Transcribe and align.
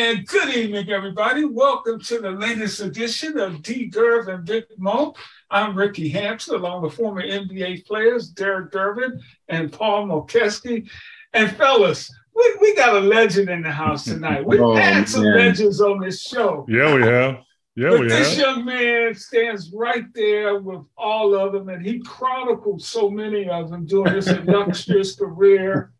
And 0.00 0.24
good 0.28 0.54
evening, 0.54 0.88
everybody. 0.90 1.44
Welcome 1.44 1.98
to 2.02 2.20
the 2.20 2.30
latest 2.30 2.78
edition 2.78 3.36
of 3.36 3.62
D. 3.62 3.90
Gerv 3.90 4.32
and 4.32 4.44
Big 4.44 4.66
Mo. 4.76 5.12
I'm 5.50 5.76
Ricky 5.76 6.08
Hampson, 6.08 6.54
along 6.54 6.82
with 6.82 6.94
former 6.94 7.20
NBA 7.20 7.84
players 7.84 8.28
Derek 8.28 8.70
Gervin 8.70 9.20
and 9.48 9.72
Paul 9.72 10.06
Mokeski. 10.06 10.88
And 11.34 11.50
fellas, 11.56 12.14
we, 12.32 12.56
we 12.60 12.76
got 12.76 12.94
a 12.94 13.00
legend 13.00 13.48
in 13.48 13.60
the 13.60 13.72
house 13.72 14.04
tonight. 14.04 14.46
We've 14.46 14.60
oh, 14.62 14.76
had 14.76 15.08
some 15.08 15.24
man. 15.24 15.36
legends 15.36 15.80
on 15.80 15.98
this 15.98 16.22
show. 16.22 16.64
Yeah, 16.68 16.94
we 16.94 17.02
have. 17.02 17.38
Yeah, 17.74 17.90
but 17.90 18.00
we 18.00 18.08
this 18.08 18.36
have. 18.36 18.38
young 18.38 18.64
man 18.66 19.16
stands 19.16 19.72
right 19.72 20.04
there 20.14 20.60
with 20.60 20.84
all 20.96 21.34
of 21.34 21.52
them, 21.52 21.70
and 21.70 21.84
he 21.84 21.98
chronicled 21.98 22.82
so 22.84 23.10
many 23.10 23.48
of 23.48 23.70
them 23.70 23.84
during 23.84 24.14
his 24.14 24.28
illustrious 24.28 25.16
career 25.16 25.92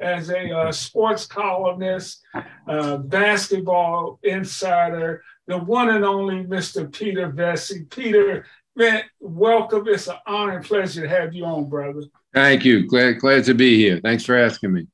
as 0.00 0.30
a 0.30 0.50
uh, 0.50 0.72
sports 0.72 1.26
columnist, 1.26 2.22
uh, 2.68 2.98
basketball 2.98 4.18
insider, 4.22 5.22
the 5.46 5.58
one 5.58 5.90
and 5.90 6.04
only 6.04 6.44
Mr. 6.44 6.92
Peter 6.92 7.30
Vecsey. 7.30 7.88
Peter, 7.90 8.44
man, 8.74 9.02
welcome. 9.20 9.86
It's 9.88 10.08
an 10.08 10.16
honor 10.26 10.56
and 10.56 10.64
pleasure 10.64 11.02
to 11.02 11.08
have 11.08 11.34
you 11.34 11.44
on, 11.44 11.68
brother. 11.68 12.02
Thank 12.34 12.64
you. 12.64 12.86
Glad, 12.86 13.20
glad 13.20 13.44
to 13.44 13.54
be 13.54 13.78
here. 13.78 14.00
Thanks 14.02 14.24
for 14.24 14.36
asking 14.36 14.72
me. 14.72 14.86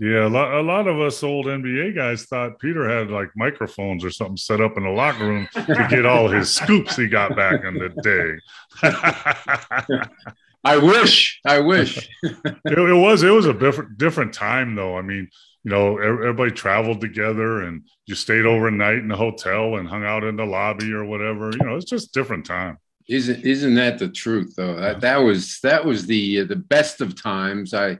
Yeah, 0.00 0.26
a 0.26 0.30
lot, 0.30 0.54
a 0.54 0.62
lot 0.62 0.88
of 0.88 0.98
us 0.98 1.22
old 1.22 1.44
NBA 1.44 1.94
guys 1.94 2.24
thought 2.24 2.58
Peter 2.58 2.88
had 2.88 3.10
like 3.10 3.28
microphones 3.36 4.02
or 4.02 4.10
something 4.10 4.38
set 4.38 4.62
up 4.62 4.78
in 4.78 4.84
the 4.84 4.88
locker 4.88 5.26
room 5.26 5.46
to 5.52 5.86
get 5.90 6.06
all 6.06 6.26
his 6.26 6.50
scoops 6.50 6.96
he 6.96 7.06
got 7.06 7.36
back 7.36 7.62
in 7.64 7.74
the 7.74 7.90
day. 8.02 8.38
I 10.64 10.76
wish. 10.76 11.40
I 11.46 11.60
wish. 11.60 12.08
it, 12.22 12.44
it, 12.64 13.00
was. 13.00 13.22
It 13.22 13.30
was 13.30 13.46
a 13.46 13.54
different 13.54 13.96
different 13.98 14.34
time, 14.34 14.74
though. 14.74 14.96
I 14.96 15.02
mean, 15.02 15.28
you 15.64 15.70
know, 15.70 15.98
everybody 15.98 16.50
traveled 16.50 17.00
together, 17.00 17.62
and 17.62 17.82
you 18.06 18.14
stayed 18.14 18.44
overnight 18.44 18.98
in 18.98 19.08
the 19.08 19.16
hotel 19.16 19.76
and 19.76 19.88
hung 19.88 20.04
out 20.04 20.24
in 20.24 20.36
the 20.36 20.44
lobby 20.44 20.92
or 20.92 21.04
whatever. 21.04 21.50
You 21.50 21.66
know, 21.66 21.76
it's 21.76 21.90
just 21.90 22.12
different 22.12 22.44
time. 22.44 22.78
Isn't 23.08 23.44
isn't 23.44 23.74
that 23.74 23.98
the 23.98 24.08
truth 24.08 24.54
though? 24.56 24.76
That 24.76 25.00
that 25.00 25.18
was 25.18 25.58
that 25.62 25.84
was 25.84 26.06
the 26.06 26.42
the 26.44 26.56
best 26.56 27.00
of 27.00 27.20
times. 27.20 27.72
I 27.74 27.98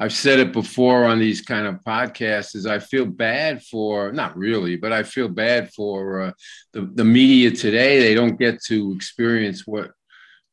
I've 0.00 0.12
said 0.12 0.38
it 0.38 0.52
before 0.52 1.04
on 1.04 1.18
these 1.18 1.42
kind 1.42 1.66
of 1.66 1.76
podcasts. 1.86 2.56
Is 2.56 2.66
I 2.66 2.78
feel 2.78 3.06
bad 3.06 3.62
for 3.62 4.12
not 4.12 4.36
really, 4.36 4.76
but 4.76 4.92
I 4.92 5.02
feel 5.04 5.28
bad 5.28 5.72
for 5.72 6.20
uh, 6.20 6.32
the 6.72 6.90
the 6.94 7.04
media 7.04 7.50
today. 7.52 8.00
They 8.00 8.14
don't 8.14 8.38
get 8.38 8.62
to 8.64 8.92
experience 8.94 9.66
what 9.66 9.92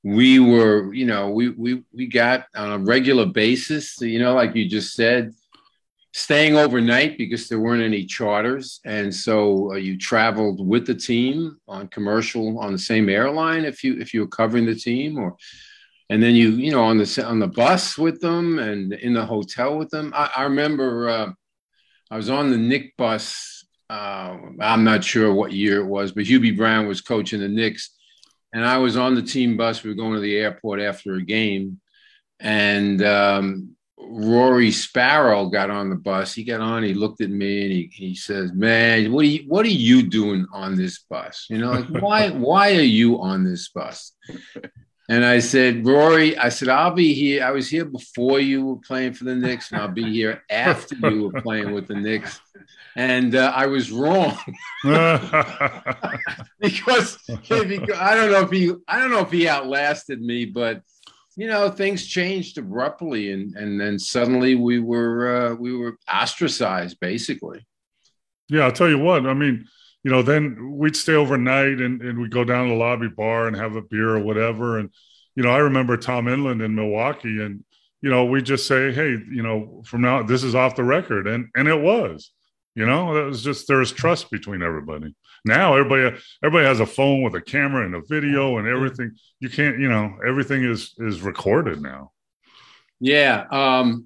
we 0.03 0.39
were, 0.39 0.93
you 0.93 1.05
know, 1.05 1.29
we 1.29 1.49
we 1.49 1.83
we 1.93 2.07
got 2.07 2.45
on 2.55 2.71
a 2.71 2.77
regular 2.77 3.25
basis, 3.25 3.99
you 3.99 4.19
know, 4.19 4.33
like 4.33 4.55
you 4.55 4.67
just 4.67 4.93
said, 4.93 5.33
staying 6.13 6.55
overnight 6.55 7.17
because 7.17 7.47
there 7.47 7.59
weren't 7.59 7.83
any 7.83 8.05
charters, 8.05 8.79
and 8.85 9.13
so 9.13 9.73
uh, 9.73 9.75
you 9.75 9.97
traveled 9.97 10.65
with 10.65 10.85
the 10.85 10.95
team 10.95 11.57
on 11.67 11.87
commercial 11.87 12.59
on 12.59 12.71
the 12.71 12.79
same 12.79 13.09
airline 13.09 13.65
if 13.65 13.83
you 13.83 13.99
if 13.99 14.13
you 14.13 14.21
were 14.21 14.27
covering 14.27 14.65
the 14.65 14.75
team, 14.75 15.17
or 15.17 15.35
and 16.09 16.21
then 16.21 16.35
you 16.35 16.51
you 16.51 16.71
know 16.71 16.83
on 16.83 16.97
the 16.97 17.25
on 17.25 17.39
the 17.39 17.47
bus 17.47 17.97
with 17.97 18.21
them 18.21 18.59
and 18.59 18.93
in 18.93 19.13
the 19.13 19.25
hotel 19.25 19.77
with 19.77 19.89
them. 19.89 20.13
I, 20.15 20.29
I 20.37 20.43
remember 20.43 21.09
uh, 21.09 21.31
I 22.11 22.17
was 22.17 22.29
on 22.29 22.51
the 22.51 22.57
Knick 22.57 22.95
bus. 22.97 23.65
Uh, 23.89 24.37
I'm 24.59 24.83
not 24.83 25.03
sure 25.03 25.33
what 25.33 25.53
year 25.53 25.79
it 25.79 25.85
was, 25.87 26.11
but 26.11 26.25
Hubie 26.25 26.55
Brown 26.55 26.87
was 26.87 27.01
coaching 27.01 27.39
the 27.39 27.47
Knicks 27.47 27.96
and 28.57 28.65
I 28.65 28.79
was 28.79 28.97
on 28.97 29.13
the 29.13 29.21
team 29.21 29.55
bus. 29.55 29.83
We 29.83 29.91
were 29.91 29.95
going 29.95 30.15
to 30.15 30.19
the 30.19 30.35
airport 30.35 30.81
after 30.81 31.13
a 31.13 31.21
game, 31.21 31.79
and 32.39 33.03
um, 33.03 33.75
Rory 33.99 34.71
Sparrow 34.71 35.45
got 35.45 35.69
on 35.69 35.91
the 35.91 35.95
bus. 35.95 36.33
He 36.33 36.43
got 36.43 36.59
on. 36.59 36.81
He 36.81 36.95
looked 36.95 37.21
at 37.21 37.29
me 37.29 37.61
and 37.61 37.71
he, 37.71 37.91
he 37.93 38.15
says, 38.15 38.51
"Man, 38.53 39.11
what 39.11 39.25
are 39.25 39.27
you 39.27 39.43
what 39.47 39.63
are 39.63 39.69
you 39.69 40.01
doing 40.01 40.47
on 40.51 40.75
this 40.75 41.03
bus? 41.07 41.45
You 41.51 41.59
know, 41.59 41.69
like 41.69 41.87
why 42.01 42.31
why 42.31 42.71
are 42.71 42.81
you 42.81 43.21
on 43.21 43.43
this 43.43 43.69
bus?" 43.69 44.13
And 45.09 45.23
I 45.23 45.39
said, 45.39 45.85
Rory, 45.85 46.37
I 46.37 46.49
said, 46.49 46.67
I'll 46.67 46.93
be 46.93 47.13
here. 47.13 47.43
I 47.45 47.51
was 47.51 47.69
here 47.69 47.85
before 47.85 48.41
you 48.41 48.65
were 48.65 48.75
playing 48.75 49.13
for 49.13 49.23
the 49.23 49.35
Knicks, 49.35 49.71
and 49.71 49.79
I'll 49.79 49.87
be 49.87 50.03
here 50.03 50.43
after 50.49 50.95
you 50.95 51.29
were 51.29 51.41
playing 51.41 51.71
with 51.71 51.87
the 51.87 51.95
Knicks 51.95 52.41
and 52.97 53.35
uh, 53.35 53.53
I 53.55 53.67
was 53.67 53.91
wrong 53.91 54.35
because, 56.59 57.17
I 57.29 58.15
don't 58.15 58.31
know 58.31 58.41
if 58.41 58.49
he 58.49 58.73
I 58.87 58.99
don't 58.99 59.11
know 59.11 59.19
if 59.19 59.31
he 59.31 59.47
outlasted 59.47 60.19
me, 60.19 60.45
but 60.45 60.81
you 61.35 61.47
know 61.47 61.69
things 61.69 62.05
changed 62.05 62.57
abruptly, 62.57 63.31
and 63.31 63.55
and 63.55 63.79
then 63.79 63.99
suddenly 63.99 64.55
we 64.55 64.79
were 64.79 65.51
uh, 65.51 65.53
we 65.53 65.77
were 65.77 65.97
ostracized 66.11 66.99
basically. 66.99 67.65
Yeah, 68.49 68.63
I'll 68.63 68.71
tell 68.71 68.89
you 68.89 68.97
what. 68.97 69.27
I 69.27 69.33
mean, 69.33 69.67
you 70.07 70.13
know, 70.13 70.21
then 70.21 70.77
we'd 70.77 70.95
stay 70.95 71.15
overnight 71.15 71.81
and 71.81 72.01
and 72.01 72.17
we'd 72.17 72.31
go 72.31 72.45
down 72.45 72.67
to 72.67 72.69
the 72.69 72.79
lobby 72.79 73.09
bar 73.09 73.45
and 73.45 73.57
have 73.57 73.75
a 73.75 73.81
beer 73.81 74.11
or 74.11 74.19
whatever, 74.19 74.79
and 74.79 74.89
you 75.35 75.43
know, 75.43 75.49
I 75.49 75.57
remember 75.57 75.97
Tom 75.97 76.27
Enlund 76.27 76.63
in 76.63 76.75
Milwaukee, 76.75 77.41
and 77.41 77.65
you 78.01 78.09
know, 78.09 78.23
we 78.23 78.41
just 78.41 78.67
say, 78.67 78.93
hey, 78.93 79.09
you 79.09 79.43
know, 79.43 79.83
from 79.85 79.99
now 79.99 80.23
this 80.23 80.45
is 80.45 80.55
off 80.55 80.77
the 80.77 80.85
record, 80.85 81.27
and 81.27 81.49
and 81.57 81.67
it 81.67 81.81
was 81.81 82.31
you 82.73 82.85
know, 82.85 83.17
it 83.17 83.25
was 83.25 83.43
just 83.43 83.67
there's 83.67 83.91
trust 83.91 84.31
between 84.31 84.63
everybody. 84.63 85.13
Now 85.43 85.75
everybody 85.75 86.15
everybody 86.41 86.67
has 86.67 86.79
a 86.79 86.85
phone 86.85 87.21
with 87.21 87.35
a 87.35 87.41
camera 87.41 87.83
and 87.83 87.95
a 87.95 88.01
video 88.07 88.59
and 88.59 88.67
everything. 88.67 89.11
You 89.41 89.49
can't, 89.49 89.77
you 89.77 89.89
know, 89.89 90.19
everything 90.25 90.63
is 90.63 90.93
is 90.99 91.21
recorded 91.21 91.81
now. 91.81 92.11
Yeah. 93.01 93.43
Um 93.51 94.05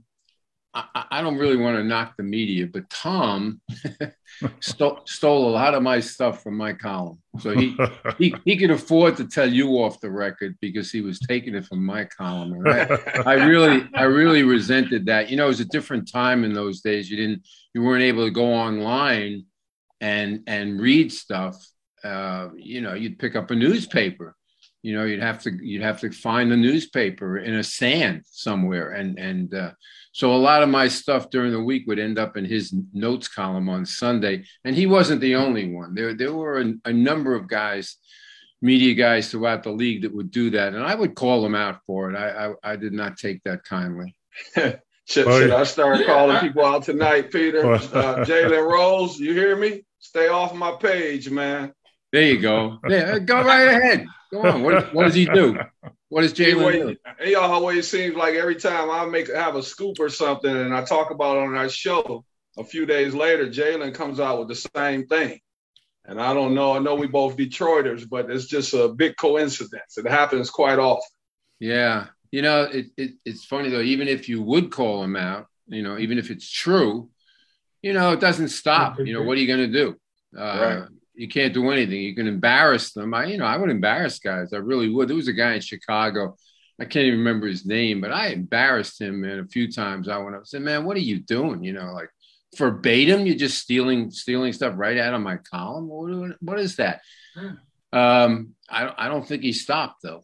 I, 0.74 1.06
I 1.12 1.22
don't 1.22 1.38
really 1.38 1.58
want 1.58 1.78
to 1.78 1.84
knock 1.84 2.16
the 2.16 2.24
media, 2.24 2.68
but 2.72 2.90
Tom 2.90 3.60
stole, 4.62 5.02
stole 5.06 5.50
a 5.50 5.52
lot 5.52 5.74
of 5.74 5.84
my 5.84 6.00
stuff 6.00 6.42
from 6.42 6.56
my 6.56 6.72
column. 6.74 7.20
So 7.40 7.52
he, 7.52 7.78
he 8.18 8.34
he 8.46 8.58
could 8.58 8.72
afford 8.72 9.18
to 9.18 9.28
tell 9.28 9.52
you 9.52 9.68
off 9.84 10.00
the 10.00 10.12
record 10.12 10.58
because 10.62 10.92
he 10.92 11.02
was 11.02 11.20
taking 11.20 11.56
it 11.56 11.66
from 11.66 11.86
my 11.86 12.06
column. 12.06 12.54
And 12.54 12.68
I, 12.70 13.24
I 13.26 13.34
really 13.46 13.88
I 13.94 14.04
really 14.04 14.44
resented 14.44 15.06
that. 15.08 15.30
You 15.30 15.38
know, 15.38 15.46
it 15.46 15.50
was 15.50 15.60
a 15.60 15.66
different 15.66 16.10
time 16.10 16.44
in 16.44 16.54
those 16.54 16.82
days. 16.82 17.10
You 17.10 17.18
didn't 17.18 17.48
you 17.74 17.82
weren't 17.82 18.04
able 18.04 18.26
to 18.26 18.32
go 18.32 18.54
online 18.54 19.46
and 20.00 20.42
and 20.48 20.80
read 20.80 21.12
stuff. 21.12 21.58
Uh, 22.04 22.50
you 22.56 22.82
know, 22.82 22.94
you'd 22.94 23.20
pick 23.20 23.36
up 23.36 23.52
a 23.52 23.56
newspaper 23.56 24.36
you 24.84 24.96
know 24.96 25.06
you'd 25.06 25.22
have 25.22 25.40
to 25.40 25.52
you'd 25.62 25.84
have 25.84 26.00
to 26.00 26.12
find 26.12 26.52
the 26.52 26.58
newspaper 26.58 27.38
in 27.38 27.56
a 27.56 27.64
sand 27.64 28.24
somewhere 28.26 28.92
and 28.92 29.20
and 29.20 29.54
uh, 29.54 29.72
so 30.14 30.34
a 30.34 30.36
lot 30.36 30.62
of 30.62 30.70
my 30.70 30.88
stuff 30.88 31.30
during 31.30 31.52
the 31.52 31.64
week 31.64 31.88
would 31.88 32.00
end 32.00 32.20
up 32.20 32.36
in 32.36 32.46
his 32.46 32.74
notes 32.94 33.28
column 33.28 33.70
on 33.70 33.86
sunday 33.86 34.44
and 34.66 34.76
he 34.76 34.86
wasn't 34.86 35.22
the 35.22 35.36
only 35.36 35.70
one. 35.74 35.94
There 35.96 36.14
there 36.14 36.34
were 36.34 36.62
a, 36.62 36.74
a 36.86 36.94
number 36.94 37.36
of 37.36 37.48
guys 37.48 37.98
media 38.62 38.94
guys 38.94 39.32
throughout 39.32 39.64
the 39.64 39.72
league 39.72 40.04
that 40.04 40.14
would 40.14 40.30
do 40.30 40.52
that 40.52 40.74
and 40.74 40.84
i 40.84 40.94
would 40.94 41.16
call 41.16 41.42
them 41.42 41.56
out 41.56 41.80
for 41.88 42.12
it. 42.12 42.18
I 42.18 42.48
i, 42.48 42.74
I 42.74 42.76
did 42.76 42.94
not 42.94 43.18
take 43.18 43.44
that 43.44 43.64
kindly. 43.64 44.16
Should, 45.06 45.26
should 45.26 45.52
i 45.52 45.64
start 45.64 46.06
calling 46.06 46.38
people 46.38 46.64
out 46.64 46.84
tonight 46.84 47.32
peter? 47.32 47.74
Uh, 47.74 47.80
jalen 48.26 48.66
rose 48.66 49.20
you 49.20 49.34
hear 49.34 49.58
me? 49.58 49.84
Stay 50.00 50.30
off 50.30 50.54
my 50.54 50.72
page 50.74 51.30
man. 51.30 51.74
There 52.14 52.22
you 52.22 52.40
go. 52.40 52.78
Yeah 52.88 53.20
go 53.20 53.44
right 53.44 53.68
ahead. 53.68 54.06
Go 54.32 54.44
on. 54.44 54.62
What, 54.64 54.94
what 54.94 55.04
does 55.04 55.16
he 55.16 55.26
do? 55.26 55.58
What 56.12 56.24
does 56.24 56.34
Jalen 56.34 56.74
do? 56.74 56.96
It 57.22 57.36
always 57.36 57.90
seems 57.90 58.18
like 58.18 58.36
every 58.36 58.58
time 58.58 58.90
I 58.90 59.06
make 59.06 59.34
have 59.34 59.56
a 59.56 59.64
scoop 59.64 59.98
or 59.98 60.10
something 60.10 60.54
and 60.54 60.76
I 60.76 60.84
talk 60.84 61.10
about 61.10 61.38
it 61.38 61.44
on 61.44 61.56
our 61.56 61.70
show, 61.70 62.26
a 62.58 62.66
few 62.66 62.86
days 62.86 63.14
later, 63.14 63.48
Jalen 63.48 63.94
comes 63.94 64.20
out 64.20 64.38
with 64.38 64.50
the 64.50 64.70
same 64.76 65.08
thing. 65.08 65.40
And 66.04 66.20
I 66.20 66.34
don't 66.34 66.54
know. 66.54 66.74
I 66.74 66.80
know 66.80 66.96
we 66.96 67.08
both 67.08 67.38
Detroiters, 67.38 68.10
but 68.10 68.30
it's 68.30 68.48
just 68.48 68.74
a 68.74 68.90
big 68.90 69.16
coincidence. 69.16 69.98
It 69.98 70.06
happens 70.06 70.50
quite 70.50 70.80
often. 70.80 71.08
Yeah. 71.62 72.08
You 72.30 72.42
know, 72.42 72.64
it, 72.64 72.88
it, 72.98 73.12
it's 73.24 73.46
funny 73.46 73.70
though, 73.70 73.80
even 73.80 74.10
if 74.10 74.28
you 74.28 74.42
would 74.42 74.70
call 74.70 75.02
him 75.06 75.16
out, 75.16 75.48
you 75.68 75.82
know, 75.82 75.98
even 75.98 76.18
if 76.18 76.30
it's 76.30 76.52
true, 76.52 77.10
you 77.82 77.94
know, 77.94 78.12
it 78.12 78.20
doesn't 78.20 78.50
stop. 78.50 79.00
You 79.00 79.14
know, 79.14 79.24
what 79.24 79.38
are 79.38 79.42
you 79.42 79.48
going 79.48 79.72
to 79.72 79.80
do? 79.80 79.96
Uh, 80.38 80.60
right 80.60 80.90
you 81.14 81.28
can't 81.28 81.54
do 81.54 81.70
anything. 81.70 82.02
You 82.02 82.16
can 82.16 82.28
embarrass 82.28 82.94
them. 82.94 83.14
I, 83.14 83.26
you 83.26 83.38
know, 83.38 83.46
I 83.46 83.58
would 83.58 83.70
embarrass 83.70 84.20
guys. 84.20 84.54
I 84.54 84.58
really 84.58 84.90
would. 84.90 85.08
There 85.08 85.16
was 85.16 85.28
a 85.28 85.34
guy 85.34 85.56
in 85.56 85.62
Chicago. 85.62 86.36
I 86.80 86.86
can't 86.86 87.06
even 87.06 87.20
remember 87.20 87.48
his 87.48 87.66
name, 87.66 88.02
but 88.02 88.12
I 88.12 88.28
embarrassed 88.28 89.00
him, 89.00 89.22
man, 89.22 89.40
a 89.40 89.46
few 89.46 89.72
times. 89.72 90.10
I 90.10 90.18
went 90.18 90.36
up 90.36 90.42
and 90.42 90.48
said, 90.48 90.62
"Man, 90.62 90.84
what 90.84 90.98
are 90.98 91.02
you 91.02 91.20
doing?" 91.20 91.64
You 91.64 91.74
know, 91.74 91.94
like 91.94 92.10
verbatim, 92.58 93.26
you're 93.26 93.36
just 93.36 93.60
stealing 93.60 94.10
stealing 94.10 94.54
stuff 94.54 94.74
right 94.76 94.98
out 94.98 95.14
of 95.14 95.22
my 95.22 95.38
column. 95.38 95.88
What, 95.88 96.38
what 96.42 96.60
is 96.60 96.78
that? 96.78 97.02
Um, 97.94 98.56
I, 98.70 98.94
I 98.98 99.08
don't 99.10 99.28
think 99.28 99.44
he 99.44 99.54
stopped 99.54 100.02
though. 100.02 100.24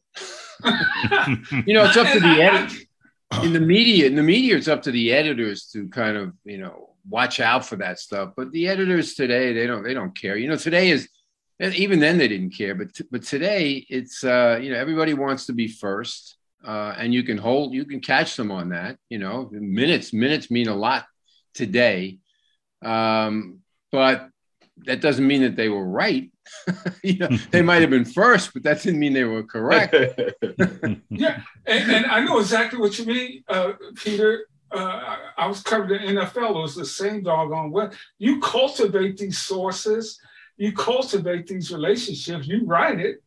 you 1.65 1.73
know, 1.73 1.85
it's 1.85 1.97
up 1.97 2.11
to 2.13 2.19
the 2.19 2.41
edit 2.41 2.71
in 3.43 3.53
the 3.53 3.59
media. 3.59 4.07
In 4.07 4.15
the 4.15 4.23
media, 4.23 4.57
it's 4.57 4.67
up 4.67 4.81
to 4.83 4.91
the 4.91 5.13
editors 5.13 5.69
to 5.73 5.87
kind 5.89 6.17
of 6.17 6.33
you 6.43 6.57
know 6.57 6.95
watch 7.09 7.39
out 7.39 7.65
for 7.65 7.77
that 7.77 7.99
stuff. 7.99 8.33
But 8.35 8.51
the 8.51 8.67
editors 8.67 9.13
today, 9.13 9.53
they 9.53 9.67
don't 9.67 9.83
they 9.83 9.93
don't 9.93 10.17
care. 10.17 10.37
You 10.37 10.49
know, 10.49 10.57
today 10.57 10.89
is 10.89 11.07
even 11.59 11.99
then 11.99 12.17
they 12.17 12.27
didn't 12.27 12.51
care. 12.51 12.75
But 12.75 12.93
t- 12.93 13.05
but 13.09 13.23
today 13.23 13.85
it's 13.89 14.23
uh, 14.23 14.59
you 14.61 14.71
know 14.71 14.77
everybody 14.77 15.13
wants 15.13 15.47
to 15.47 15.53
be 15.53 15.67
first, 15.67 16.37
uh, 16.65 16.95
and 16.97 17.13
you 17.13 17.23
can 17.23 17.37
hold 17.37 17.73
you 17.73 17.85
can 17.85 17.99
catch 17.99 18.35
them 18.35 18.51
on 18.51 18.69
that. 18.69 18.97
You 19.09 19.19
know, 19.19 19.49
minutes 19.51 20.13
minutes 20.13 20.51
mean 20.51 20.67
a 20.67 20.75
lot 20.75 21.05
today. 21.53 22.19
Um, 22.83 23.59
but 23.91 24.29
that 24.85 25.01
doesn't 25.01 25.25
mean 25.25 25.41
that 25.41 25.55
they 25.55 25.69
were 25.69 25.85
right. 25.85 26.31
you 27.03 27.17
know, 27.17 27.29
they 27.51 27.61
might 27.61 27.81
have 27.81 27.89
been 27.89 28.05
first, 28.05 28.53
but 28.53 28.63
that 28.63 28.81
didn't 28.81 28.99
mean 28.99 29.13
they 29.13 29.23
were 29.23 29.43
correct. 29.43 29.93
yeah, 31.09 31.41
and, 31.65 31.91
and, 31.91 32.05
I 32.05 32.21
know 32.21 32.39
exactly 32.39 32.79
what 32.79 32.97
you 32.97 33.05
mean, 33.05 33.43
uh, 33.49 33.73
Peter. 33.95 34.45
Uh, 34.71 35.17
I 35.37 35.47
was 35.47 35.61
covering 35.61 36.15
the 36.15 36.21
NFL. 36.21 36.51
It 36.51 36.61
was 36.61 36.75
the 36.75 36.85
same 36.85 37.23
doggone 37.23 37.71
way. 37.71 37.89
You 38.17 38.39
cultivate 38.39 39.17
these 39.17 39.37
sources, 39.37 40.19
you 40.57 40.73
cultivate 40.73 41.47
these 41.47 41.71
relationships, 41.71 42.47
you 42.47 42.65
write 42.65 42.99
it, 42.99 43.23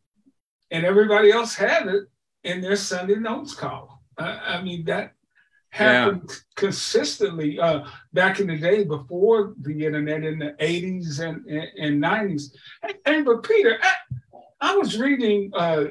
and 0.69 0.85
everybody 0.85 1.31
else 1.31 1.55
had 1.55 1.87
it 1.87 2.03
in 2.43 2.61
their 2.61 2.75
Sunday 2.75 3.15
notes 3.15 3.53
column. 3.53 3.97
I 4.17 4.61
mean 4.61 4.85
that 4.85 5.13
happened 5.71 6.23
yeah. 6.27 6.35
consistently 6.55 7.59
uh, 7.59 7.85
back 8.13 8.39
in 8.39 8.47
the 8.47 8.57
day 8.57 8.83
before 8.83 9.53
the 9.61 9.85
internet 9.85 10.23
in 10.23 10.37
the 10.37 10.53
80s 10.59 11.19
and, 11.19 11.45
and, 11.45 11.69
and 11.77 12.03
90s. 12.03 12.51
And, 12.83 12.93
and, 13.05 13.25
but 13.25 13.43
Peter, 13.43 13.79
I, 13.81 13.93
I 14.59 14.75
was 14.75 14.99
reading 14.99 15.51
uh, 15.53 15.85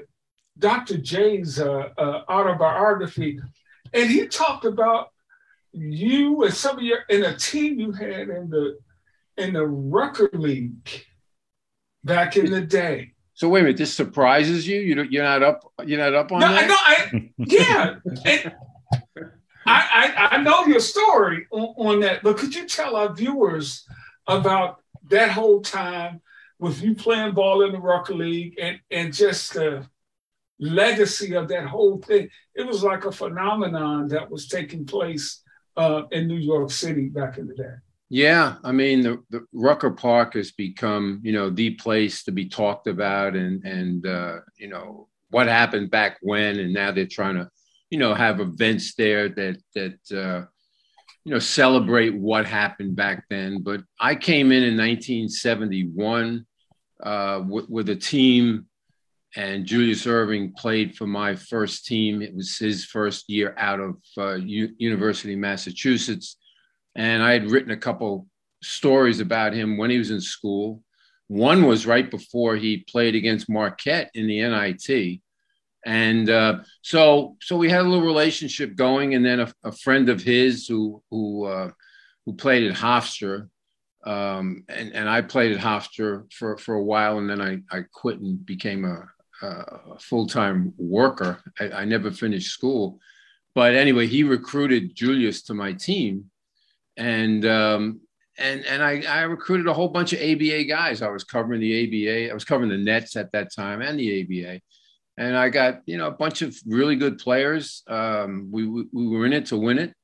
Dr. 0.59 0.99
J's 0.99 1.59
uh, 1.59 1.89
uh, 1.97 2.23
autobiography, 2.29 3.41
and 3.93 4.11
he 4.11 4.27
talked 4.27 4.67
about 4.67 5.09
you 5.73 6.45
and 6.45 6.55
some 6.55 6.79
of 6.79 6.83
your 6.83 7.01
in 7.09 7.25
a 7.25 7.37
team 7.37 7.79
you 7.79 7.93
had 7.93 8.29
in 8.29 8.51
the 8.51 8.79
in 9.37 9.53
the 9.53 9.67
Rucker 9.67 10.31
League 10.33 11.07
back 12.05 12.37
in 12.37 12.51
the 12.51 12.61
day. 12.61 13.13
So 13.35 13.49
wait 13.49 13.61
a 13.61 13.63
minute, 13.65 13.79
this 13.79 13.95
surprises 13.95 14.67
you? 14.67 14.81
You 14.81 15.03
you're 15.09 15.25
not 15.25 15.43
up. 15.43 15.73
You're 15.85 15.99
not 15.99 16.15
up 16.15 16.33
on 16.33 16.41
no, 16.41 16.49
that. 16.49 16.69
No, 16.69 16.75
I, 16.75 17.31
yeah. 17.39 17.95
and, 18.27 18.55
I, 19.67 20.13
I, 20.17 20.29
I 20.37 20.43
know 20.43 20.67
your 20.67 20.81
story 20.81 21.47
on, 21.51 21.75
on, 21.77 22.01
that, 22.01 22.23
but 22.23 22.37
could 22.39 22.55
you 22.55 22.67
tell 22.67 22.97
our 22.97 23.15
viewers 23.15 23.87
about 24.27 24.83
that 25.11 25.31
whole 25.31 25.61
time 25.61 26.21
with 26.59 26.83
you 26.83 26.95
playing 26.95 27.35
ball 27.35 27.63
in 27.63 27.73
the 27.73 27.79
Rucker 27.79 28.15
League 28.15 28.59
and, 28.61 28.81
and 28.91 29.15
just 29.15 29.55
the 29.55 29.87
legacy 30.59 31.35
of 31.35 31.49
that 31.49 31.67
whole 31.67 31.99
thing? 31.99 32.29
It 32.55 32.67
was 32.67 32.83
like 32.83 33.05
a 33.05 33.13
phenomenon 33.13 34.09
that 34.09 34.31
was 34.31 34.49
taking 34.49 34.87
place 34.87 35.43
uh, 35.81 36.07
in 36.13 36.29
New 36.29 36.37
York 36.37 36.71
City 36.71 37.09
back 37.09 37.39
in 37.39 37.47
the 37.47 37.55
day. 37.55 37.75
Yeah, 38.09 38.57
I 38.65 38.73
mean 38.73 39.03
the, 39.03 39.23
the 39.31 39.47
Rucker 39.53 39.91
Park 39.91 40.35
has 40.35 40.51
become, 40.51 41.21
you 41.23 41.33
know, 41.33 41.49
the 41.49 41.71
place 41.77 42.25
to 42.25 42.33
be 42.33 42.49
talked 42.49 42.87
about, 42.87 43.37
and 43.37 43.65
and 43.65 44.07
uh, 44.07 44.39
you 44.57 44.69
know 44.69 45.09
what 45.31 45.47
happened 45.47 45.91
back 45.91 46.19
when, 46.21 46.59
and 46.59 46.73
now 46.73 46.91
they're 46.91 47.07
trying 47.07 47.37
to 47.37 47.49
you 47.91 47.99
know, 47.99 48.15
have 48.15 48.41
events 48.41 48.95
there 48.95 49.29
that 49.29 49.61
that 49.75 49.99
uh, 50.13 50.47
you 51.25 51.33
know 51.33 51.39
celebrate 51.39 52.15
what 52.15 52.47
happened 52.47 52.97
back 52.97 53.25
then. 53.29 53.63
But 53.63 53.83
I 53.99 54.15
came 54.15 54.53
in 54.53 54.63
in 54.63 54.77
1971 54.77 56.47
uh, 57.03 57.43
with, 57.47 57.69
with 57.69 57.89
a 57.89 57.97
team, 57.97 58.67
and 59.37 59.67
Julius 59.67 60.07
Erving 60.07 60.55
played 60.57 60.97
for 60.97 61.07
my 61.07 61.37
first 61.37 61.87
team. 61.87 62.21
It 62.23 62.35
was 62.35 62.59
his 62.59 62.85
first 62.85 63.31
year 63.31 63.55
out 63.57 63.81
of 63.81 63.97
uh, 64.19 64.35
U- 64.35 64.75
University 64.79 65.35
of 65.35 65.39
Massachusetts, 65.39 66.37
and 66.95 67.23
I 67.23 67.33
had 67.33 67.51
written 67.51 67.71
a 67.71 67.77
couple 67.77 68.27
stories 68.63 69.21
about 69.21 69.53
him 69.53 69.77
when 69.77 69.91
he 69.91 69.99
was 69.99 70.11
in 70.11 70.21
school. 70.21 70.83
One 71.29 71.67
was 71.67 71.87
right 71.87 72.11
before 72.11 72.57
he 72.57 72.85
played 72.89 73.15
against 73.15 73.49
Marquette 73.49 74.11
in 74.15 74.27
the 74.27 74.41
NIT 74.41 75.21
and 75.85 76.29
uh, 76.29 76.59
so 76.83 77.37
so 77.41 77.57
we 77.57 77.71
had 77.71 77.81
a 77.81 77.89
little 77.89 78.05
relationship 78.05 78.77
going 78.77 79.15
and 79.15 79.25
then 79.25 79.41
a, 79.41 79.53
a 79.65 79.73
friend 79.73 80.09
of 80.09 80.23
his 80.23 80.67
who 80.67 81.03
who 81.11 81.45
uh, 81.45 81.71
who 82.27 82.35
played 82.35 82.71
at 82.71 82.77
Hofstra 82.77 83.49
um, 84.05 84.65
and 84.69 84.93
and 84.95 85.09
I 85.09 85.23
played 85.23 85.53
at 85.53 85.61
Hofstra 85.61 86.31
for 86.33 86.59
for 86.59 86.75
a 86.75 86.83
while 86.83 87.19
and 87.19 87.31
then 87.31 87.41
I 87.41 87.61
I 87.75 87.85
quit 87.93 88.21
and 88.21 88.45
became 88.45 88.85
a, 88.85 89.09
a 89.43 89.99
full-time 89.99 90.73
worker. 90.77 91.43
I, 91.59 91.71
I, 91.71 91.85
never 91.85 92.11
finished 92.11 92.53
school. 92.53 92.99
But 93.55 93.75
anyway 93.75 94.07
he 94.07 94.23
recruited 94.23 94.95
Julius 94.95 95.43
to 95.45 95.55
my 95.55 95.73
team. 95.73 96.31
And 96.97 97.45
um, 97.47 98.01
and 98.39 98.65
and 98.67 98.83
I, 98.83 99.03
I 99.09 99.23
recruited 99.23 99.67
a 99.67 99.73
whole 99.73 99.89
bunch 99.89 100.13
of 100.13 100.21
ABA 100.21 100.65
guys. 100.65 101.03
I 101.03 101.09
was 101.09 101.25
covering 101.25 101.61
the 101.61 101.85
ABA 101.85 102.31
I 102.31 102.35
was 102.35 102.45
covering 102.45 102.71
the 102.71 102.79
Nets 102.79 103.17
at 103.17 103.33
that 103.33 103.55
time 103.55 103.81
and 103.83 103.99
the 103.99 104.23
ABA 104.23 104.61
and 105.17 105.37
I 105.37 105.51
got 105.51 105.83
you 105.87 105.99
know 105.99 106.09
a 106.09 106.13
bunch 106.13 106.43
of 106.43 106.57
really 106.67 106.97
good 106.97 107.19
players. 107.19 107.83
Um, 107.87 108.49
we, 108.51 108.67
we, 108.67 108.87
we 108.93 109.09
were 109.09 109.27
in 109.27 109.33
it 109.33 109.47
to 109.47 109.57
win 109.57 109.79
it. 109.79 109.95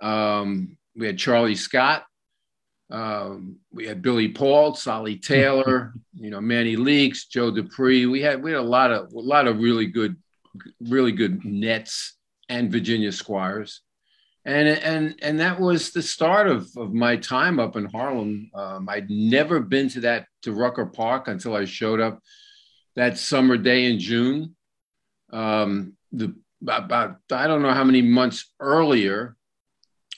Um, 0.00 0.76
we 0.96 1.06
had 1.06 1.18
Charlie 1.18 1.56
Scott, 1.56 2.04
um, 2.90 3.56
we 3.72 3.86
had 3.86 4.02
Billy 4.02 4.28
Paultz, 4.28 4.86
Ollie 4.86 5.16
Taylor, 5.16 5.94
you 6.24 6.30
know 6.30 6.40
Manny 6.40 6.74
Leaks, 6.74 7.26
Joe 7.26 7.52
DePre. 7.52 8.10
We 8.10 8.22
had 8.22 8.42
we 8.42 8.50
had 8.50 8.60
a 8.60 8.62
lot 8.62 8.90
of 8.90 9.12
a 9.12 9.20
lot 9.20 9.46
of 9.46 9.58
really 9.58 9.86
good, 9.86 10.16
really 10.80 11.12
good 11.12 11.44
Nets 11.44 12.16
and 12.48 12.72
Virginia 12.72 13.12
Squires. 13.12 13.82
And, 14.46 14.68
and 14.68 15.14
and 15.20 15.40
that 15.40 15.60
was 15.60 15.90
the 15.90 16.00
start 16.00 16.48
of, 16.48 16.66
of 16.78 16.94
my 16.94 17.16
time 17.16 17.60
up 17.60 17.76
in 17.76 17.84
Harlem. 17.84 18.50
Um, 18.54 18.88
I'd 18.88 19.10
never 19.10 19.60
been 19.60 19.90
to 19.90 20.00
that 20.00 20.26
to 20.42 20.52
Rucker 20.52 20.86
Park 20.86 21.28
until 21.28 21.54
I 21.54 21.66
showed 21.66 22.00
up 22.00 22.20
that 22.96 23.18
summer 23.18 23.58
day 23.58 23.84
in 23.84 23.98
June. 23.98 24.56
Um, 25.30 25.92
the 26.10 26.34
about 26.62 27.16
I 27.30 27.46
don't 27.46 27.60
know 27.60 27.74
how 27.74 27.84
many 27.84 28.00
months 28.00 28.50
earlier, 28.60 29.36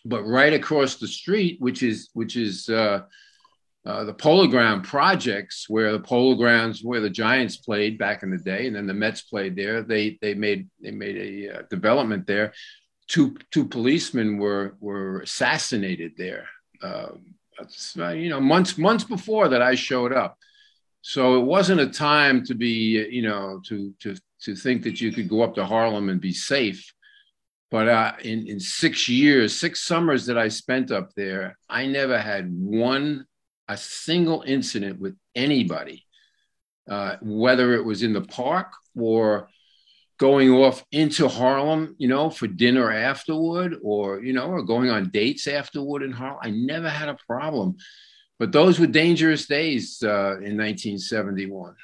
but 0.05 0.23
right 0.23 0.53
across 0.53 0.97
the 0.97 1.09
street, 1.09 1.61
which 1.61 1.83
is 1.83 2.11
which 2.13 2.37
is 2.37 2.69
uh, 2.69 3.03
uh, 3.87 4.03
the 4.03 4.13
Polo 4.13 4.49
Ground 4.49 4.83
projects, 4.83 5.67
where 5.69 5.93
the 5.93 6.01
Polo 6.01 6.35
Grounds 6.35 6.83
where 6.83 7.01
the 7.01 7.09
Giants 7.09 7.57
played 7.57 7.99
back 7.99 8.25
in 8.25 8.31
the 8.31 8.39
day, 8.39 8.67
and 8.67 8.75
then 8.75 8.89
the 8.89 8.95
Mets 8.95 9.23
played 9.23 9.55
there. 9.55 9.83
They 9.83 10.19
they 10.21 10.35
made 10.35 10.69
they 10.83 10.91
made 10.91 11.17
a 11.17 11.59
uh, 11.59 11.63
development 11.71 12.27
there. 12.27 12.53
Two 13.07 13.37
two 13.53 13.65
policemen 13.65 14.39
were 14.39 14.75
were 14.81 15.21
assassinated 15.21 16.15
there. 16.19 16.49
Um, 16.83 17.37
you 17.97 18.29
know, 18.29 18.41
months 18.41 18.77
months 18.77 19.05
before 19.05 19.49
that 19.49 19.63
I 19.63 19.77
showed 19.77 20.13
up. 20.13 20.37
So 21.03 21.41
it 21.41 21.45
wasn't 21.45 21.81
a 21.81 21.87
time 21.87 22.45
to 22.47 22.55
be, 22.57 23.07
you 23.09 23.23
know, 23.23 23.61
to 23.69 23.95
to 24.01 24.17
to 24.43 24.57
think 24.57 24.83
that 24.83 25.01
you 25.01 25.13
could 25.13 25.29
go 25.29 25.43
up 25.43 25.55
to 25.55 25.65
Harlem 25.65 26.09
and 26.09 26.21
be 26.21 26.33
safe. 26.33 26.93
But 27.71 27.87
uh, 27.89 28.13
in 28.25 28.49
in 28.49 28.59
six 28.59 29.09
years, 29.09 29.57
six 29.57 29.83
summers 29.83 30.27
that 30.27 30.37
I 30.37 30.49
spent 30.49 30.91
up 30.91 31.15
there, 31.15 31.57
I 31.71 31.87
never 31.87 32.19
had 32.19 32.53
one 32.53 33.27
a 33.69 33.77
single 33.77 34.43
incident 34.47 35.01
with 35.01 35.17
anybody, 35.35 36.05
uh, 36.89 37.17
whether 37.21 37.75
it 37.75 37.85
was 37.85 38.03
in 38.03 38.13
the 38.13 38.23
park 38.23 38.73
or 38.97 39.49
going 40.19 40.51
off 40.51 40.85
into 40.93 41.29
Harlem, 41.29 41.95
you 41.99 42.09
know, 42.09 42.31
for 42.31 42.47
dinner 42.47 42.91
afterward, 42.91 43.77
or 43.83 44.23
you 44.23 44.33
know, 44.33 44.47
or 44.47 44.63
going 44.63 44.91
on 44.91 45.11
dates 45.11 45.47
afterward 45.47 46.03
in 46.03 46.13
Harlem. 46.13 46.39
I 46.43 46.51
never 46.51 46.89
had 46.89 47.09
a 47.09 47.19
problem. 47.27 47.77
But 48.39 48.53
those 48.53 48.79
were 48.79 48.87
dangerous 48.87 49.47
days 49.47 50.03
uh, 50.03 50.37
in 50.37 50.59
1971. 50.59 51.75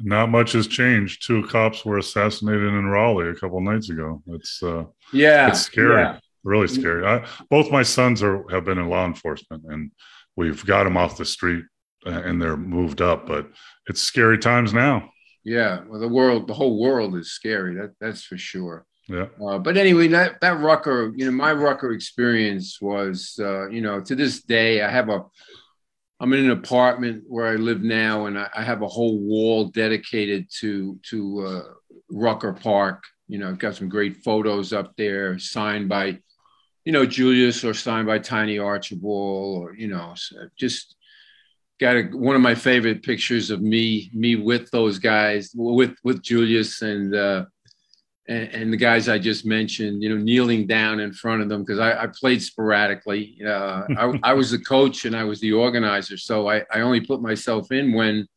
Not 0.00 0.30
much 0.30 0.52
has 0.52 0.66
changed. 0.66 1.24
Two 1.24 1.46
cops 1.46 1.84
were 1.84 1.98
assassinated 1.98 2.74
in 2.74 2.86
Raleigh 2.86 3.28
a 3.28 3.34
couple 3.34 3.60
nights 3.60 3.88
ago. 3.88 4.20
It's 4.28 4.60
uh, 4.62 4.84
yeah, 5.12 5.48
it's 5.48 5.60
scary, 5.60 6.02
yeah. 6.02 6.18
really 6.42 6.66
scary. 6.66 7.06
I, 7.06 7.24
both 7.50 7.70
my 7.70 7.84
sons 7.84 8.20
are 8.22 8.44
have 8.50 8.64
been 8.64 8.78
in 8.78 8.88
law 8.88 9.06
enforcement, 9.06 9.62
and 9.68 9.92
we've 10.36 10.64
got 10.66 10.84
them 10.84 10.96
off 10.96 11.16
the 11.16 11.24
street 11.24 11.64
uh, 12.06 12.10
and 12.10 12.40
they're 12.40 12.56
moved 12.56 13.00
up. 13.00 13.26
But 13.26 13.50
it's 13.86 14.00
scary 14.00 14.38
times 14.38 14.72
now. 14.72 15.10
Yeah, 15.44 15.80
well, 15.88 16.00
the 16.00 16.08
world, 16.08 16.46
the 16.46 16.54
whole 16.54 16.80
world 16.80 17.16
is 17.16 17.32
scary. 17.32 17.74
That 17.74 17.94
that's 18.00 18.22
for 18.22 18.38
sure. 18.38 18.86
Yeah. 19.08 19.26
Uh, 19.44 19.58
but 19.58 19.76
anyway, 19.76 20.08
that 20.08 20.40
that 20.40 20.60
Rucker, 20.60 21.12
you 21.16 21.24
know, 21.26 21.32
my 21.32 21.52
Rucker 21.52 21.92
experience 21.92 22.80
was, 22.80 23.36
uh, 23.40 23.68
you 23.68 23.80
know, 23.80 24.00
to 24.00 24.14
this 24.14 24.42
day, 24.44 24.82
I 24.82 24.88
have 24.88 25.08
a, 25.08 25.24
I'm 26.20 26.32
in 26.32 26.44
an 26.44 26.52
apartment 26.52 27.24
where 27.26 27.46
I 27.46 27.56
live 27.56 27.82
now, 27.82 28.26
and 28.26 28.38
I, 28.38 28.48
I 28.54 28.62
have 28.62 28.82
a 28.82 28.88
whole 28.88 29.18
wall 29.18 29.64
dedicated 29.64 30.46
to 30.60 30.98
to 31.10 31.40
uh, 31.40 31.62
Rucker 32.10 32.52
Park. 32.52 33.02
You 33.26 33.38
know, 33.38 33.48
I've 33.48 33.58
got 33.58 33.74
some 33.74 33.88
great 33.88 34.18
photos 34.18 34.72
up 34.72 34.94
there, 34.96 35.38
signed 35.38 35.88
by, 35.88 36.18
you 36.84 36.92
know, 36.92 37.06
Julius 37.06 37.64
or 37.64 37.74
signed 37.74 38.06
by 38.06 38.18
Tiny 38.18 38.58
Archibald, 38.58 39.62
or 39.62 39.74
you 39.74 39.88
know, 39.88 40.14
just 40.56 40.96
got 41.80 41.96
a, 41.96 42.02
one 42.04 42.36
of 42.36 42.42
my 42.42 42.54
favorite 42.54 43.02
pictures 43.02 43.50
of 43.50 43.62
me 43.62 44.10
me 44.14 44.36
with 44.36 44.70
those 44.70 44.98
guys 44.98 45.50
with 45.54 45.94
with 46.04 46.22
Julius 46.22 46.82
and. 46.82 47.14
Uh, 47.14 47.44
and, 48.28 48.48
and, 48.54 48.72
the 48.72 48.76
guys 48.76 49.08
I 49.08 49.18
just 49.18 49.44
mentioned, 49.44 50.00
you 50.00 50.08
know, 50.08 50.16
kneeling 50.16 50.68
down 50.68 51.00
in 51.00 51.12
front 51.12 51.42
of 51.42 51.48
them 51.48 51.62
because 51.62 51.80
I, 51.80 52.04
I, 52.04 52.06
played 52.06 52.40
sporadically. 52.40 53.36
Uh, 53.44 53.82
I, 53.98 54.18
I, 54.22 54.32
was 54.32 54.52
the 54.52 54.60
coach 54.60 55.04
and 55.04 55.16
I 55.16 55.24
was 55.24 55.40
the 55.40 55.52
organizer, 55.52 56.16
so 56.16 56.48
I, 56.48 56.62
I, 56.72 56.82
only 56.82 57.00
put 57.00 57.20
myself 57.20 57.72
in 57.72 57.92
when 57.92 58.28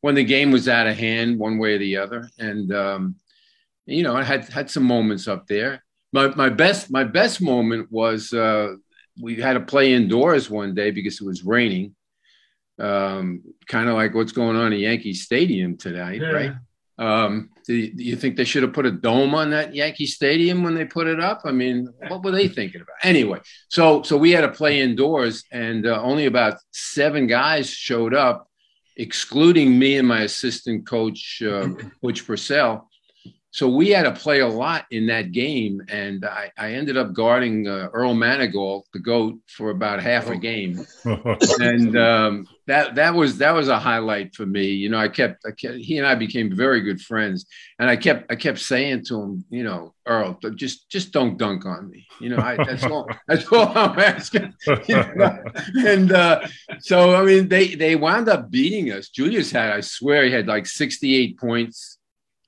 when 0.00 0.14
the 0.14 0.24
game 0.24 0.50
was 0.50 0.68
out 0.68 0.86
of 0.86 0.96
hand, 0.96 1.38
one 1.38 1.58
way 1.58 1.74
or 1.74 1.78
the 1.78 1.98
other. 1.98 2.30
And 2.38 2.74
um, 2.74 3.16
you 3.84 4.02
know, 4.02 4.16
I 4.16 4.22
had 4.22 4.48
had 4.48 4.70
some 4.70 4.84
moments 4.84 5.28
up 5.28 5.46
there. 5.46 5.84
My 6.12 6.34
my 6.34 6.48
best 6.48 6.90
my 6.90 7.04
best 7.04 7.40
moment 7.40 7.90
was 7.90 8.32
uh, 8.32 8.74
we 9.20 9.36
had 9.36 9.54
to 9.54 9.60
play 9.60 9.92
indoors 9.92 10.50
one 10.50 10.74
day 10.74 10.90
because 10.90 11.20
it 11.20 11.24
was 11.24 11.44
raining, 11.44 11.94
um, 12.78 13.42
kind 13.66 13.88
of 13.88 13.94
like 13.94 14.14
what's 14.14 14.32
going 14.32 14.56
on 14.56 14.72
at 14.72 14.78
Yankee 14.78 15.14
Stadium 15.14 15.76
tonight, 15.76 16.20
Yeah. 16.20 16.30
right? 16.30 16.52
Um, 16.98 17.48
do, 17.66 17.74
you, 17.74 17.94
do 17.94 18.02
you 18.04 18.14
think 18.16 18.36
they 18.36 18.44
should 18.44 18.62
have 18.62 18.74
put 18.74 18.84
a 18.84 18.90
dome 18.90 19.34
on 19.34 19.50
that 19.50 19.74
Yankee 19.74 20.04
Stadium 20.04 20.62
when 20.62 20.74
they 20.74 20.84
put 20.84 21.06
it 21.06 21.18
up? 21.18 21.42
I 21.46 21.50
mean, 21.52 21.88
what 22.08 22.22
were 22.22 22.30
they 22.30 22.46
thinking 22.46 22.82
about? 22.82 22.96
Anyway, 23.02 23.40
so 23.68 24.02
so 24.02 24.16
we 24.18 24.32
had 24.32 24.42
to 24.42 24.50
play 24.50 24.80
indoors, 24.80 25.44
and 25.52 25.86
uh, 25.86 26.02
only 26.02 26.26
about 26.26 26.58
seven 26.72 27.26
guys 27.26 27.70
showed 27.70 28.12
up, 28.14 28.48
excluding 28.96 29.78
me 29.78 29.96
and 29.96 30.06
my 30.08 30.22
assistant 30.22 30.86
coach, 30.86 31.40
uh, 31.42 31.68
Butch 32.02 32.26
Purcell. 32.26 32.89
So 33.52 33.68
we 33.68 33.90
had 33.90 34.04
to 34.04 34.12
play 34.12 34.40
a 34.40 34.48
lot 34.48 34.86
in 34.90 35.06
that 35.06 35.32
game, 35.32 35.82
and 35.88 36.24
I, 36.24 36.52
I 36.56 36.74
ended 36.74 36.96
up 36.96 37.12
guarding 37.12 37.66
uh, 37.66 37.88
Earl 37.92 38.14
Manigault, 38.14 38.84
the 38.92 39.00
goat, 39.00 39.38
for 39.48 39.70
about 39.70 40.00
half 40.00 40.28
a 40.28 40.36
game 40.36 40.86
and 41.04 41.96
um, 41.96 42.46
that 42.70 42.94
that 42.94 43.14
was 43.14 43.38
that 43.38 43.52
was 43.52 43.68
a 43.68 43.78
highlight 43.78 44.34
for 44.34 44.46
me. 44.46 44.66
You 44.66 44.88
know, 44.90 44.98
I 44.98 45.08
kept, 45.08 45.44
I 45.44 45.50
kept 45.50 45.76
he 45.76 45.98
and 45.98 46.06
I 46.06 46.14
became 46.14 46.54
very 46.54 46.80
good 46.80 47.00
friends, 47.00 47.46
and 47.78 47.90
I 47.90 47.96
kept 47.96 48.30
I 48.30 48.36
kept 48.36 48.60
saying 48.60 49.04
to 49.06 49.20
him, 49.20 49.44
you 49.50 49.64
know, 49.64 49.94
Earl, 50.06 50.38
just 50.54 50.88
just 50.88 51.12
don't 51.12 51.36
dunk 51.36 51.66
on 51.66 51.90
me. 51.90 52.06
You 52.20 52.30
know, 52.30 52.38
I, 52.38 52.56
that's 52.56 52.84
all 52.84 53.08
that's 53.28 53.50
all 53.52 53.76
I'm 53.76 53.98
asking. 53.98 54.54
You 54.86 55.04
know? 55.16 55.42
And 55.86 56.12
uh, 56.12 56.46
so 56.78 57.16
I 57.16 57.24
mean, 57.24 57.48
they 57.48 57.74
they 57.74 57.96
wound 57.96 58.28
up 58.28 58.50
beating 58.50 58.92
us. 58.92 59.08
Julius 59.08 59.50
had, 59.50 59.72
I 59.72 59.80
swear, 59.80 60.24
he 60.24 60.30
had 60.30 60.46
like 60.46 60.66
68 60.66 61.38
points. 61.38 61.98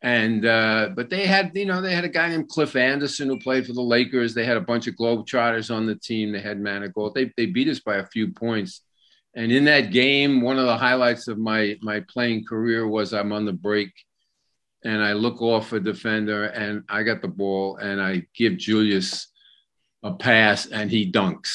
And 0.02 0.44
uh, 0.44 0.90
but 0.96 1.10
they 1.10 1.26
had, 1.26 1.52
you 1.54 1.64
know, 1.64 1.80
they 1.80 1.94
had 1.94 2.04
a 2.04 2.08
guy 2.08 2.28
named 2.28 2.48
Cliff 2.48 2.74
Anderson 2.74 3.28
who 3.28 3.38
played 3.38 3.66
for 3.66 3.72
the 3.72 3.82
Lakers. 3.82 4.34
They 4.34 4.44
had 4.44 4.56
a 4.56 4.60
bunch 4.60 4.88
of 4.88 4.96
Globetrotters 4.96 5.72
on 5.72 5.86
the 5.86 5.94
team. 5.94 6.32
They 6.32 6.40
had 6.40 6.58
Manigault. 6.60 7.14
They 7.14 7.32
they 7.36 7.46
beat 7.46 7.68
us 7.68 7.78
by 7.78 7.96
a 7.96 8.06
few 8.06 8.32
points. 8.32 8.82
And 9.34 9.52
in 9.52 9.64
that 9.64 9.92
game, 9.92 10.42
one 10.42 10.58
of 10.58 10.66
the 10.66 10.76
highlights 10.76 11.28
of 11.28 11.38
my 11.38 11.78
my 11.82 12.00
playing 12.00 12.44
career 12.46 12.86
was 12.86 13.14
I'm 13.14 13.32
on 13.32 13.44
the 13.44 13.52
break, 13.52 13.92
and 14.84 15.00
I 15.02 15.12
look 15.12 15.40
off 15.40 15.72
a 15.72 15.78
defender, 15.78 16.46
and 16.46 16.82
I 16.88 17.04
got 17.04 17.22
the 17.22 17.28
ball, 17.28 17.76
and 17.76 18.02
I 18.02 18.26
give 18.34 18.56
Julius 18.56 19.28
a 20.02 20.12
pass, 20.12 20.66
and 20.66 20.90
he 20.90 21.12
dunks, 21.12 21.50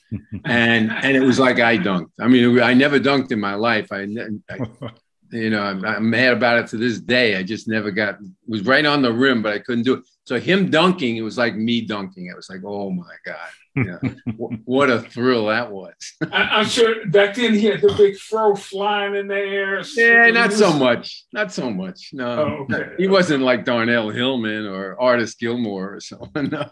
and 0.46 0.90
and 0.90 1.16
it 1.16 1.22
was 1.22 1.38
like 1.38 1.60
I 1.60 1.76
dunked. 1.76 2.12
I 2.18 2.28
mean, 2.28 2.60
I 2.60 2.72
never 2.72 2.98
dunked 2.98 3.30
in 3.30 3.40
my 3.40 3.56
life. 3.56 3.92
I, 3.92 4.06
I 4.50 4.58
you 5.32 5.50
know, 5.50 5.62
I'm, 5.62 5.84
I'm 5.84 6.10
mad 6.10 6.32
about 6.32 6.58
it 6.58 6.66
to 6.68 6.76
this 6.76 7.00
day. 7.00 7.36
I 7.36 7.42
just 7.42 7.68
never 7.68 7.90
got 7.90 8.18
was 8.46 8.64
right 8.66 8.84
on 8.84 9.02
the 9.02 9.12
rim, 9.12 9.42
but 9.42 9.52
I 9.52 9.58
couldn't 9.58 9.84
do 9.84 9.94
it. 9.94 10.04
So 10.24 10.38
him 10.38 10.70
dunking, 10.70 11.16
it 11.16 11.22
was 11.22 11.38
like 11.38 11.54
me 11.56 11.80
dunking. 11.82 12.26
It 12.26 12.36
was 12.36 12.48
like, 12.48 12.60
oh 12.64 12.90
my 12.90 13.14
god, 13.24 13.48
yeah. 13.74 14.10
W- 14.26 14.58
what 14.64 14.90
a 14.90 15.00
thrill 15.00 15.46
that 15.46 15.72
was. 15.72 15.94
I, 16.32 16.42
I'm 16.60 16.66
sure 16.66 17.06
back 17.06 17.34
then 17.34 17.54
he 17.54 17.66
had 17.66 17.80
the 17.80 17.92
big 17.96 18.16
fro 18.16 18.54
flying 18.54 19.16
in 19.16 19.26
the 19.28 19.34
air. 19.34 19.82
Yeah, 19.96 20.30
not 20.30 20.52
so 20.52 20.72
much. 20.72 21.24
Not 21.32 21.52
so 21.52 21.70
much. 21.70 22.10
No, 22.12 22.26
Oh, 22.68 22.74
okay. 22.74 22.92
he 22.98 23.08
wasn't 23.08 23.42
like 23.42 23.64
Darnell 23.64 24.10
Hillman 24.10 24.66
or 24.66 25.00
Artis 25.00 25.34
Gilmore 25.34 25.94
or 25.96 26.00
someone. 26.00 26.30
No. 26.50 26.68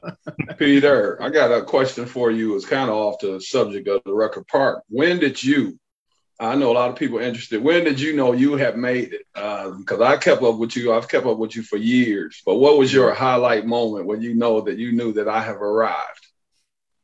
Peter, 0.59 1.21
I 1.23 1.31
got 1.31 1.51
a 1.53 1.63
question 1.65 2.07
for 2.07 2.31
you. 2.31 2.55
It's 2.57 2.67
kind 2.67 2.91
of 2.91 2.97
off 2.97 3.21
the 3.21 3.41
subject 3.41 3.89
of 3.89 4.03
the 4.05 4.13
Rucker 4.15 4.45
park. 4.51 4.83
When 4.89 5.19
did 5.19 5.43
you? 5.43 5.79
I 6.41 6.55
know 6.55 6.71
a 6.71 6.75
lot 6.75 6.91
of 6.91 6.97
people 6.97 7.19
interested. 7.19 7.63
When 7.63 7.83
did 7.83 7.99
you 7.99 8.15
know 8.15 8.33
you 8.33 8.55
have 8.57 8.77
made 8.77 9.13
it? 9.13 9.23
Uh, 9.35 9.71
because 9.71 10.01
I 10.01 10.17
kept 10.17 10.43
up 10.43 10.57
with 10.57 10.77
you. 10.77 10.93
I've 10.93 11.09
kept 11.09 11.27
up 11.27 11.39
with 11.39 11.57
you 11.57 11.63
for 11.63 11.77
years. 11.77 12.43
But 12.47 12.57
what 12.57 12.79
was 12.79 12.93
your 12.93 13.13
highlight 13.13 13.67
moment 13.67 14.07
when 14.07 14.23
you 14.23 14.35
know 14.35 14.61
that 14.61 14.79
you 14.79 14.93
knew 14.93 15.13
that 15.15 15.29
I 15.29 15.43
have 15.43 15.57
arrived? 15.57 16.27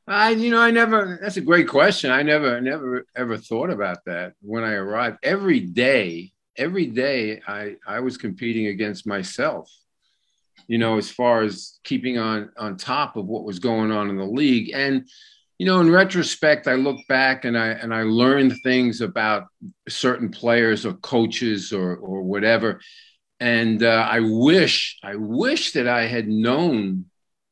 I, 0.06 0.30
you 0.30 0.50
know, 0.50 0.60
I 0.60 0.70
never. 0.70 1.18
That's 1.20 1.38
a 1.38 1.40
great 1.40 1.66
question. 1.66 2.10
I 2.10 2.22
never, 2.22 2.60
never, 2.60 3.06
ever 3.16 3.36
thought 3.36 3.70
about 3.70 4.04
that 4.04 4.34
when 4.40 4.62
I 4.62 4.74
arrived. 4.74 5.18
Every 5.22 5.60
day, 5.60 6.32
every 6.56 6.86
day, 6.86 7.40
I 7.46 7.76
I 7.86 8.00
was 8.00 8.16
competing 8.16 8.66
against 8.66 9.06
myself. 9.06 9.70
You 10.68 10.78
know, 10.78 10.96
as 10.98 11.10
far 11.10 11.42
as 11.42 11.80
keeping 11.84 12.18
on 12.18 12.50
on 12.56 12.76
top 12.76 13.16
of 13.16 13.26
what 13.26 13.44
was 13.44 13.58
going 13.58 13.90
on 13.90 14.10
in 14.10 14.16
the 14.16 14.26
league, 14.26 14.70
and 14.74 15.08
you 15.58 15.66
know, 15.66 15.80
in 15.80 15.90
retrospect, 15.90 16.66
I 16.66 16.74
look 16.74 16.98
back 17.08 17.44
and 17.44 17.56
I 17.56 17.68
and 17.68 17.94
I 17.94 18.02
learned 18.02 18.54
things 18.62 19.00
about 19.00 19.46
certain 19.88 20.30
players 20.30 20.84
or 20.84 20.94
coaches 20.94 21.72
or 21.72 21.96
or 21.96 22.22
whatever. 22.22 22.80
And 23.40 23.82
uh, 23.82 24.06
I 24.10 24.20
wish, 24.20 24.98
I 25.02 25.16
wish 25.16 25.72
that 25.72 25.88
I 25.88 26.06
had 26.06 26.28
known 26.28 27.06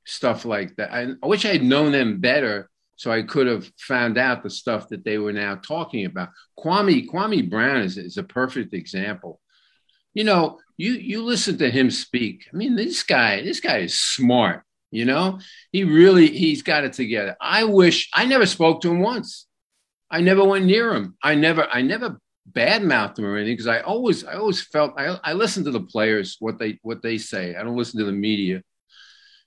stuff 0.04 0.44
like 0.44 0.74
that. 0.76 0.92
I, 0.92 1.08
I 1.22 1.26
wish 1.26 1.44
I 1.44 1.52
had 1.52 1.62
known 1.62 1.92
them 1.92 2.20
better, 2.20 2.70
so 2.96 3.10
I 3.10 3.22
could 3.22 3.46
have 3.46 3.70
found 3.78 4.16
out 4.18 4.42
the 4.42 4.50
stuff 4.50 4.88
that 4.88 5.04
they 5.04 5.18
were 5.18 5.32
now 5.32 5.56
talking 5.56 6.06
about. 6.06 6.30
Kwame 6.58 7.08
Kwame 7.08 7.48
Brown 7.48 7.82
is, 7.82 7.98
is 7.98 8.16
a 8.16 8.22
perfect 8.22 8.74
example. 8.74 9.40
You 10.14 10.24
know, 10.24 10.58
you 10.76 10.92
you 10.92 11.22
listen 11.22 11.58
to 11.58 11.70
him 11.70 11.90
speak. 11.90 12.46
I 12.52 12.56
mean, 12.56 12.74
this 12.74 13.02
guy, 13.02 13.42
this 13.42 13.60
guy 13.60 13.78
is 13.78 13.98
smart. 13.98 14.64
You 14.92 15.06
know, 15.06 15.40
he 15.72 15.84
really 15.84 16.28
he's 16.28 16.62
got 16.62 16.84
it 16.84 16.92
together. 16.92 17.34
I 17.40 17.64
wish 17.64 18.10
I 18.12 18.26
never 18.26 18.44
spoke 18.44 18.82
to 18.82 18.90
him 18.90 19.00
once. 19.00 19.46
I 20.10 20.20
never 20.20 20.44
went 20.44 20.66
near 20.66 20.94
him. 20.94 21.16
I 21.22 21.34
never 21.34 21.66
I 21.66 21.80
never 21.80 22.20
badmouthed 22.50 23.18
him 23.18 23.24
or 23.24 23.36
anything 23.36 23.54
because 23.54 23.66
I 23.66 23.80
always 23.80 24.22
I 24.22 24.34
always 24.34 24.60
felt 24.60 24.92
I 24.98 25.18
I 25.24 25.32
listen 25.32 25.64
to 25.64 25.70
the 25.70 25.80
players 25.80 26.36
what 26.40 26.58
they 26.58 26.78
what 26.82 27.02
they 27.02 27.16
say. 27.16 27.56
I 27.56 27.62
don't 27.62 27.76
listen 27.76 28.00
to 28.00 28.04
the 28.04 28.12
media, 28.12 28.62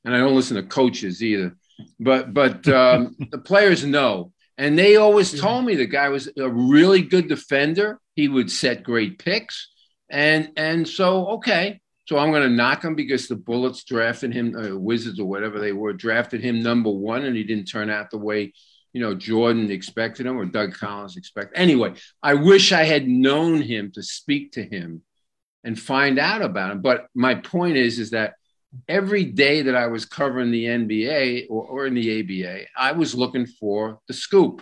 and 0.03 0.15
I 0.15 0.17
don't 0.17 0.35
listen 0.35 0.57
to 0.57 0.63
coaches 0.63 1.21
either. 1.21 1.55
But 1.99 2.33
but 2.33 2.67
um, 2.81 3.15
the 3.31 3.37
players 3.37 3.85
know, 3.85 4.31
and 4.57 4.77
they 4.77 4.95
always 4.95 5.39
told 5.39 5.63
me 5.65 5.75
the 5.75 5.85
guy 5.85 6.09
was 6.09 6.27
a 6.35 6.49
really 6.49 7.03
good 7.03 7.29
defender. 7.29 7.99
He 8.15 8.27
would 8.27 8.51
set 8.51 8.81
great 8.81 9.19
picks, 9.19 9.69
and 10.09 10.49
and 10.57 10.87
so 10.87 11.27
okay. 11.33 11.81
So 12.07 12.17
I'm 12.17 12.31
going 12.31 12.43
to 12.43 12.49
knock 12.49 12.83
him 12.83 12.95
because 12.95 13.27
the 13.27 13.35
Bullets 13.35 13.83
drafted 13.83 14.31
him, 14.31 14.55
uh, 14.55 14.77
Wizards 14.77 15.19
or 15.19 15.25
whatever 15.25 15.59
they 15.59 15.71
were, 15.71 15.91
drafted 15.91 16.41
him 16.41 16.61
number 16.61 16.91
one, 16.91 17.25
and 17.25 17.35
he 17.35 17.43
didn't 17.43 17.65
turn 17.65 17.89
out 17.89 18.11
the 18.11 18.17
way 18.17 18.53
you 18.93 19.01
know 19.01 19.13
Jordan 19.13 19.69
expected 19.71 20.25
him 20.25 20.37
or 20.37 20.45
Doug 20.45 20.73
Collins 20.73 21.17
expected. 21.17 21.57
Anyway, 21.57 21.95
I 22.23 22.35
wish 22.35 22.71
I 22.71 22.83
had 22.83 23.07
known 23.07 23.61
him 23.61 23.91
to 23.95 24.03
speak 24.03 24.53
to 24.53 24.63
him 24.63 25.01
and 25.65 25.77
find 25.77 26.19
out 26.19 26.41
about 26.41 26.71
him. 26.71 26.81
But 26.81 27.07
my 27.13 27.35
point 27.35 27.75
is, 27.75 27.99
is 27.99 28.11
that 28.11 28.35
every 28.87 29.25
day 29.25 29.63
that 29.63 29.75
I 29.75 29.87
was 29.87 30.05
covering 30.05 30.51
the 30.51 30.65
NBA 30.65 31.47
or, 31.49 31.65
or 31.65 31.87
in 31.87 31.95
the 31.95 32.21
ABA, 32.21 32.65
I 32.77 32.91
was 32.91 33.15
looking 33.15 33.47
for 33.47 33.99
the 34.07 34.13
scoop. 34.13 34.61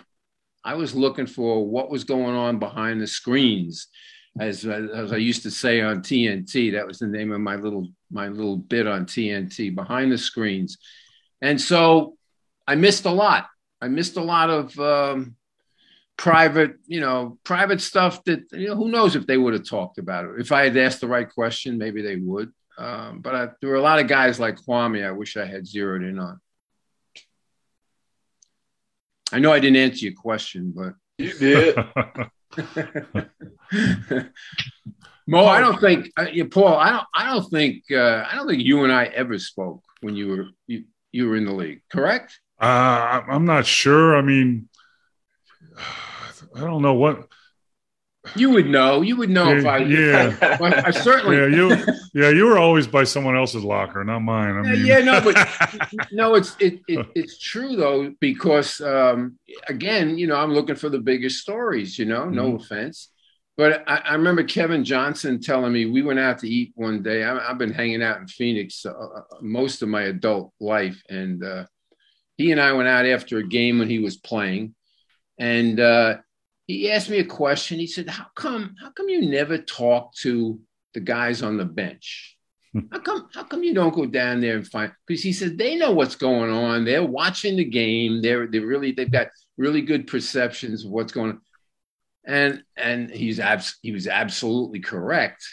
I 0.64 0.74
was 0.74 0.94
looking 0.94 1.26
for 1.26 1.64
what 1.64 1.90
was 1.90 2.04
going 2.04 2.34
on 2.34 2.58
behind 2.58 3.00
the 3.00 3.06
screens 3.06 3.88
as 4.38 4.64
as 4.64 5.12
I 5.12 5.16
used 5.16 5.42
to 5.44 5.50
say 5.50 5.80
on 5.80 6.00
TNT. 6.00 6.72
That 6.72 6.86
was 6.86 6.98
the 6.98 7.06
name 7.06 7.32
of 7.32 7.40
my 7.40 7.56
little 7.56 7.88
my 8.10 8.28
little 8.28 8.56
bit 8.56 8.86
on 8.86 9.06
TNT 9.06 9.74
behind 9.74 10.10
the 10.10 10.18
screens, 10.18 10.78
and 11.40 11.60
so 11.60 12.16
I 12.66 12.74
missed 12.74 13.04
a 13.04 13.10
lot. 13.10 13.48
I 13.80 13.88
missed 13.88 14.16
a 14.16 14.22
lot 14.22 14.50
of 14.50 14.78
um, 14.78 15.36
private, 16.16 16.76
you 16.86 17.00
know, 17.00 17.38
private 17.44 17.80
stuff 17.80 18.24
that 18.24 18.44
you 18.52 18.68
know 18.68 18.76
who 18.76 18.88
knows 18.88 19.16
if 19.16 19.26
they 19.26 19.36
would 19.36 19.54
have 19.54 19.68
talked 19.68 19.98
about 19.98 20.24
it. 20.24 20.40
If 20.40 20.52
I 20.52 20.64
had 20.64 20.76
asked 20.76 21.00
the 21.00 21.08
right 21.08 21.28
question, 21.28 21.78
maybe 21.78 22.02
they 22.02 22.16
would. 22.16 22.52
Um, 22.76 23.20
but 23.20 23.34
I, 23.34 23.48
there 23.60 23.70
were 23.70 23.76
a 23.76 23.82
lot 23.82 24.00
of 24.00 24.08
guys 24.08 24.40
like 24.40 24.56
Kwame. 24.56 25.06
I 25.06 25.12
wish 25.12 25.36
I 25.36 25.46
had 25.46 25.66
zeroed 25.66 26.02
in 26.02 26.18
on. 26.18 26.40
I 29.32 29.38
know 29.38 29.52
I 29.52 29.60
didn't 29.60 29.76
answer 29.76 30.06
your 30.06 30.14
question, 30.14 30.72
but 30.74 30.94
You 31.18 31.32
did. 31.38 31.76
Mo, 35.26 35.46
I 35.46 35.60
don't 35.60 35.80
think 35.80 36.10
uh, 36.16 36.26
Paul. 36.50 36.76
I 36.76 36.90
don't. 36.90 37.06
I 37.14 37.32
don't 37.32 37.50
think. 37.50 37.84
Uh, 37.90 38.26
I 38.30 38.34
don't 38.34 38.46
think 38.46 38.62
you 38.62 38.84
and 38.84 38.92
I 38.92 39.06
ever 39.06 39.38
spoke 39.38 39.82
when 40.00 40.14
you 40.14 40.28
were 40.28 40.46
you, 40.66 40.84
you 41.12 41.28
were 41.28 41.36
in 41.36 41.46
the 41.46 41.52
league. 41.52 41.80
Correct? 41.90 42.38
Uh, 42.60 43.22
I'm 43.28 43.46
not 43.46 43.66
sure. 43.66 44.16
I 44.16 44.22
mean, 44.22 44.68
I 46.56 46.60
don't 46.60 46.82
know 46.82 46.94
what. 46.94 47.26
You 48.36 48.50
would 48.50 48.66
know. 48.66 49.02
You 49.02 49.16
would 49.16 49.30
know 49.30 49.54
if 49.54 49.66
I. 49.66 49.78
Yeah. 49.78 50.56
Well, 50.58 50.72
I 50.84 50.90
certainly. 50.90 51.36
Yeah, 51.36 51.46
you. 51.46 51.76
Yeah, 52.14 52.30
you 52.30 52.46
were 52.46 52.58
always 52.58 52.86
by 52.86 53.04
someone 53.04 53.36
else's 53.36 53.64
locker, 53.64 54.02
not 54.04 54.20
mine. 54.20 54.56
I 54.56 54.62
Yeah, 54.62 54.72
mean, 54.72 54.86
yeah, 54.86 54.98
no, 55.00 55.20
but 55.20 55.36
no, 56.12 56.34
it's 56.36 56.56
it, 56.60 56.80
it 56.88 57.06
it's 57.14 57.38
true 57.38 57.76
though 57.76 58.14
because 58.20 58.80
um, 58.80 59.38
again, 59.68 60.16
you 60.16 60.26
know, 60.26 60.36
I'm 60.36 60.52
looking 60.52 60.76
for 60.76 60.88
the 60.88 61.00
biggest 61.00 61.40
stories. 61.40 61.98
You 61.98 62.06
know, 62.06 62.24
no 62.26 62.54
offense, 62.56 63.10
but 63.56 63.82
I, 63.86 63.96
I 63.98 64.12
remember 64.14 64.42
Kevin 64.44 64.84
Johnson 64.84 65.40
telling 65.40 65.72
me 65.72 65.86
we 65.86 66.02
went 66.02 66.20
out 66.20 66.38
to 66.38 66.48
eat 66.48 66.72
one 66.76 67.02
day. 67.02 67.24
I, 67.24 67.50
I've 67.50 67.58
been 67.58 67.72
hanging 67.72 68.02
out 68.02 68.20
in 68.20 68.26
Phoenix 68.28 68.86
uh, 68.86 68.90
uh, 68.92 69.22
most 69.42 69.82
of 69.82 69.88
my 69.88 70.02
adult 70.02 70.52
life, 70.60 71.02
and 71.10 71.44
uh, 71.44 71.64
he 72.36 72.52
and 72.52 72.60
I 72.60 72.72
went 72.72 72.88
out 72.88 73.06
after 73.06 73.38
a 73.38 73.46
game 73.46 73.78
when 73.78 73.88
he 73.90 73.98
was 73.98 74.16
playing, 74.16 74.74
and 75.38 75.78
uh, 75.80 76.16
he 76.66 76.90
asked 76.90 77.10
me 77.10 77.18
a 77.18 77.24
question. 77.24 77.78
He 77.78 77.86
said, 77.86 78.08
"How 78.08 78.26
come? 78.34 78.74
How 78.80 78.90
come 78.90 79.08
you 79.08 79.28
never 79.28 79.58
talk 79.58 80.14
to 80.16 80.60
the 80.94 81.00
guys 81.00 81.42
on 81.42 81.56
the 81.56 81.64
bench?" 81.64 82.36
How 82.92 82.98
come? 82.98 83.28
How 83.34 83.44
come 83.44 83.62
you 83.62 83.74
don't 83.74 83.94
go 83.94 84.06
down 84.06 84.40
there 84.40 84.56
and 84.56 84.66
find? 84.66 84.92
Because 85.06 85.22
he 85.22 85.32
said 85.32 85.58
they 85.58 85.76
know 85.76 85.92
what's 85.92 86.16
going 86.16 86.50
on. 86.50 86.84
They're 86.84 87.04
watching 87.04 87.56
the 87.56 87.64
game. 87.64 88.22
They're 88.22 88.46
they 88.46 88.58
really 88.60 88.92
they've 88.92 89.10
got 89.10 89.28
really 89.56 89.82
good 89.82 90.06
perceptions 90.06 90.84
of 90.84 90.90
what's 90.90 91.12
going 91.12 91.30
on. 91.32 91.40
and 92.26 92.62
and 92.76 93.10
he's 93.10 93.38
abs- 93.40 93.78
he 93.82 93.92
was 93.92 94.06
absolutely 94.08 94.80
correct. 94.80 95.44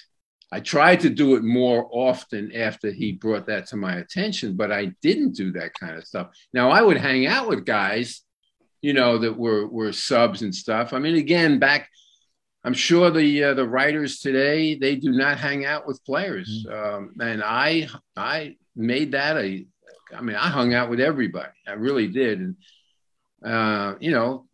I 0.54 0.60
tried 0.60 1.02
to 1.02 1.10
do 1.10 1.36
it 1.36 1.44
more 1.44 1.88
often 1.92 2.54
after 2.54 2.92
he 2.92 3.14
brought 3.14 3.48
that 3.48 3.68
to 3.68 3.78
my 3.78 3.96
attention, 3.96 4.56
but 4.58 4.72
I 4.72 4.92
didn't 5.02 5.34
do 5.36 5.52
that 5.54 5.74
kind 5.80 5.98
of 5.98 6.06
stuff. 6.06 6.28
Now 6.54 6.70
I 6.72 6.82
would 6.82 6.98
hang 6.98 7.26
out 7.26 7.48
with 7.48 7.66
guys, 7.66 8.22
you 8.82 8.94
know, 8.94 9.18
that 9.18 9.38
were 9.38 9.68
were 9.68 9.94
subs 9.94 10.42
and 10.42 10.54
stuff. 10.54 10.94
I 10.94 11.00
mean, 11.00 11.16
again, 11.16 11.60
back, 11.60 11.90
I'm 12.64 12.74
sure 12.74 13.10
the 13.12 13.44
uh, 13.44 13.54
the 13.54 13.68
writers 13.68 14.20
today 14.20 14.76
they 14.76 14.96
do 14.96 15.12
not 15.12 15.38
hang 15.38 15.66
out 15.66 15.88
with 15.88 16.04
players, 16.06 16.66
mm-hmm. 16.68 16.96
um, 16.96 17.14
and 17.20 17.44
I 17.44 17.88
I 18.16 18.58
made 18.76 19.12
that 19.14 19.38
a. 19.38 19.66
I 20.14 20.22
mean, 20.22 20.36
I 20.36 20.50
hung 20.50 20.74
out 20.74 20.90
with 20.90 21.00
everybody. 21.00 21.54
I 21.66 21.74
really 21.74 22.08
did, 22.08 22.40
and 22.40 22.56
uh, 23.46 23.96
you 24.00 24.12
know, 24.12 24.48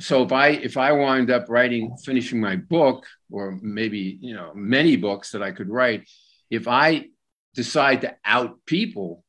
so 0.00 0.22
if 0.22 0.32
I 0.32 0.48
if 0.48 0.76
I 0.76 0.92
wind 0.92 1.30
up 1.30 1.48
writing 1.48 1.96
finishing 2.04 2.40
my 2.40 2.56
book 2.56 3.06
or 3.30 3.58
maybe 3.62 4.18
you 4.20 4.34
know 4.34 4.52
many 4.54 4.96
books 4.96 5.32
that 5.32 5.42
I 5.42 5.52
could 5.52 5.68
write, 5.68 6.08
if 6.50 6.66
I 6.66 7.06
decide 7.54 8.00
to 8.02 8.16
out 8.24 8.56
people, 8.66 9.24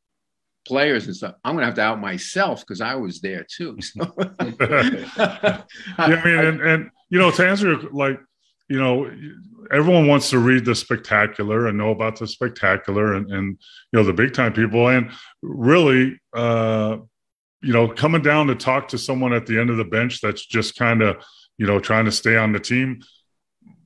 players 0.66 1.08
and 1.08 1.16
stuff, 1.16 1.36
I'm 1.44 1.56
gonna 1.56 1.66
have 1.66 1.76
to 1.76 1.82
out 1.82 2.00
myself 2.00 2.62
because 2.62 2.82
I 2.82 2.96
was 2.96 3.22
there 3.22 3.46
too. 3.50 3.78
So. 3.82 4.14
yeah, 4.40 5.64
I 5.98 6.24
mean, 6.26 6.40
and, 6.40 6.62
and 6.62 6.90
you 7.10 7.20
know, 7.20 7.32
to 7.32 7.48
answer 7.48 7.78
like 7.92 8.20
you 8.70 8.80
know, 8.80 9.12
everyone 9.72 10.08
wants 10.08 10.30
to 10.32 10.40
read 10.40 10.66
the 10.66 10.74
spectacular 10.74 11.68
and 11.68 11.78
know 11.78 11.92
about 11.92 12.18
the 12.18 12.28
spectacular 12.28 13.14
and, 13.14 13.30
and 13.32 13.58
you 13.92 14.00
know 14.00 14.04
the 14.04 14.14
big 14.14 14.34
time 14.34 14.54
people 14.54 14.88
and 14.88 15.12
really 15.42 16.20
uh 16.34 16.98
you 17.64 17.72
know, 17.72 17.88
coming 17.88 18.22
down 18.22 18.48
to 18.48 18.56
talk 18.56 18.90
to 18.90 18.98
someone 18.98 19.34
at 19.34 19.46
the 19.46 19.60
end 19.60 19.70
of 19.70 19.78
the 19.78 19.86
bench 19.86 20.20
that's 20.20 20.46
just 20.46 20.76
kind 20.76 21.02
of, 21.02 21.24
you 21.58 21.66
know, 21.66 21.80
trying 21.80 22.06
to 22.06 22.12
stay 22.12 22.36
on 22.36 22.52
the 22.52 22.60
team. 22.60 23.00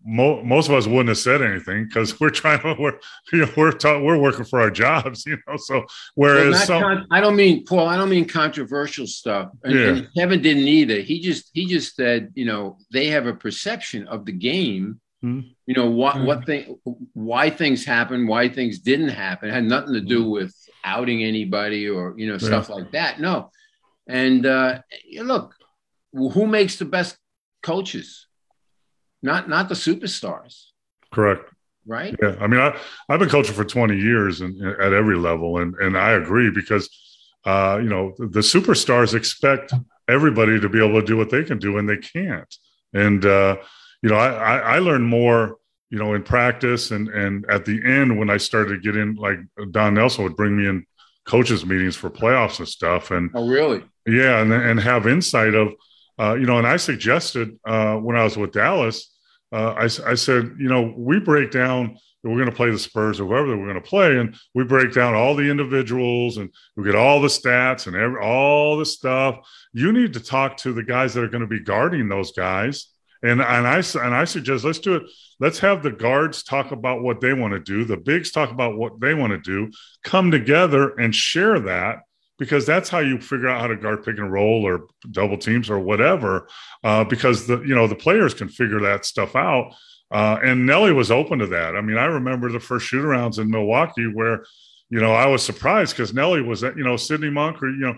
Mo- 0.09 0.41
most 0.41 0.69
of 0.69 0.75
us 0.75 0.87
wouldn't 0.87 1.09
have 1.09 1.17
said 1.17 1.41
anything 1.41 1.85
because 1.85 2.17
we're 2.19 2.29
trying 2.29 2.61
to 2.61 2.75
we're 2.79 2.97
you 3.33 3.39
know, 3.39 3.51
we're 3.57 3.71
ta- 3.71 3.99
we're 3.99 4.17
working 4.17 4.45
for 4.45 4.61
our 4.61 4.71
jobs, 4.71 5.25
you 5.25 5.37
know. 5.47 5.57
So 5.57 5.83
whereas 6.15 6.53
well, 6.53 6.65
some, 6.65 6.81
con- 6.81 7.07
I 7.11 7.19
don't 7.19 7.35
mean 7.35 7.65
Paul, 7.65 7.87
I 7.87 7.97
don't 7.97 8.09
mean 8.09 8.25
controversial 8.25 9.05
stuff. 9.05 9.51
And, 9.63 9.75
yeah. 9.75 9.87
and 9.87 10.07
Kevin 10.15 10.41
didn't 10.41 10.67
either. 10.67 11.01
He 11.01 11.19
just 11.19 11.51
he 11.53 11.65
just 11.65 11.95
said, 11.95 12.31
you 12.35 12.45
know, 12.45 12.77
they 12.91 13.07
have 13.07 13.27
a 13.27 13.33
perception 13.33 14.07
of 14.07 14.25
the 14.25 14.31
game 14.31 15.01
Mm-hmm. 15.23 15.47
You 15.65 15.73
know 15.73 15.89
what 15.89 16.15
mm-hmm. 16.15 16.25
what 16.25 16.45
thing 16.45 16.79
why 17.13 17.49
things 17.49 17.83
happen, 17.83 18.27
why 18.27 18.49
things 18.49 18.79
didn't 18.79 19.09
happen. 19.09 19.49
It 19.49 19.53
had 19.53 19.63
nothing 19.63 19.93
to 19.93 20.01
do 20.01 20.21
mm-hmm. 20.21 20.31
with 20.31 20.55
outing 20.83 21.23
anybody 21.23 21.89
or 21.89 22.13
you 22.17 22.27
know 22.27 22.33
yeah. 22.33 22.47
stuff 22.47 22.69
like 22.69 22.91
that. 22.91 23.19
No, 23.19 23.49
and 24.07 24.45
uh, 24.45 24.81
look, 25.19 25.55
who 26.13 26.45
makes 26.45 26.77
the 26.77 26.85
best 26.85 27.17
coaches? 27.63 28.26
Not 29.27 29.49
not 29.49 29.67
the 29.67 29.75
superstars. 29.75 30.53
Correct. 31.11 31.43
Right. 31.85 32.15
Yeah. 32.21 32.35
I 32.39 32.47
mean, 32.47 32.61
I 32.61 32.77
I've 33.09 33.19
been 33.19 33.29
coaching 33.29 33.55
for 33.55 33.65
20 33.65 33.97
years 33.97 34.39
and 34.41 34.53
at 34.79 34.93
every 34.93 35.17
level, 35.17 35.59
and 35.59 35.75
and 35.75 35.97
I 35.97 36.11
agree 36.11 36.49
because 36.49 36.89
uh, 37.45 37.77
you 37.83 37.89
know 37.89 38.13
the 38.17 38.45
superstars 38.53 39.13
expect 39.13 39.73
everybody 40.07 40.59
to 40.61 40.69
be 40.69 40.83
able 40.83 40.99
to 41.01 41.05
do 41.05 41.17
what 41.17 41.29
they 41.29 41.43
can 41.43 41.59
do, 41.59 41.77
and 41.77 41.89
they 41.89 41.97
can't. 41.97 42.53
And 42.93 43.25
uh, 43.25 43.57
you 44.01 44.09
know, 44.09 44.15
I, 44.15 44.29
I 44.29 44.55
I 44.75 44.79
learned 44.79 45.05
more 45.05 45.57
you 45.89 45.99
know 45.99 46.13
in 46.13 46.23
practice 46.23 46.91
and 46.91 47.09
and 47.09 47.45
at 47.49 47.65
the 47.65 47.81
end 47.85 48.17
when 48.17 48.29
I 48.29 48.37
started 48.37 48.75
to 48.75 48.79
get 48.79 48.95
in, 48.95 49.15
like 49.15 49.39
Don 49.71 49.93
Nelson 49.95 50.23
would 50.23 50.37
bring 50.37 50.55
me 50.55 50.67
in 50.67 50.85
coaches 51.25 51.65
meetings 51.65 51.97
for 51.97 52.09
playoffs 52.09 52.59
and 52.59 52.67
stuff. 52.67 53.11
And 53.11 53.29
oh, 53.35 53.45
really? 53.45 53.83
Yeah, 54.05 54.41
and 54.41 54.53
and 54.53 54.79
have 54.79 55.05
insight 55.05 55.53
of, 55.53 55.73
uh, 56.17 56.35
you 56.35 56.45
know, 56.45 56.57
and 56.57 56.65
I 56.65 56.77
suggested 56.77 57.59
uh, 57.65 57.95
when 57.97 58.15
I 58.15 58.23
was 58.23 58.37
with 58.37 58.53
Dallas, 58.53 59.11
uh, 59.51 59.73
I, 59.77 59.83
I 59.83 60.15
said, 60.15 60.55
you 60.59 60.67
know, 60.67 60.93
we 60.95 61.19
break 61.19 61.51
down 61.51 61.97
we're 62.27 62.37
going 62.37 62.49
to 62.49 62.55
play 62.55 62.71
the 62.71 62.79
Spurs 62.79 63.19
or 63.19 63.27
whoever 63.27 63.57
we're 63.57 63.67
going 63.67 63.81
to 63.81 63.81
play, 63.81 64.17
and 64.17 64.35
we 64.53 64.63
break 64.63 64.93
down 64.93 65.13
all 65.13 65.35
the 65.35 65.49
individuals 65.49 66.37
and 66.37 66.49
we 66.75 66.83
get 66.83 66.95
all 66.95 67.21
the 67.21 67.27
stats 67.27 67.87
and 67.87 67.95
every, 67.95 68.21
all 68.21 68.77
the 68.77 68.85
stuff. 68.85 69.39
You 69.73 69.91
need 69.91 70.13
to 70.13 70.19
talk 70.19 70.57
to 70.57 70.73
the 70.73 70.83
guys 70.83 71.13
that 71.13 71.23
are 71.23 71.29
going 71.29 71.41
to 71.41 71.47
be 71.47 71.59
guarding 71.59 72.09
those 72.09 72.31
guys, 72.31 72.87
and 73.23 73.41
and 73.41 73.67
I 73.67 73.77
and 73.77 74.15
I 74.15 74.25
suggest 74.25 74.63
let's 74.63 74.79
do 74.79 74.95
it. 74.95 75.03
Let's 75.39 75.59
have 75.59 75.83
the 75.83 75.91
guards 75.91 76.43
talk 76.43 76.71
about 76.71 77.03
what 77.03 77.21
they 77.21 77.33
want 77.33 77.53
to 77.53 77.59
do, 77.59 77.85
the 77.85 77.97
bigs 77.97 78.31
talk 78.31 78.51
about 78.51 78.77
what 78.77 78.99
they 78.99 79.13
want 79.13 79.31
to 79.31 79.39
do, 79.39 79.71
come 80.03 80.31
together 80.31 80.95
and 80.95 81.13
share 81.13 81.59
that 81.61 81.99
because 82.37 82.65
that's 82.65 82.89
how 82.89 82.99
you 82.99 83.19
figure 83.19 83.47
out 83.47 83.61
how 83.61 83.67
to 83.67 83.75
guard 83.75 84.03
pick 84.03 84.17
and 84.17 84.31
roll 84.31 84.65
or 84.65 84.87
double 85.11 85.37
teams 85.37 85.69
or 85.69 85.79
whatever. 85.79 86.47
Uh, 86.83 87.03
because 87.03 87.47
the 87.47 87.59
you 87.61 87.75
know 87.75 87.87
the 87.87 87.95
players 87.95 88.33
can 88.33 88.47
figure 88.47 88.79
that 88.81 89.05
stuff 89.05 89.35
out. 89.35 89.73
Uh, 90.09 90.39
and 90.41 90.65
Nelly 90.65 90.93
was 90.93 91.11
open 91.11 91.39
to 91.39 91.47
that. 91.47 91.75
I 91.75 91.81
mean, 91.81 91.97
I 91.97 92.05
remember 92.05 92.51
the 92.51 92.59
first 92.59 92.85
shoot 92.85 93.03
arounds 93.03 93.39
in 93.39 93.49
Milwaukee 93.49 94.07
where, 94.07 94.45
you 94.89 95.01
know, 95.01 95.13
I 95.13 95.25
was 95.25 95.43
surprised 95.43 95.97
because 95.97 96.13
Nelly 96.13 96.41
was, 96.41 96.61
you 96.61 96.83
know, 96.83 96.95
Sidney 96.95 97.29
Moncrief 97.29 97.63
or, 97.63 97.75
you 97.75 97.87
know, 97.87 97.95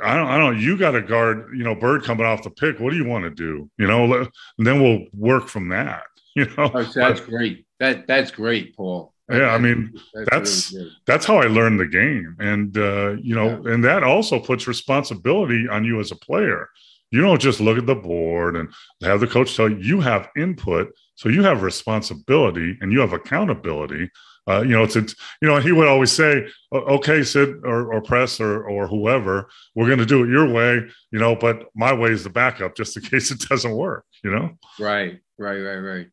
I 0.00 0.14
don't, 0.14 0.28
I 0.28 0.38
don't, 0.38 0.60
you 0.60 0.76
got 0.76 0.92
to 0.92 1.02
guard, 1.02 1.48
you 1.56 1.64
know, 1.64 1.74
Bird 1.74 2.04
coming 2.04 2.26
off 2.26 2.44
the 2.44 2.50
pick. 2.50 2.78
What 2.78 2.90
do 2.90 2.96
you 2.96 3.06
want 3.06 3.24
to 3.24 3.30
do? 3.30 3.68
You 3.76 3.88
know, 3.88 4.04
and 4.14 4.30
then 4.58 4.80
we'll 4.80 5.06
work 5.12 5.48
from 5.48 5.70
that, 5.70 6.04
you 6.36 6.44
know. 6.44 6.70
Oh, 6.72 6.82
that's 6.94 7.20
great. 7.20 7.66
That, 7.80 8.06
that's 8.06 8.30
great, 8.30 8.76
Paul 8.76 9.12
yeah 9.30 9.54
i 9.54 9.58
mean 9.58 9.92
that's 10.30 10.74
that's, 11.06 11.26
how 11.26 11.38
i 11.38 11.46
learned 11.46 11.78
the 11.78 11.86
game 11.86 12.36
and 12.38 12.76
uh, 12.78 13.10
you 13.20 13.34
know 13.34 13.60
yeah. 13.64 13.72
and 13.72 13.84
that 13.84 14.02
also 14.02 14.38
puts 14.38 14.66
responsibility 14.66 15.66
on 15.68 15.84
you 15.84 16.00
as 16.00 16.10
a 16.10 16.16
player 16.16 16.68
you 17.10 17.20
don't 17.22 17.40
just 17.40 17.60
look 17.60 17.78
at 17.78 17.86
the 17.86 17.94
board 17.94 18.56
and 18.56 18.68
have 19.02 19.20
the 19.20 19.26
coach 19.26 19.56
tell 19.56 19.68
you 19.68 19.78
you 19.78 20.00
have 20.00 20.28
input 20.36 20.88
so 21.14 21.28
you 21.28 21.42
have 21.42 21.62
responsibility 21.62 22.76
and 22.80 22.92
you 22.92 23.00
have 23.00 23.12
accountability 23.12 24.10
uh, 24.48 24.62
you 24.62 24.70
know, 24.70 24.82
it's, 24.82 24.96
it's, 24.96 25.14
you 25.42 25.48
know, 25.48 25.58
he 25.58 25.72
would 25.72 25.86
always 25.86 26.10
say, 26.10 26.46
okay, 26.72 27.22
Sid 27.22 27.60
or, 27.64 27.92
or 27.92 28.00
press 28.00 28.40
or, 28.40 28.64
or 28.64 28.88
whoever, 28.88 29.48
we're 29.74 29.86
going 29.86 29.98
to 29.98 30.06
do 30.06 30.24
it 30.24 30.30
your 30.30 30.50
way, 30.50 30.80
you 31.10 31.18
know, 31.18 31.36
but 31.36 31.66
my 31.74 31.92
way 31.92 32.10
is 32.10 32.24
the 32.24 32.30
backup 32.30 32.74
just 32.74 32.96
in 32.96 33.02
case 33.10 33.30
it 33.30 33.40
doesn't 33.40 33.76
work, 33.76 34.04
you 34.24 34.30
know? 34.30 34.56
Right, 34.78 35.20
right, 35.36 35.58
right, 35.58 35.78
right. 35.78 36.06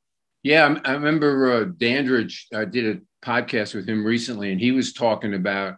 Yeah, 0.45 0.77
I 0.85 0.91
remember 0.91 1.51
uh, 1.51 1.63
Dandridge. 1.75 2.45
I 2.53 2.65
did 2.65 2.97
a 2.97 3.25
podcast 3.25 3.73
with 3.73 3.89
him 3.89 4.05
recently, 4.05 4.51
and 4.51 4.61
he 4.61 4.71
was 4.71 4.93
talking 4.93 5.33
about 5.33 5.77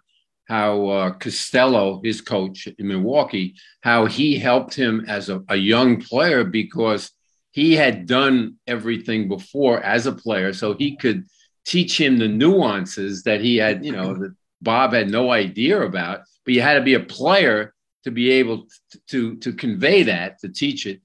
how 0.50 0.88
uh, 0.88 1.12
Costello, 1.12 2.02
his 2.04 2.20
coach 2.20 2.68
in 2.68 2.88
Milwaukee, 2.90 3.56
how 3.80 4.08
he 4.08 4.38
helped 4.38 4.74
him 4.74 5.06
as 5.08 5.30
a, 5.30 5.42
a, 5.48 5.56
young 5.56 6.02
player 6.02 6.44
because 6.44 7.12
he 7.52 7.76
had 7.76 8.08
done 8.08 8.56
everything 8.68 9.30
before 9.30 9.82
as 9.82 10.06
a 10.06 10.12
player, 10.12 10.52
so 10.52 10.74
he 10.74 10.98
could 10.98 11.24
teach 11.66 11.98
him 11.98 12.18
the 12.18 12.28
nuances 12.28 13.24
that 13.24 13.40
he 13.40 13.56
had, 13.56 13.86
you 13.86 13.94
know, 13.94 14.16
that 14.16 14.36
Bob 14.62 14.92
had 14.92 15.10
no 15.10 15.32
idea 15.32 15.82
about. 15.82 16.24
But 16.44 16.56
you 16.56 16.62
had 16.62 16.74
to 16.74 16.84
be 16.84 16.96
a 16.96 17.00
player 17.00 17.74
to 18.04 18.12
be 18.12 18.32
able 18.32 18.68
to 18.92 19.00
to, 19.12 19.36
to 19.38 19.54
convey 19.54 20.04
that, 20.04 20.40
to 20.40 20.50
teach 20.50 20.86
it. 20.86 21.00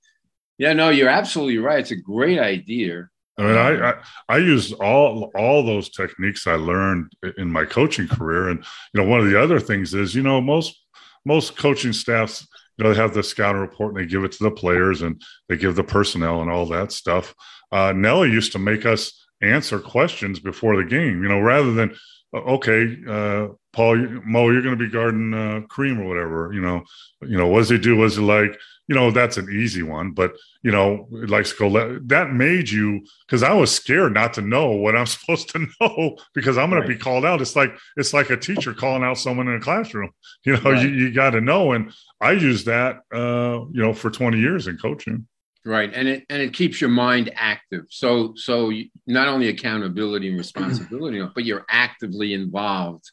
Yeah, 0.59 0.73
no, 0.73 0.89
you're 0.89 1.09
absolutely 1.09 1.59
right. 1.59 1.79
It's 1.79 1.93
a 1.93 1.97
great 1.97 2.41
idea. 2.41 3.09
I 3.39 3.43
mean, 3.43 3.57
I, 3.57 3.91
I, 3.91 3.95
I 4.29 4.37
use 4.39 4.73
all 4.73 5.31
all 5.35 5.65
those 5.65 5.89
techniques 5.89 6.47
I 6.47 6.55
learned 6.55 7.13
in 7.39 7.51
my 7.51 7.65
coaching 7.65 8.07
career, 8.07 8.49
and 8.49 8.65
you 8.93 9.01
know, 9.01 9.09
one 9.09 9.21
of 9.21 9.27
the 9.27 9.41
other 9.41 9.59
things 9.59 9.95
is, 9.95 10.15
you 10.15 10.23
know, 10.23 10.41
most 10.41 10.79
most 11.25 11.57
coaching 11.57 11.93
staffs, 11.93 12.47
you 12.77 12.85
know, 12.85 12.93
they 12.93 13.01
have 13.01 13.15
the 13.15 13.23
scouting 13.23 13.61
report 13.61 13.95
and 13.95 14.03
they 14.03 14.11
give 14.11 14.25
it 14.25 14.33
to 14.33 14.45
the 14.45 14.51
players 14.51 15.03
and 15.03 15.23
they 15.49 15.57
give 15.57 15.77
the 15.77 15.85
personnel 15.85 16.43
and 16.43 16.51
all 16.51 16.67
that 16.67 16.93
stuff. 16.93 17.35
Uh, 17.71 17.93
Nelly 17.93 18.31
used 18.31 18.53
to 18.53 18.59
make 18.59 18.85
us 18.85 19.27
answer 19.41 19.79
questions 19.79 20.39
before 20.39 20.77
the 20.77 20.85
game, 20.85 21.23
you 21.23 21.29
know, 21.29 21.41
rather 21.41 21.73
than 21.73 21.95
okay, 22.35 22.97
uh, 23.09 23.49
Paul 23.73 23.97
Mo, 24.25 24.51
you're 24.51 24.63
going 24.63 24.79
to 24.79 24.85
be 24.85 24.91
guarding 24.91 25.35
uh, 25.35 25.61
Kareem 25.69 26.01
or 26.01 26.09
whatever. 26.09 26.51
You 26.53 26.61
know, 26.61 26.83
you 27.23 27.37
know, 27.39 27.47
what 27.47 27.61
does 27.61 27.71
he 27.71 27.79
do? 27.79 27.97
Was 27.97 28.19
it 28.19 28.23
like? 28.23 28.59
You 28.89 28.97
know, 28.97 29.11
that's 29.11 29.37
an 29.37 29.49
easy 29.51 29.83
one, 29.83 30.11
but 30.11 30.33
you 30.63 30.71
know, 30.71 31.09
it 31.13 31.31
likes 31.31 31.53
to 31.53 31.71
go. 31.71 31.99
That 32.07 32.33
made 32.33 32.69
you 32.69 33.05
because 33.27 33.43
I 33.43 33.53
was 33.53 33.75
scared 33.75 34.13
not 34.13 34.35
to 34.35 34.43
know 34.43 34.71
what 34.71 34.97
I'm 34.97 35.07
supposed 35.15 35.49
to 35.51 35.67
know 35.81 36.17
because 36.35 36.59
I'm 36.59 36.71
going 36.71 36.83
right. 36.83 36.89
to 36.89 36.95
be 36.95 37.01
called 37.01 37.25
out. 37.25 37.41
It's 37.41 37.57
like 37.57 37.73
it's 37.97 38.13
like 38.13 38.31
a 38.31 38.37
teacher 38.37 38.75
calling 38.75 39.03
out 39.03 39.19
someone 39.19 39.49
in 39.49 39.57
a 39.57 39.61
classroom. 39.61 40.11
You 40.45 40.57
know, 40.57 40.73
right. 40.73 40.83
you, 40.83 40.89
you 40.89 41.13
got 41.13 41.31
to 41.31 41.41
know, 41.41 41.71
and 41.71 41.93
I 42.21 42.33
use 42.33 42.65
that, 42.65 43.03
uh, 43.15 43.61
you 43.71 43.81
know, 43.81 43.93
for 43.93 44.11
20 44.11 44.39
years 44.39 44.67
in 44.67 44.77
coaching. 44.77 45.29
Right, 45.65 45.93
and 45.95 46.09
it 46.09 46.27
and 46.29 46.43
it 46.43 46.53
keeps 46.53 46.81
your 46.81 46.91
mind 46.91 47.31
active. 47.37 47.85
So 47.89 48.33
so 48.35 48.73
not 49.07 49.29
only 49.29 49.49
accountability 49.49 50.29
and 50.29 50.37
responsibility, 50.37 51.25
but 51.35 51.45
you're 51.45 51.65
actively 51.69 52.35
involved, 52.35 53.09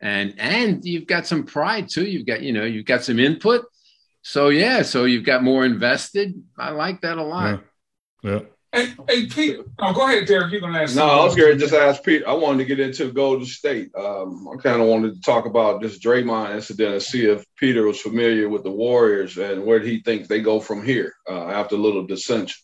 and 0.00 0.34
and 0.38 0.84
you've 0.84 1.08
got 1.08 1.26
some 1.26 1.42
pride 1.42 1.88
too. 1.88 2.04
You've 2.04 2.26
got 2.26 2.42
you 2.42 2.52
know 2.52 2.64
you've 2.64 2.86
got 2.86 3.02
some 3.02 3.18
input. 3.18 3.64
So 4.28 4.48
yeah, 4.48 4.82
so 4.82 5.04
you've 5.04 5.24
got 5.24 5.44
more 5.44 5.64
invested. 5.64 6.34
I 6.58 6.70
like 6.70 7.02
that 7.02 7.16
a 7.16 7.22
lot. 7.22 7.62
Yeah. 8.24 8.30
yeah. 8.32 8.40
Hey, 8.72 8.92
hey 9.08 9.26
Pete, 9.26 9.60
oh, 9.78 9.92
go 9.92 10.08
ahead, 10.08 10.26
Derek. 10.26 10.50
You're 10.50 10.60
gonna 10.60 10.80
ask. 10.80 10.96
No, 10.96 11.06
I 11.06 11.24
was 11.24 11.36
going 11.36 11.52
to 11.52 11.56
just 11.56 11.72
ask 11.72 12.02
Pete. 12.02 12.24
I 12.26 12.32
wanted 12.32 12.58
to 12.58 12.64
get 12.64 12.80
into 12.80 13.12
Golden 13.12 13.46
State. 13.46 13.94
Um, 13.94 14.48
I 14.52 14.60
kind 14.60 14.82
of 14.82 14.88
wanted 14.88 15.14
to 15.14 15.20
talk 15.20 15.46
about 15.46 15.80
this 15.80 16.00
Draymond 16.00 16.56
incident 16.56 16.94
and 16.94 17.02
see 17.02 17.26
if 17.26 17.44
Peter 17.56 17.86
was 17.86 18.00
familiar 18.00 18.48
with 18.48 18.64
the 18.64 18.70
Warriors 18.70 19.38
and 19.38 19.64
where 19.64 19.78
he 19.78 20.00
thinks 20.00 20.26
they 20.26 20.40
go 20.40 20.58
from 20.58 20.84
here 20.84 21.14
uh, 21.30 21.46
after 21.46 21.76
a 21.76 21.78
little 21.78 22.04
dissension. 22.04 22.60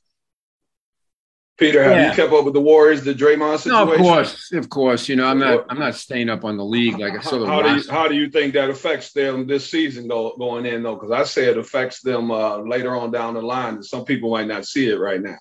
Peter, 1.63 1.83
have 1.83 1.93
yeah. 1.93 2.11
you 2.11 2.17
kept 2.17 2.33
up 2.33 2.45
with 2.45 2.55
the 2.55 2.61
Warriors, 2.61 3.03
the 3.03 3.15
Draymond 3.15 3.59
situation? 3.59 3.87
No, 3.87 3.93
of 3.93 3.99
course, 3.99 4.53
of 4.53 4.69
course. 4.69 5.09
You 5.09 5.17
know, 5.17 5.27
I'm 5.27 5.39
not, 5.39 5.67
I'm 5.69 5.79
not 5.79 5.95
staying 5.95 6.29
up 6.29 6.45
on 6.45 6.57
the 6.57 6.65
league 6.65 6.99
like 6.99 7.15
I 7.15 7.23
sort 7.23 7.43
of. 7.43 7.49
How 7.49 7.63
do 7.63 7.75
you, 7.75 7.91
how 7.91 8.09
do 8.09 8.15
you 8.15 8.31
think 8.31 8.55
that 8.55 8.71
affects 8.71 9.13
them 9.13 9.47
this 9.47 9.71
season 9.71 10.09
go, 10.09 10.35
going 10.39 10.67
in 10.67 10.83
though? 10.83 10.95
Because 10.95 11.11
I 11.11 11.25
say 11.25 11.47
it 11.47 11.59
affects 11.59 12.01
them 12.01 12.31
uh, 12.31 12.59
later 12.59 12.95
on 12.97 13.11
down 13.11 13.35
the 13.35 13.43
line. 13.43 13.83
Some 13.83 14.05
people 14.05 14.31
might 14.31 14.49
not 14.49 14.67
see 14.67 14.89
it 14.89 14.97
right 14.97 15.21
now. 15.21 15.37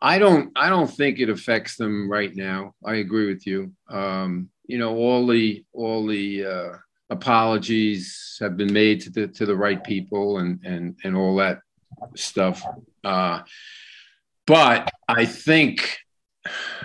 I 0.00 0.18
don't, 0.18 0.50
I 0.56 0.70
don't 0.70 0.88
think 0.90 1.18
it 1.18 1.28
affects 1.28 1.76
them 1.76 2.10
right 2.10 2.34
now. 2.34 2.74
I 2.84 2.94
agree 2.94 3.26
with 3.26 3.46
you. 3.46 3.72
Um, 3.90 4.48
you 4.66 4.78
know, 4.78 4.96
all 4.96 5.26
the, 5.26 5.64
all 5.74 6.06
the 6.06 6.46
uh, 6.46 6.72
apologies 7.10 8.38
have 8.40 8.56
been 8.56 8.72
made 8.72 9.00
to 9.02 9.10
the 9.10 9.26
to 9.26 9.44
the 9.44 9.56
right 9.56 9.82
people 9.82 10.38
and 10.38 10.60
and 10.64 10.96
and 11.04 11.16
all 11.16 11.36
that 11.36 11.60
stuff. 12.14 12.64
Uh, 13.04 13.40
but 14.46 14.90
I 15.08 15.26
think, 15.26 15.98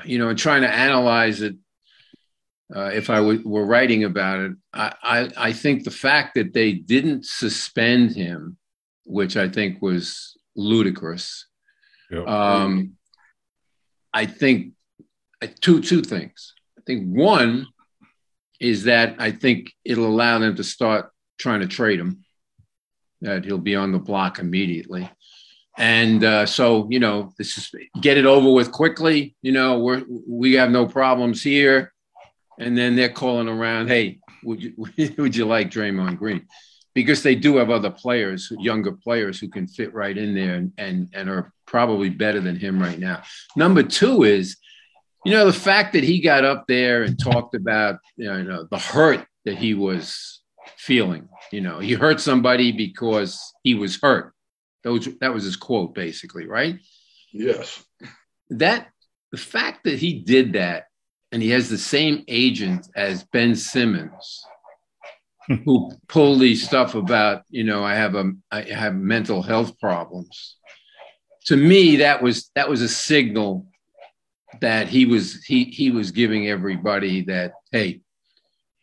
you 0.03 0.17
know, 0.19 0.33
trying 0.33 0.61
to 0.61 0.73
analyze 0.73 1.41
it, 1.41 1.55
uh, 2.75 2.91
if 2.93 3.09
I 3.09 3.17
w- 3.17 3.47
were 3.47 3.65
writing 3.65 4.03
about 4.03 4.39
it, 4.39 4.51
I, 4.73 4.93
I, 5.03 5.29
I 5.37 5.53
think 5.53 5.83
the 5.83 5.91
fact 5.91 6.35
that 6.35 6.53
they 6.53 6.73
didn't 6.73 7.25
suspend 7.25 8.15
him, 8.15 8.57
which 9.05 9.37
I 9.37 9.49
think 9.49 9.81
was 9.81 10.37
ludicrous. 10.55 11.47
Yep. 12.11 12.27
Um, 12.27 12.93
I 14.13 14.25
think 14.25 14.73
uh, 15.41 15.47
two 15.59 15.81
two 15.81 16.01
things. 16.01 16.53
I 16.77 16.81
think 16.87 17.15
one 17.15 17.67
is 18.59 18.85
that 18.85 19.15
I 19.19 19.31
think 19.31 19.71
it'll 19.83 20.07
allow 20.07 20.39
them 20.39 20.55
to 20.55 20.63
start 20.63 21.11
trying 21.37 21.61
to 21.61 21.67
trade 21.67 21.99
him. 21.99 22.23
That 23.21 23.45
he'll 23.45 23.57
be 23.57 23.75
on 23.75 23.91
the 23.91 23.99
block 23.99 24.39
immediately. 24.39 25.09
And 25.77 26.23
uh, 26.23 26.45
so, 26.45 26.87
you 26.89 26.99
know, 26.99 27.33
this 27.37 27.57
is 27.57 27.71
get 27.99 28.17
it 28.17 28.25
over 28.25 28.51
with 28.51 28.71
quickly. 28.71 29.35
You 29.41 29.51
know, 29.51 29.79
we're 29.79 30.03
we 30.27 30.53
have 30.53 30.71
no 30.71 30.85
problems 30.85 31.43
here. 31.43 31.93
And 32.57 32.77
then 32.77 32.95
they're 32.95 33.09
calling 33.09 33.49
around, 33.49 33.89
hey, 33.89 34.19
would 34.43 34.63
you 34.63 34.73
would 35.17 35.35
you 35.35 35.45
like 35.45 35.71
Draymond 35.71 36.17
Green? 36.17 36.47
Because 36.93 37.23
they 37.23 37.35
do 37.35 37.57
have 37.57 37.69
other 37.69 37.91
players, 37.91 38.49
younger 38.57 38.93
players 38.93 39.37
who 39.37 39.49
can 39.49 39.67
fit 39.67 39.93
right 39.93 40.17
in 40.17 40.33
there 40.33 40.55
and 40.55 40.71
and, 40.77 41.09
and 41.13 41.29
are 41.29 41.51
probably 41.65 42.09
better 42.09 42.39
than 42.39 42.55
him 42.55 42.81
right 42.81 42.99
now. 42.99 43.23
Number 43.57 43.83
two 43.83 44.23
is, 44.23 44.55
you 45.25 45.33
know, 45.33 45.45
the 45.45 45.53
fact 45.53 45.91
that 45.93 46.03
he 46.03 46.21
got 46.21 46.45
up 46.45 46.65
there 46.67 47.03
and 47.03 47.19
talked 47.19 47.53
about 47.53 47.99
you 48.15 48.43
know 48.43 48.65
the 48.71 48.79
hurt 48.79 49.27
that 49.43 49.57
he 49.57 49.73
was 49.73 50.41
feeling. 50.77 51.27
You 51.51 51.59
know, 51.59 51.79
he 51.79 51.93
hurt 51.93 52.21
somebody 52.21 52.71
because 52.71 53.53
he 53.61 53.75
was 53.75 53.99
hurt 54.01 54.34
those, 54.85 55.09
that 55.19 55.33
was 55.33 55.43
his 55.43 55.57
quote, 55.57 55.93
basically, 55.93 56.47
right? 56.47 56.79
Yes. 57.33 57.83
That 58.51 58.87
the 59.31 59.37
fact 59.37 59.83
that 59.83 59.99
he 59.99 60.19
did 60.19 60.53
that 60.53 60.85
and 61.31 61.41
he 61.41 61.49
has 61.49 61.69
the 61.69 61.77
same 61.77 62.23
agent 62.29 62.87
as 62.95 63.25
Ben 63.25 63.55
Simmons, 63.55 64.45
hmm. 65.47 65.55
who 65.65 65.91
pulled 66.07 66.39
these 66.39 66.65
stuff 66.65 66.95
about, 66.95 67.41
you 67.49 67.65
know, 67.65 67.83
I 67.83 67.95
have 67.95 68.15
a 68.15 68.31
I 68.51 68.61
have 68.61 68.95
mental 68.95 69.41
health 69.41 69.77
problems. 69.79 70.55
To 71.47 71.57
me, 71.57 71.97
that 71.97 72.21
was 72.21 72.51
that 72.55 72.69
was 72.69 72.81
a 72.81 72.87
signal 72.87 73.67
that 74.61 74.87
he 74.87 75.05
was 75.05 75.43
he 75.43 75.65
he 75.65 75.91
was 75.91 76.11
giving 76.11 76.47
everybody 76.47 77.23
that 77.23 77.53
hey 77.71 78.01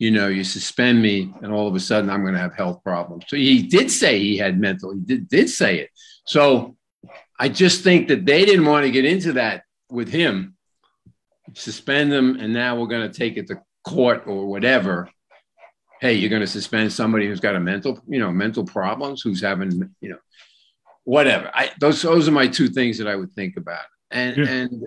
you 0.02 0.10
know, 0.10 0.26
you 0.26 0.42
suspend 0.42 1.00
me, 1.00 1.32
and 1.42 1.52
all 1.52 1.68
of 1.68 1.76
a 1.76 1.80
sudden 1.80 2.10
I'm 2.10 2.22
going 2.22 2.34
to 2.34 2.40
have 2.40 2.56
health 2.56 2.82
problems. 2.82 3.22
So 3.28 3.36
he 3.36 3.62
did 3.62 3.88
say 3.88 4.18
he 4.18 4.36
had 4.36 4.58
mental, 4.58 4.92
he 4.92 4.98
did, 4.98 5.28
did 5.28 5.48
say 5.48 5.78
it. 5.78 5.90
So 6.26 6.76
I 7.38 7.48
just 7.48 7.84
think 7.84 8.08
that 8.08 8.26
they 8.26 8.44
didn't 8.44 8.66
want 8.66 8.84
to 8.84 8.90
get 8.90 9.04
into 9.04 9.34
that 9.34 9.62
with 9.88 10.08
him, 10.08 10.56
suspend 11.54 12.12
him, 12.12 12.34
and 12.40 12.52
now 12.52 12.74
we're 12.74 12.88
going 12.88 13.08
to 13.08 13.16
take 13.16 13.36
it 13.36 13.46
to 13.46 13.62
court 13.86 14.24
or 14.26 14.46
whatever. 14.46 15.08
Hey, 16.00 16.14
you're 16.14 16.30
going 16.30 16.42
to 16.42 16.48
suspend 16.48 16.92
somebody 16.92 17.28
who's 17.28 17.38
got 17.38 17.54
a 17.54 17.60
mental, 17.60 18.02
you 18.08 18.18
know, 18.18 18.32
mental 18.32 18.64
problems, 18.64 19.22
who's 19.22 19.40
having, 19.40 19.88
you 20.00 20.08
know, 20.08 20.18
whatever. 21.04 21.48
I 21.54 21.70
those 21.78 22.02
those 22.02 22.26
are 22.26 22.32
my 22.32 22.48
two 22.48 22.66
things 22.66 22.98
that 22.98 23.06
I 23.06 23.14
would 23.14 23.32
think 23.34 23.56
about. 23.56 23.84
And 24.10 24.36
yeah. 24.36 24.50
and 24.50 24.82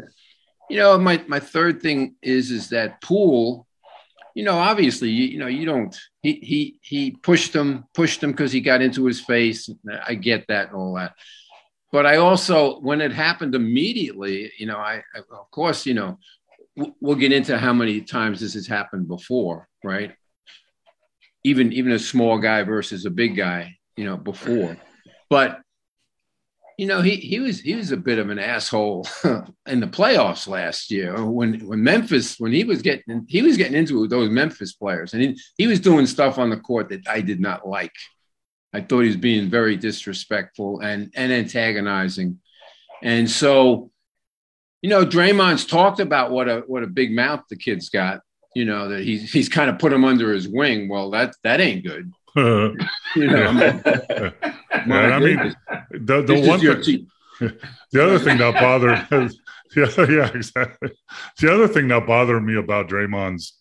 you 0.70 0.78
know, 0.80 0.98
my 0.98 1.24
my 1.26 1.40
third 1.40 1.82
thing 1.82 2.16
is 2.22 2.52
is 2.52 2.68
that 2.72 3.00
Poole 3.02 3.65
you 4.36 4.44
know, 4.44 4.58
obviously, 4.58 5.10
you, 5.10 5.28
you 5.28 5.40
know, 5.40 5.48
you 5.48 5.66
don't. 5.66 5.98
He 6.22 6.34
he 6.34 6.80
he 6.82 7.12
pushed 7.12 7.56
him, 7.56 7.86
pushed 7.94 8.22
him 8.22 8.32
because 8.32 8.52
he 8.52 8.60
got 8.60 8.82
into 8.82 9.06
his 9.06 9.22
face. 9.22 9.70
I 10.06 10.14
get 10.16 10.46
that 10.50 10.68
and 10.68 10.76
all 10.76 10.96
that. 10.96 11.14
But 11.92 12.06
I 12.06 12.18
also, 12.18 12.82
when 12.82 13.00
it 13.00 13.14
happened 13.14 13.56
immediately, 13.56 14.52
you 14.60 14.66
know, 14.66 14.78
I, 14.78 15.02
I 15.16 15.20
of 15.20 15.50
course, 15.52 15.86
you 15.86 15.94
know, 15.94 16.20
we'll 17.00 17.16
get 17.16 17.32
into 17.32 17.58
how 17.58 17.72
many 17.72 18.02
times 18.02 18.42
this 18.42 18.56
has 18.56 18.68
happened 18.68 19.08
before, 19.08 19.70
right? 19.86 20.12
Even 21.46 21.72
even 21.72 21.94
a 21.94 22.00
small 22.00 22.38
guy 22.38 22.64
versus 22.64 23.06
a 23.06 23.10
big 23.10 23.38
guy, 23.38 23.78
you 23.96 24.04
know, 24.04 24.18
before. 24.18 24.76
But 25.30 25.62
you 26.78 26.88
know, 26.88 27.02
he 27.02 27.16
he 27.16 27.40
was 27.40 27.62
he 27.62 27.76
was 27.76 27.92
a 27.92 27.98
bit 27.98 28.20
of 28.20 28.30
an 28.30 28.40
asshole 28.40 29.08
in 29.66 29.80
the 29.80 29.88
playoffs 29.88 30.48
last 30.48 30.92
year 30.92 31.24
when 31.24 31.66
when 31.66 31.84
Memphis 31.84 32.38
when 32.40 32.52
he 32.52 32.64
was 32.64 32.82
getting 32.82 33.26
he 33.30 33.42
was 33.42 33.56
getting 33.56 33.76
into 33.76 33.98
it 33.98 34.02
with 34.02 34.10
those 34.10 34.30
Memphis 34.30 34.74
players 34.74 35.14
and 35.14 35.22
he, 35.22 35.40
he 35.58 35.68
was 35.68 35.80
doing 35.80 36.06
stuff 36.06 36.38
on 36.38 36.50
the 36.50 36.58
court 36.58 36.90
that 36.90 37.08
I 37.08 37.22
did 37.22 37.40
not 37.40 37.68
like. 37.68 37.94
I 38.74 38.82
thought 38.82 39.02
he 39.02 39.08
was 39.08 39.16
being 39.16 39.50
very 39.50 39.78
disrespectful 39.78 40.82
and 40.82 41.12
and 41.16 41.32
antagonizing, 41.32 42.40
and 43.02 43.30
so, 43.30 43.90
you 44.82 44.90
know, 44.90 45.06
Draymond's 45.06 45.66
talked 45.66 46.02
about 46.02 46.32
what 46.32 46.50
a 46.50 46.64
what 46.68 46.84
a 46.84 46.88
big 46.88 47.16
mouth 47.16 47.44
the 47.50 47.56
kid's 47.56 47.90
got. 47.90 48.20
You 48.54 48.66
know 48.66 48.90
that 48.90 49.02
he's 49.02 49.32
he's 49.32 49.48
kind 49.48 49.70
of 49.70 49.80
put 49.80 49.94
him 49.94 50.04
under 50.04 50.34
his 50.34 50.48
wing. 50.48 50.90
Well, 50.90 51.12
that 51.12 51.36
that 51.44 51.62
ain't 51.62 51.86
good. 51.86 52.12
you 53.16 53.28
know, 53.28 53.48
I 54.72 55.20
mean, 55.20 55.56
the 55.92 56.22
the 56.22 56.42
one 56.46 56.60
thing, 56.60 57.08
the 57.92 58.04
other 58.04 58.20
thing 58.20 58.38
that 58.40 58.54
bothered, 58.56 59.32
yeah, 59.76 60.06
yeah, 60.10 60.32
exactly. 60.34 60.92
The 61.40 61.54
other 61.54 61.68
thing 61.68 61.88
that 61.90 62.06
bothered 62.06 62.44
me 62.44 62.58
about 62.58 62.90
Draymond's 62.90 63.54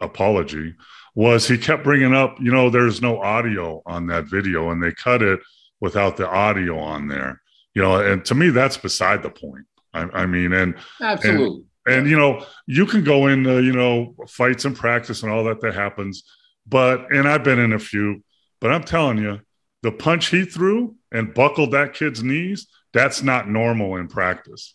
apology 0.00 0.74
was 1.14 1.46
he 1.46 1.56
kept 1.56 1.84
bringing 1.84 2.14
up, 2.14 2.36
you 2.40 2.50
know, 2.50 2.70
there's 2.70 3.00
no 3.00 3.20
audio 3.22 3.82
on 3.86 4.06
that 4.08 4.24
video, 4.24 4.70
and 4.70 4.82
they 4.82 4.92
cut 4.92 5.22
it 5.22 5.40
without 5.80 6.16
the 6.16 6.28
audio 6.28 6.78
on 6.78 7.08
there. 7.08 7.40
You 7.74 7.82
know, 7.82 7.96
and 8.00 8.24
to 8.26 8.34
me, 8.34 8.50
that's 8.50 8.76
beside 8.76 9.22
the 9.22 9.30
point. 9.30 9.64
I, 9.92 10.02
I 10.12 10.26
mean, 10.26 10.52
and 10.52 10.74
absolutely. 11.00 11.64
And, 11.86 11.96
and, 11.96 12.10
you 12.10 12.16
know, 12.16 12.44
you 12.66 12.86
can 12.86 13.04
go 13.04 13.26
in, 13.28 13.46
uh, 13.46 13.56
you 13.56 13.72
know, 13.72 14.14
fights 14.28 14.64
and 14.64 14.76
practice 14.76 15.22
and 15.22 15.30
all 15.30 15.44
that 15.44 15.60
that 15.60 15.74
happens. 15.74 16.24
But, 16.66 17.12
and 17.12 17.28
I've 17.28 17.44
been 17.44 17.58
in 17.58 17.72
a 17.72 17.78
few, 17.78 18.22
but 18.60 18.72
I'm 18.72 18.84
telling 18.84 19.18
you, 19.18 19.40
the 19.82 19.92
punch 19.92 20.28
he 20.28 20.44
threw 20.44 20.96
and 21.12 21.34
buckled 21.34 21.72
that 21.72 21.92
kid's 21.92 22.22
knees, 22.22 22.66
that's 22.94 23.22
not 23.22 23.48
normal 23.48 23.96
in 23.96 24.08
practice. 24.08 24.74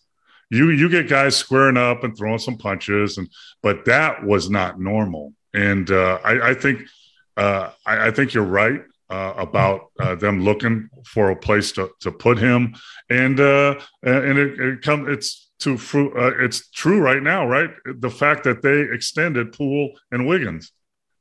You 0.51 0.69
you 0.69 0.89
get 0.89 1.07
guys 1.07 1.35
squaring 1.35 1.77
up 1.77 2.03
and 2.03 2.15
throwing 2.15 2.39
some 2.39 2.57
punches, 2.57 3.17
and 3.17 3.27
but 3.63 3.85
that 3.85 4.23
was 4.23 4.49
not 4.49 4.79
normal. 4.79 5.33
And 5.53 5.89
uh, 5.89 6.19
I, 6.23 6.49
I, 6.49 6.53
think 6.53 6.81
uh, 7.37 7.71
I, 7.85 8.07
I, 8.07 8.11
think 8.11 8.33
you're 8.33 8.43
right 8.43 8.81
uh, 9.09 9.33
about 9.37 9.91
uh, 9.99 10.15
them 10.15 10.43
looking 10.43 10.89
for 11.05 11.31
a 11.31 11.35
place 11.35 11.71
to, 11.73 11.89
to 12.01 12.11
put 12.11 12.37
him, 12.37 12.75
and 13.09 13.39
uh, 13.39 13.79
and 14.03 14.37
it, 14.37 14.59
it 14.59 14.81
come 14.81 15.09
it's 15.09 15.49
to 15.59 15.73
uh, 15.73 16.31
it's 16.39 16.69
true 16.69 16.99
right 16.99 17.21
now, 17.21 17.47
right? 17.47 17.69
The 17.85 18.11
fact 18.11 18.43
that 18.43 18.61
they 18.61 18.81
extended 18.81 19.53
Poole 19.53 19.91
and 20.11 20.27
Wiggins 20.27 20.71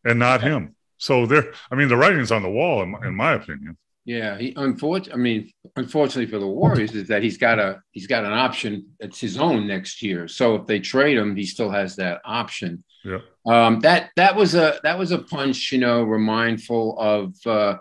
and 0.08 0.18
not 0.18 0.42
him. 0.42 0.74
So 0.96 1.26
there, 1.26 1.52
I 1.70 1.74
mean, 1.74 1.88
the 1.88 1.96
writing's 1.96 2.32
on 2.32 2.42
the 2.42 2.50
wall, 2.50 2.82
in 2.82 2.90
my, 2.90 3.06
in 3.06 3.14
my 3.14 3.34
opinion. 3.34 3.76
Yeah, 4.04 4.38
he 4.38 4.54
unfortunately, 4.56 5.12
I 5.12 5.16
mean, 5.22 5.52
unfortunately 5.76 6.30
for 6.30 6.38
the 6.38 6.46
Warriors, 6.46 6.94
is 6.94 7.08
that 7.08 7.22
he's 7.22 7.36
got 7.36 7.58
a 7.58 7.82
he's 7.92 8.06
got 8.06 8.24
an 8.24 8.32
option 8.32 8.86
that's 8.98 9.20
his 9.20 9.36
own 9.36 9.66
next 9.66 10.02
year. 10.02 10.26
So 10.28 10.54
if 10.54 10.66
they 10.66 10.80
trade 10.80 11.18
him, 11.18 11.36
he 11.36 11.44
still 11.44 11.70
has 11.70 11.96
that 11.96 12.22
option. 12.24 12.82
Yeah. 13.04 13.18
Um, 13.46 13.80
that 13.80 14.10
that 14.16 14.34
was 14.34 14.54
a 14.54 14.80
that 14.82 14.98
was 14.98 15.12
a 15.12 15.18
punch, 15.18 15.72
you 15.72 15.78
know, 15.78 16.04
remindful 16.04 16.98
of 16.98 17.34
uh, 17.46 17.78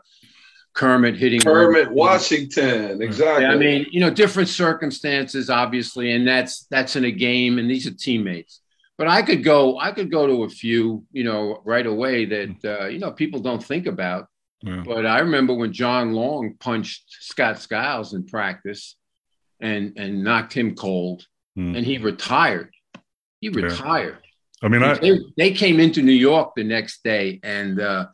Kermit 0.74 1.16
hitting 1.16 1.40
Kermit 1.40 1.92
Washington. 1.92 3.02
Exactly. 3.02 3.46
Yeah, 3.46 3.52
I 3.52 3.56
mean, 3.56 3.86
you 3.90 4.02
know, 4.02 4.10
different 4.10 4.50
circumstances, 4.50 5.50
obviously, 5.50 6.12
and 6.12 6.28
that's 6.28 6.66
that's 6.66 6.98
in 6.98 7.06
a 7.06 7.12
game, 7.12 7.58
and 7.58 7.70
these 7.70 7.88
are 7.88 7.94
teammates. 7.94 8.60
But 8.98 9.08
I 9.08 9.22
could 9.22 9.44
go, 9.44 9.78
I 9.80 9.92
could 9.92 10.10
go 10.10 10.26
to 10.26 10.44
a 10.44 10.50
few, 10.50 11.06
you 11.12 11.24
know, 11.24 11.62
right 11.64 11.86
away 11.86 12.26
that 12.26 12.66
uh, 12.66 12.86
you 12.88 13.00
know 13.00 13.12
people 13.12 13.40
don't 13.40 13.64
think 13.64 13.86
about 13.86 14.28
yeah. 14.64 14.84
But 14.86 15.06
I 15.06 15.20
remember 15.20 15.54
when 15.54 15.72
John 15.72 16.14
Long 16.14 16.56
punched 16.60 17.04
Scott 17.08 17.60
Skiles 17.60 18.14
in 18.14 18.26
practice 18.26 18.96
and 19.60 19.94
and 19.98 20.24
knocked 20.24 20.54
him 20.54 20.76
cold, 20.76 21.26
mm. 21.58 21.78
and 21.78 21.86
he 21.86 21.98
retired. 22.00 22.74
He 23.40 23.50
retired. 23.50 24.18
Yeah. 24.22 24.66
I 24.66 24.70
mean, 24.70 24.82
I, 24.82 24.96
they, 24.96 25.20
they, 25.38 25.52
came 25.52 25.80
into 25.80 26.02
New 26.02 26.12
York 26.12 26.54
the 26.56 26.64
next 26.64 27.04
day, 27.04 27.40
and 27.44 27.80
uh, 27.80 28.08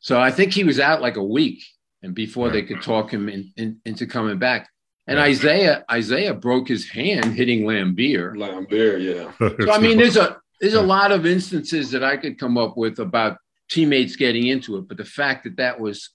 so 0.00 0.18
I 0.18 0.30
think 0.30 0.54
he 0.54 0.64
was 0.64 0.80
out 0.80 1.02
like 1.02 1.16
a 1.16 1.22
week, 1.22 1.62
and 2.02 2.14
before 2.14 2.48
they 2.48 2.62
could 2.62 2.80
talk 2.80 3.12
him 3.12 3.28
in, 3.28 3.52
in, 3.58 3.78
into 3.84 4.06
coming 4.06 4.38
back. 4.38 4.70
And 5.08 5.18
Isiah, 5.18 5.84
Isiah 5.92 6.32
broke 6.34 6.68
his 6.68 6.88
hand 6.88 7.34
hitting 7.34 7.62
Laimbeer. 7.62 8.34
Laimbeer, 8.36 9.00
yeah. 9.40 9.48
So 9.66 9.72
I 9.72 9.78
mean, 9.78 9.98
there's 9.98 10.16
a 10.16 10.36
there's 10.60 10.74
a 10.74 10.82
lot 10.82 11.10
of 11.10 11.26
instances 11.26 11.90
that 11.90 12.04
I 12.04 12.16
could 12.16 12.38
come 12.38 12.56
up 12.56 12.76
with 12.76 13.00
about 13.00 13.38
teammates 13.68 14.14
getting 14.16 14.46
into 14.46 14.76
it, 14.76 14.86
but 14.86 14.96
the 14.96 15.04
fact 15.04 15.42
that 15.44 15.56
that 15.56 15.80
was 15.80 16.10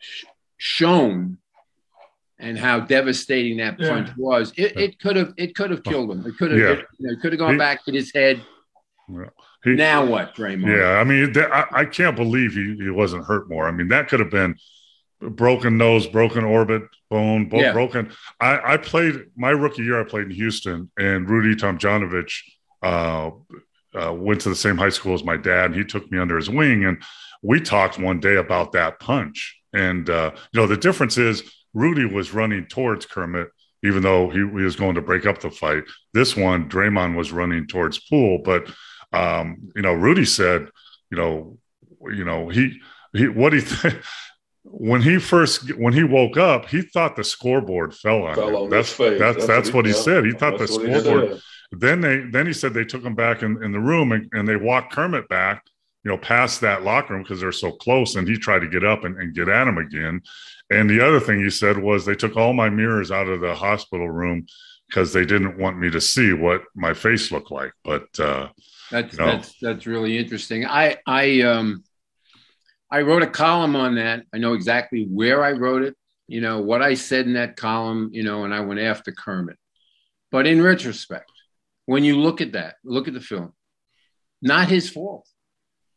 sh- 0.00 0.24
shown 0.56 1.38
and 2.40 2.58
how 2.58 2.80
devastating 2.80 3.58
that 3.58 3.78
punch 3.78 4.08
Yeah. 4.08 4.14
was, 4.16 4.52
it, 4.56 4.76
it 4.76 4.98
could 4.98 5.14
have 5.14 5.32
it 5.36 5.54
could 5.54 5.70
have 5.70 5.84
killed 5.84 6.10
him. 6.10 6.26
It 6.26 6.36
could 6.36 6.50
have 6.50 6.60
Yeah. 6.60 6.70
it, 6.72 6.86
you 6.98 7.06
know, 7.08 7.16
could 7.22 7.32
have 7.32 7.38
gone 7.38 7.52
He- 7.52 7.58
back 7.58 7.82
in 7.86 7.94
his 7.94 8.12
head. 8.12 8.42
He- 9.64 9.70
now 9.76 10.04
what, 10.04 10.34
Draymond? 10.34 10.76
Yeah, 10.76 10.98
I 10.98 11.04
mean, 11.04 11.32
th- 11.32 11.46
I, 11.52 11.66
I 11.70 11.84
can't 11.84 12.16
believe 12.16 12.52
he, 12.54 12.76
he 12.82 12.90
wasn't 12.90 13.24
hurt 13.26 13.48
more. 13.48 13.68
I 13.68 13.70
mean, 13.70 13.88
that 13.88 14.08
could 14.08 14.18
have 14.20 14.30
been 14.30 14.56
broken 15.20 15.76
nose, 15.78 16.06
broken 16.06 16.44
orbit, 16.44 16.82
bone, 17.10 17.48
both 17.48 17.62
Yeah. 17.62 17.72
broken. 17.72 18.10
I, 18.40 18.74
I 18.74 18.76
played 18.76 19.26
my 19.36 19.50
rookie 19.50 19.82
year. 19.82 20.00
I 20.00 20.04
played 20.04 20.24
in 20.26 20.30
Houston, 20.32 20.90
and 20.98 21.28
Rudy 21.28 21.54
Tomjanovich 21.54 22.42
uh, 22.82 23.30
uh, 23.94 24.12
went 24.12 24.40
to 24.42 24.48
the 24.48 24.56
same 24.56 24.76
high 24.76 24.88
school 24.90 25.14
as 25.14 25.24
my 25.24 25.36
dad. 25.36 25.66
And 25.66 25.74
he 25.76 25.84
took 25.84 26.10
me 26.10 26.18
under 26.18 26.36
his 26.36 26.50
wing, 26.50 26.84
and 26.84 27.02
we 27.42 27.60
talked 27.60 27.98
one 27.98 28.20
day 28.20 28.36
about 28.36 28.72
that 28.72 29.00
punch. 29.00 29.56
And 29.72 30.08
uh, 30.10 30.32
you 30.52 30.60
know, 30.60 30.66
the 30.66 30.76
difference 30.76 31.16
is 31.18 31.42
Rudy 31.72 32.04
was 32.04 32.32
running 32.34 32.66
towards 32.66 33.06
Kermit. 33.06 33.48
Even 33.82 34.02
though 34.02 34.30
he, 34.30 34.38
he 34.38 34.44
was 34.44 34.76
going 34.76 34.94
to 34.94 35.02
break 35.02 35.26
up 35.26 35.40
the 35.40 35.50
fight, 35.50 35.84
this 36.14 36.34
one 36.34 36.70
Draymond 36.70 37.16
was 37.16 37.32
running 37.32 37.66
towards 37.66 37.98
Poole. 37.98 38.38
But 38.42 38.70
um, 39.12 39.70
you 39.76 39.82
know, 39.82 39.92
Rudy 39.92 40.24
said, 40.24 40.68
you 41.10 41.18
know, 41.18 41.58
you 42.10 42.24
know, 42.24 42.48
he 42.48 42.80
he 43.12 43.28
what 43.28 43.52
he 43.52 43.60
th- 43.62 43.94
when 44.64 45.02
he 45.02 45.18
first 45.18 45.74
when 45.76 45.92
he 45.92 46.02
woke 46.04 46.36
up, 46.36 46.66
he 46.68 46.82
thought 46.82 47.16
the 47.16 47.24
scoreboard 47.24 47.94
fell 47.94 48.22
on 48.22 48.34
Fell 48.34 48.48
him. 48.48 48.54
on 48.56 48.70
that's 48.70 48.88
his 48.88 48.96
face. 48.96 49.18
that's 49.18 49.46
that's, 49.46 49.72
what 49.72 49.84
he 49.84 49.92
yeah, 49.92 49.98
said. 49.98 50.24
He 50.24 50.32
thought 50.32 50.52
the 50.52 50.58
that's 50.66 50.72
what 50.72 50.88
he 50.88 51.00
scoreboard. 51.00 51.40
Then 51.72 52.00
they 52.00 52.18
then 52.30 52.46
he 52.46 52.52
said 52.52 52.72
they 52.72 52.84
took 52.84 53.02
him 53.02 53.14
back 53.14 53.42
in, 53.42 53.62
in 53.62 53.72
the 53.72 53.80
room 53.80 54.12
and, 54.12 54.28
and 54.32 54.48
they 54.48 54.56
walked 54.56 54.92
Kermit 54.92 55.28
back, 55.28 55.64
you 56.04 56.10
know, 56.10 56.18
past 56.18 56.60
that 56.62 56.82
locker 56.82 57.12
room 57.14 57.22
because 57.22 57.40
they're 57.40 57.52
so 57.52 57.72
close. 57.72 58.16
And 58.16 58.26
he 58.26 58.36
tried 58.38 58.60
to 58.60 58.68
get 58.68 58.84
up 58.84 59.04
and, 59.04 59.18
and 59.18 59.34
get 59.34 59.48
at 59.48 59.68
him 59.68 59.78
again. 59.78 60.22
And 60.70 60.88
the 60.88 61.06
other 61.06 61.20
thing 61.20 61.42
he 61.42 61.50
said 61.50 61.76
was 61.76 62.04
they 62.06 62.14
took 62.14 62.36
all 62.36 62.52
my 62.54 62.70
mirrors 62.70 63.10
out 63.10 63.28
of 63.28 63.40
the 63.40 63.54
hospital 63.54 64.08
room 64.08 64.46
because 64.88 65.12
they 65.12 65.26
didn't 65.26 65.58
want 65.58 65.78
me 65.78 65.90
to 65.90 66.00
see 66.00 66.32
what 66.32 66.62
my 66.74 66.94
face 66.94 67.30
looked 67.32 67.50
like. 67.50 67.72
But 67.84 68.06
uh, 68.18 68.48
That's 68.90 69.16
No. 69.18 69.26
that's 69.26 69.54
that's 69.60 69.86
really 69.86 70.16
interesting. 70.16 70.64
I 70.64 70.96
I 71.06 71.40
um 71.42 71.84
I 72.90 73.00
wrote 73.02 73.22
a 73.22 73.26
column 73.26 73.76
on 73.76 73.96
that. 73.96 74.24
I 74.32 74.38
know 74.38 74.54
exactly 74.54 75.04
where 75.10 75.42
I 75.44 75.52
wrote 75.52 75.82
it, 75.82 75.96
you 76.28 76.40
know, 76.40 76.60
what 76.60 76.82
I 76.82 76.94
said 76.94 77.26
in 77.26 77.34
that 77.34 77.56
column, 77.56 78.10
you 78.12 78.22
know, 78.22 78.44
and 78.44 78.54
I 78.54 78.60
went 78.60 78.80
after 78.80 79.10
Kermit. 79.12 79.56
But 80.30 80.46
in 80.46 80.62
retrospect, 80.62 81.30
when 81.86 82.04
you 82.04 82.18
look 82.20 82.40
at 82.40 82.52
that, 82.52 82.76
look 82.84 83.08
at 83.08 83.14
the 83.14 83.20
film, 83.20 83.52
not 84.42 84.68
his 84.68 84.88
fault. 84.90 85.28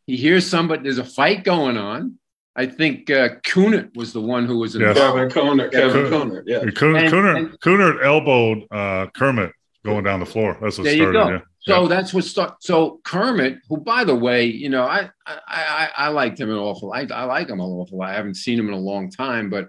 He 0.05 0.15
hears 0.15 0.47
somebody, 0.47 0.83
there's 0.83 0.97
a 0.97 1.03
fight 1.03 1.43
going 1.43 1.77
on. 1.77 2.17
I 2.55 2.65
think 2.65 3.09
uh, 3.11 3.29
Kunnert 3.45 3.95
was 3.95 4.13
the 4.13 4.21
one 4.21 4.45
who 4.47 4.57
was 4.57 4.73
Yes. 4.75 4.97
involved. 4.97 5.33
Kevin 5.33 5.49
Kunnert, 5.49 5.71
Kevin 5.71 5.91
Could- 5.91 6.11
Kunnert, 6.13 6.43
yeah. 6.47 6.59
Kunnert, 6.71 6.99
And- 7.03 7.11
Kunnert, 7.13 7.37
and- 7.37 7.59
Kunnert 7.59 8.03
elbowed 8.03 8.63
uh, 8.71 9.07
Kermit 9.15 9.51
going 9.85 10.03
down 10.03 10.19
the 10.19 10.25
floor. 10.25 10.57
That's 10.61 10.77
what 10.77 10.85
There 10.85 10.95
you 10.95 11.11
go. 11.11 11.29
Yeah. 11.29 11.39
So 11.67 11.83
Yeah. 11.83 11.87
that's 11.89 12.13
what 12.13 12.23
start. 12.23 12.63
So 12.63 12.99
Kermit, 13.03 13.59
who 13.69 13.77
by 13.77 14.03
the 14.03 14.15
way, 14.15 14.45
you 14.45 14.69
know, 14.69 14.83
I 14.83 15.09
I 15.27 15.39
I, 15.47 15.89
I 15.97 16.07
liked 16.09 16.39
him 16.39 16.49
an 16.49 16.57
awful. 16.57 16.93
I, 16.93 17.05
I 17.13 17.25
like 17.25 17.49
him 17.49 17.59
an 17.59 17.65
awful. 17.65 17.99
lot. 17.99 18.09
I 18.09 18.13
haven't 18.13 18.35
seen 18.35 18.57
him 18.59 18.67
in 18.69 18.73
a 18.73 18.79
long 18.79 19.11
time, 19.11 19.49
but 19.49 19.67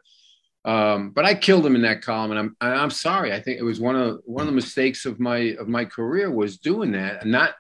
um, 0.65 1.11
but 1.11 1.25
I 1.25 1.35
killed 1.35 1.65
him 1.67 1.75
in 1.77 1.83
that 1.83 2.03
column, 2.03 2.31
and 2.31 2.41
I'm 2.41 2.57
I'm 2.61 2.91
sorry. 2.91 3.33
I 3.33 3.41
think 3.41 3.59
it 3.59 3.65
was 3.65 3.81
one 3.81 3.97
of 3.97 4.21
one 4.25 4.43
of 4.43 4.47
the 4.47 4.53
mistakes 4.55 5.07
of 5.07 5.19
my 5.19 5.39
of 5.59 5.69
my 5.69 5.85
career 5.85 6.31
was 6.31 6.59
doing 6.59 6.93
that, 6.93 7.23
and 7.23 7.33
not. 7.33 7.55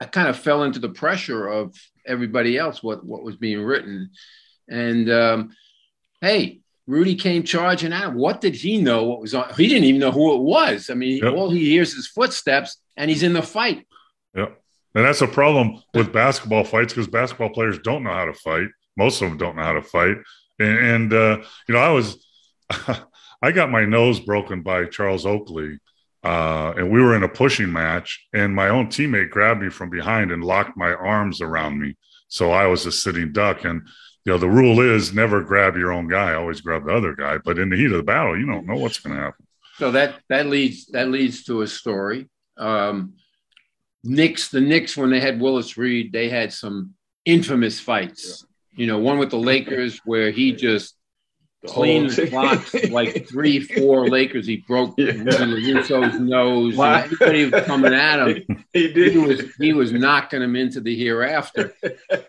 I 0.00 0.04
kind 0.04 0.28
of 0.28 0.38
fell 0.38 0.62
into 0.62 0.78
the 0.78 0.90
pressure 0.90 1.48
of 1.48 1.74
everybody 2.06 2.56
else 2.56 2.82
what 2.82 3.04
what 3.04 3.24
was 3.24 3.36
being 3.36 3.60
written, 3.62 4.10
and 4.68 5.10
um, 5.10 5.50
hey, 6.20 6.60
Rudy 6.86 7.16
came 7.16 7.42
charging 7.42 7.92
out. 7.92 8.14
What 8.14 8.40
did 8.40 8.54
he 8.54 8.80
know? 8.80 9.02
What 9.04 9.20
was 9.20 9.34
on? 9.34 9.52
He 9.56 9.66
didn't 9.68 9.84
even 9.84 10.00
know 10.00 10.12
who 10.12 10.34
it 10.36 10.42
was. 10.42 10.88
I 10.88 10.94
mean, 10.94 11.18
Yep. 11.22 11.34
all 11.34 11.50
he 11.50 11.64
hears 11.68 11.94
is 11.94 12.06
footsteps, 12.06 12.78
and 12.98 13.08
he's 13.08 13.22
in 13.22 13.32
the 13.32 13.42
fight. 13.42 13.86
Yeah. 14.34 14.48
And 14.94 15.06
that's 15.06 15.22
a 15.22 15.28
problem 15.28 15.82
with 15.94 16.12
basketball 16.12 16.64
fights 16.64 16.92
because 16.92 17.08
basketball 17.08 17.50
players 17.50 17.78
don't 17.78 18.02
know 18.02 18.12
how 18.12 18.26
to 18.26 18.34
fight. 18.34 18.68
Most 18.96 19.22
of 19.22 19.28
them 19.28 19.38
don't 19.38 19.56
know 19.56 19.62
how 19.62 19.74
to 19.74 19.82
fight. 19.82 20.16
And, 20.58 20.78
and 20.78 21.12
uh, 21.12 21.38
you 21.68 21.74
know, 21.74 21.80
I 21.80 21.90
was, 21.90 22.26
I 23.40 23.52
got 23.52 23.70
my 23.70 23.84
nose 23.84 24.18
broken 24.18 24.62
by 24.62 24.86
Charles 24.86 25.24
Oakley, 25.24 25.78
uh, 26.24 26.74
and 26.76 26.90
we 26.90 27.00
were 27.00 27.14
in 27.14 27.22
a 27.22 27.28
pushing 27.28 27.72
match, 27.72 28.26
and 28.34 28.54
my 28.54 28.68
own 28.68 28.88
teammate 28.88 29.30
grabbed 29.30 29.62
me 29.62 29.70
from 29.70 29.88
behind 29.88 30.32
and 30.32 30.42
locked 30.42 30.76
my 30.76 30.92
arms 30.92 31.40
around 31.40 31.80
me. 31.80 31.96
So 32.26 32.50
I 32.50 32.66
was 32.66 32.84
a 32.84 32.92
sitting 32.92 33.32
duck. 33.32 33.64
And 33.64 33.82
you 34.24 34.32
know, 34.32 34.38
the 34.38 34.48
rule 34.48 34.80
is 34.80 35.14
never 35.14 35.42
grab 35.42 35.76
your 35.76 35.92
own 35.92 36.08
guy; 36.08 36.34
always 36.34 36.60
grab 36.60 36.86
the 36.86 36.94
other 36.94 37.14
guy. 37.14 37.38
But 37.38 37.58
in 37.58 37.70
the 37.70 37.76
heat 37.76 37.92
of 37.92 37.98
the 37.98 38.02
battle, 38.02 38.36
you 38.36 38.46
don't 38.46 38.66
know 38.66 38.76
what's 38.76 38.98
going 38.98 39.16
to 39.16 39.22
happen. 39.22 39.46
So 39.78 39.92
that 39.92 40.16
that 40.28 40.46
leads 40.46 40.86
that 40.86 41.08
leads 41.08 41.44
to 41.44 41.62
a 41.62 41.68
story. 41.68 42.28
Um, 42.58 43.14
Knicks, 44.04 44.48
the 44.48 44.60
Knicks, 44.60 44.96
when 44.96 45.10
they 45.10 45.20
had 45.20 45.40
Willis 45.40 45.76
Reed, 45.76 46.12
they 46.12 46.28
had 46.28 46.52
some 46.52 46.94
infamous 47.24 47.80
fights. 47.80 48.44
You 48.74 48.86
know, 48.86 48.98
one 48.98 49.18
with 49.18 49.30
the 49.30 49.38
Lakers 49.38 50.00
where 50.04 50.30
he 50.30 50.52
just 50.52 50.94
The 51.62 51.68
cleaned 51.68 52.10
the 52.10 52.26
blocks 52.30 52.72
like 52.90 53.28
three, 53.28 53.58
four 53.58 54.08
Lakers. 54.08 54.46
He 54.46 54.58
broke 54.68 54.94
Yeah. 54.96 55.12
Russo's 55.24 56.20
nose. 56.20 56.78
And 56.78 57.04
everybody 57.12 57.50
was 57.50 57.64
coming 57.64 57.92
at 57.92 58.20
him. 58.28 58.64
he 58.72 58.82
He 58.86 58.92
did. 58.92 59.16
was 59.16 59.40
he 59.58 59.72
was 59.72 59.90
knocking 59.92 60.40
him 60.42 60.54
into 60.54 60.80
the 60.80 60.94
hereafter. 60.96 61.74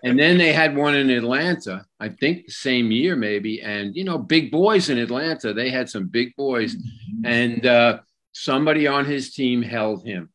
And 0.04 0.18
then 0.20 0.40
they 0.40 0.52
had 0.52 0.76
one 0.76 0.96
in 0.96 1.12
Atlanta, 1.12 1.86
I 2.00 2.10
think 2.10 2.48
the 2.48 2.52
same 2.52 2.92
year 2.92 3.16
maybe. 3.16 3.62
And 3.62 3.96
you 3.96 4.04
know, 4.04 4.18
big 4.18 4.50
boys 4.50 4.90
in 4.90 4.98
Atlanta, 4.98 5.54
they 5.54 5.70
had 5.70 5.88
some 5.88 6.08
big 6.08 6.36
boys, 6.36 6.76
and 7.24 7.64
uh, 7.68 8.00
somebody 8.32 8.88
on 8.88 9.06
his 9.06 9.34
team 9.34 9.62
held 9.62 10.06
him, 10.06 10.30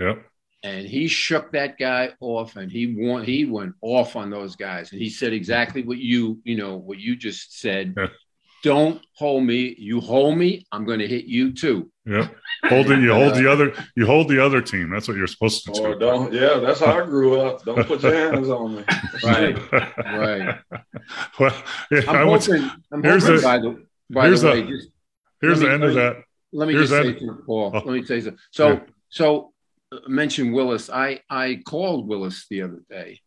Yep. 0.00 0.24
and 0.62 0.86
he 0.86 1.08
shook 1.08 1.52
that 1.52 1.78
guy 1.78 2.10
off, 2.20 2.56
and 2.56 2.70
he 2.70 2.94
won. 2.98 3.24
He 3.24 3.44
went 3.44 3.74
off 3.80 4.16
on 4.16 4.30
those 4.30 4.56
guys, 4.56 4.92
and 4.92 5.00
he 5.00 5.08
said 5.10 5.32
exactly 5.32 5.82
what 5.82 5.98
you 5.98 6.40
you 6.44 6.56
know 6.56 6.76
what 6.76 6.98
you 6.98 7.16
just 7.16 7.58
said. 7.60 7.94
Yeah. 7.96 8.08
Don't 8.64 9.04
hold 9.16 9.42
me. 9.42 9.74
You 9.76 10.00
hold 10.00 10.38
me, 10.38 10.64
I'm 10.70 10.84
going 10.84 11.00
to 11.00 11.08
hit 11.08 11.24
you 11.24 11.52
too. 11.52 11.90
Yep. 12.06 12.32
Holding 12.66 13.02
you 13.02 13.12
hold 13.12 13.34
the 13.34 13.50
other 13.52 13.74
you 13.96 14.06
hold 14.06 14.28
the 14.28 14.38
other 14.44 14.60
team. 14.62 14.88
That's 14.88 15.08
what 15.08 15.16
you're 15.16 15.26
supposed 15.26 15.64
to 15.64 15.72
do. 15.72 15.82
Or 15.84 15.98
don't. 15.98 16.32
Yeah, 16.32 16.60
that's 16.60 16.78
how 16.78 17.02
I 17.02 17.04
grew 17.04 17.40
up. 17.40 17.64
Don't 17.64 17.84
put 17.88 18.04
your 18.04 18.14
hands 18.14 18.48
on 18.48 18.76
me. 18.76 18.84
Right, 19.24 19.56
right. 19.72 20.58
well, 21.40 21.62
yeah, 21.90 22.00
I'm 22.08 22.16
I 22.16 22.24
would, 22.24 22.44
hoping. 22.44 22.70
I'm 22.92 23.02
here's 23.02 23.22
hoping 23.24 23.36
the- 23.36 23.42
by 23.42 23.58
the 23.58 23.86
by 24.10 24.26
here's 24.26 24.42
the 24.42 24.48
the- 24.54 24.62
way, 24.62 24.68
just 24.68 24.88
here's 25.40 25.58
the 25.60 25.72
end 25.72 25.82
of 25.82 25.94
that. 25.94 26.22
Let 26.52 26.68
me 26.68 26.74
Here's 26.74 26.90
just 26.90 27.02
that- 27.02 27.14
say 27.14 27.26
something, 27.26 27.44
Paul. 27.46 27.70
Oh. 27.74 27.78
Let 27.78 27.86
me 27.86 28.04
say 28.04 28.20
something. 28.20 28.38
So, 28.50 28.68
Yeah. 28.72 28.80
so 29.08 29.52
uh, 29.92 29.98
mention 30.08 30.52
Willis. 30.52 30.90
I 30.90 31.20
I 31.28 31.60
called 31.66 32.08
Willis 32.08 32.46
the 32.48 32.62
other 32.62 32.82
day. 32.90 33.20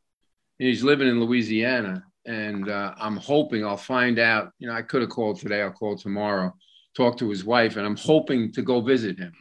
He's 0.58 0.84
living 0.84 1.08
in 1.08 1.20
Louisiana, 1.20 2.04
and 2.26 2.70
uh, 2.70 2.94
I'm 2.98 3.18
hoping 3.18 3.66
I'll 3.66 3.78
find 3.78 4.20
out. 4.20 4.52
You 4.60 4.68
know, 4.68 4.74
I 4.74 4.82
could 4.82 5.02
have 5.02 5.10
called 5.12 5.40
today. 5.40 5.62
I'll 5.62 5.72
call 5.72 5.98
tomorrow. 5.98 6.56
Talk 6.96 7.18
to 7.18 7.30
his 7.30 7.44
wife, 7.44 7.76
and 7.76 7.86
I'm 7.86 7.98
hoping 7.98 8.52
to 8.54 8.62
go 8.62 8.80
visit 8.82 9.20
him. 9.20 9.34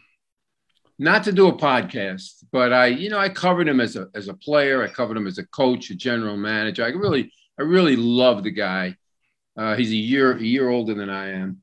Not 0.99 1.25
to 1.25 1.33
do 1.33 1.49
a 1.49 1.57
podcast, 1.57 2.45
but 2.53 2.73
I, 2.73 2.87
you 2.87 3.11
know, 3.11 3.19
I 3.19 3.29
covered 3.29 3.69
him 3.69 3.81
as 3.81 3.97
a 3.97 4.09
as 4.15 4.29
a 4.29 4.35
player. 4.35 4.83
I 4.83 4.89
covered 4.89 5.17
him 5.17 5.27
as 5.27 5.39
a 5.39 5.47
coach, 5.47 5.91
a 5.91 5.95
general 5.95 6.37
manager. 6.37 6.85
I 6.85 6.89
really, 6.89 7.33
I 7.59 7.63
really 7.63 7.97
love 7.97 8.43
the 8.45 8.51
guy. 8.53 8.97
Uh, 9.57 9.77
he's 9.77 9.91
a 9.93 9.97
year 9.97 10.37
a 10.37 10.43
year 10.43 10.69
older 10.69 10.95
than 10.95 11.11
I 11.11 11.31
am, 11.31 11.61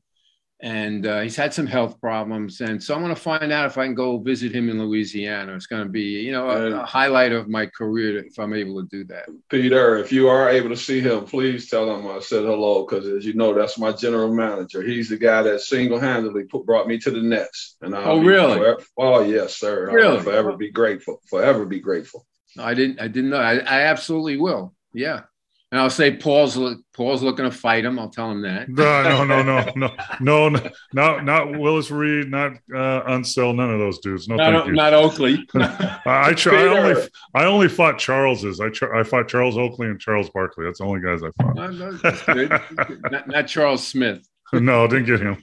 and 0.64 1.08
uh, 1.08 1.22
he's 1.22 1.36
had 1.36 1.54
some 1.54 1.66
health 1.66 2.00
problems. 2.00 2.62
And 2.62 2.82
so 2.84 2.94
I'm 2.94 3.02
going 3.02 3.16
to 3.16 3.20
find 3.20 3.52
out 3.52 3.66
if 3.66 3.78
I 3.80 3.86
can 3.86 3.96
go 3.96 4.20
visit 4.20 4.54
him 4.54 4.70
in 4.70 4.80
Louisiana. 4.80 5.56
It's 5.56 5.66
going 5.66 5.84
to 5.84 5.90
be, 5.90 6.02
you 6.22 6.32
know, 6.32 6.50
a, 6.50 6.82
a 6.82 6.86
highlight 6.86 7.32
of 7.32 7.50
my 7.50 7.66
career 7.66 8.24
if 8.24 8.38
I'm 8.38 8.54
able 8.54 8.80
to 8.82 8.88
do 8.88 9.04
that. 9.06 9.26
Peter, 9.50 9.98
if 9.98 10.12
you 10.12 10.30
are 10.30 10.50
able 10.50 10.70
to 10.70 10.78
see 10.78 11.00
him, 11.02 11.26
please 11.26 11.68
tell 11.70 11.90
him 11.96 12.06
I 12.08 12.20
said 12.20 12.44
hello 12.44 12.86
because, 12.86 13.08
as 13.08 13.26
you 13.26 13.34
know, 13.34 13.54
that's 13.56 13.80
my 13.80 13.92
general 13.92 14.32
manager. 14.34 14.84
He's 14.84 15.10
the 15.10 15.18
guy 15.18 15.42
that 15.42 15.62
single-handedly 15.62 16.44
put, 16.44 16.66
brought 16.68 16.88
me 16.88 17.00
to 17.00 17.10
the 17.12 17.22
Nets. 17.22 17.78
And 17.82 17.96
I'll 17.96 18.12
Oh, 18.20 18.24
really? 18.24 18.58
forever- 18.58 18.84
oh, 18.98 19.24
yes, 19.24 19.56
sir. 19.56 19.90
I'll 19.90 19.96
Really? 19.96 20.22
forever 20.22 20.56
be 20.56 20.70
grateful. 20.72 21.22
Forever 21.28 21.66
be 21.66 21.80
grateful. 21.80 22.28
I 22.60 22.74
didn't, 22.76 23.00
I 23.02 23.08
didn't 23.08 23.32
know. 23.32 23.38
I, 23.38 23.56
I 23.60 23.82
absolutely 23.84 24.38
will. 24.38 24.76
Yeah. 24.94 25.22
And 25.72 25.80
I'll 25.80 25.90
say 25.90 26.18
Paul's 26.18 26.60
Paul's 26.94 27.24
looking 27.24 27.46
to 27.46 27.52
fight 27.52 27.86
him. 27.86 27.98
I'll 27.98 28.10
tell 28.10 28.30
him 28.30 28.42
that. 28.42 28.68
No, 28.68 29.04
no, 29.04 29.24
no, 29.24 29.42
no, 29.42 29.72
no, 29.78 29.90
no, 30.20 30.50
no, 30.50 30.70
not 30.92 31.24
not 31.24 31.58
Willis 31.58 31.90
Reed, 31.90 32.30
not 32.30 32.52
uh, 32.76 33.04
Unseld, 33.10 33.56
none 33.56 33.72
of 33.72 33.80
those 33.80 34.00
dudes. 34.00 34.28
No, 34.28 34.36
thank 34.36 34.52
Not, 34.52 34.68
you. 34.68 34.74
not 34.74 34.94
Oakley. 34.94 35.48
I, 35.56 36.02
I, 36.06 36.34
tr- 36.34 36.54
I 36.56 36.64
only 36.78 37.02
I 37.34 37.46
only 37.46 37.70
fought 37.70 37.98
Charles's. 38.00 38.60
I 38.60 38.68
tr- 38.70 38.94
I 38.94 39.04
fought 39.04 39.30
Charles 39.30 39.58
Oakley 39.58 39.88
and 39.88 39.98
Charles 39.98 40.30
Barkley. 40.32 40.66
That's 40.66 40.80
the 40.80 40.86
only 40.86 41.00
guys 41.00 41.22
I 41.24 41.32
fought. 41.42 41.56
No, 41.56 41.68
no, 41.68 41.94
that's 41.94 42.22
good. 42.24 42.50
not, 43.10 43.28
not 43.30 43.48
Charles 43.48 43.88
Smith. 43.88 44.28
no, 44.52 44.86
didn't 44.88 45.06
get 45.06 45.22
him. 45.22 45.42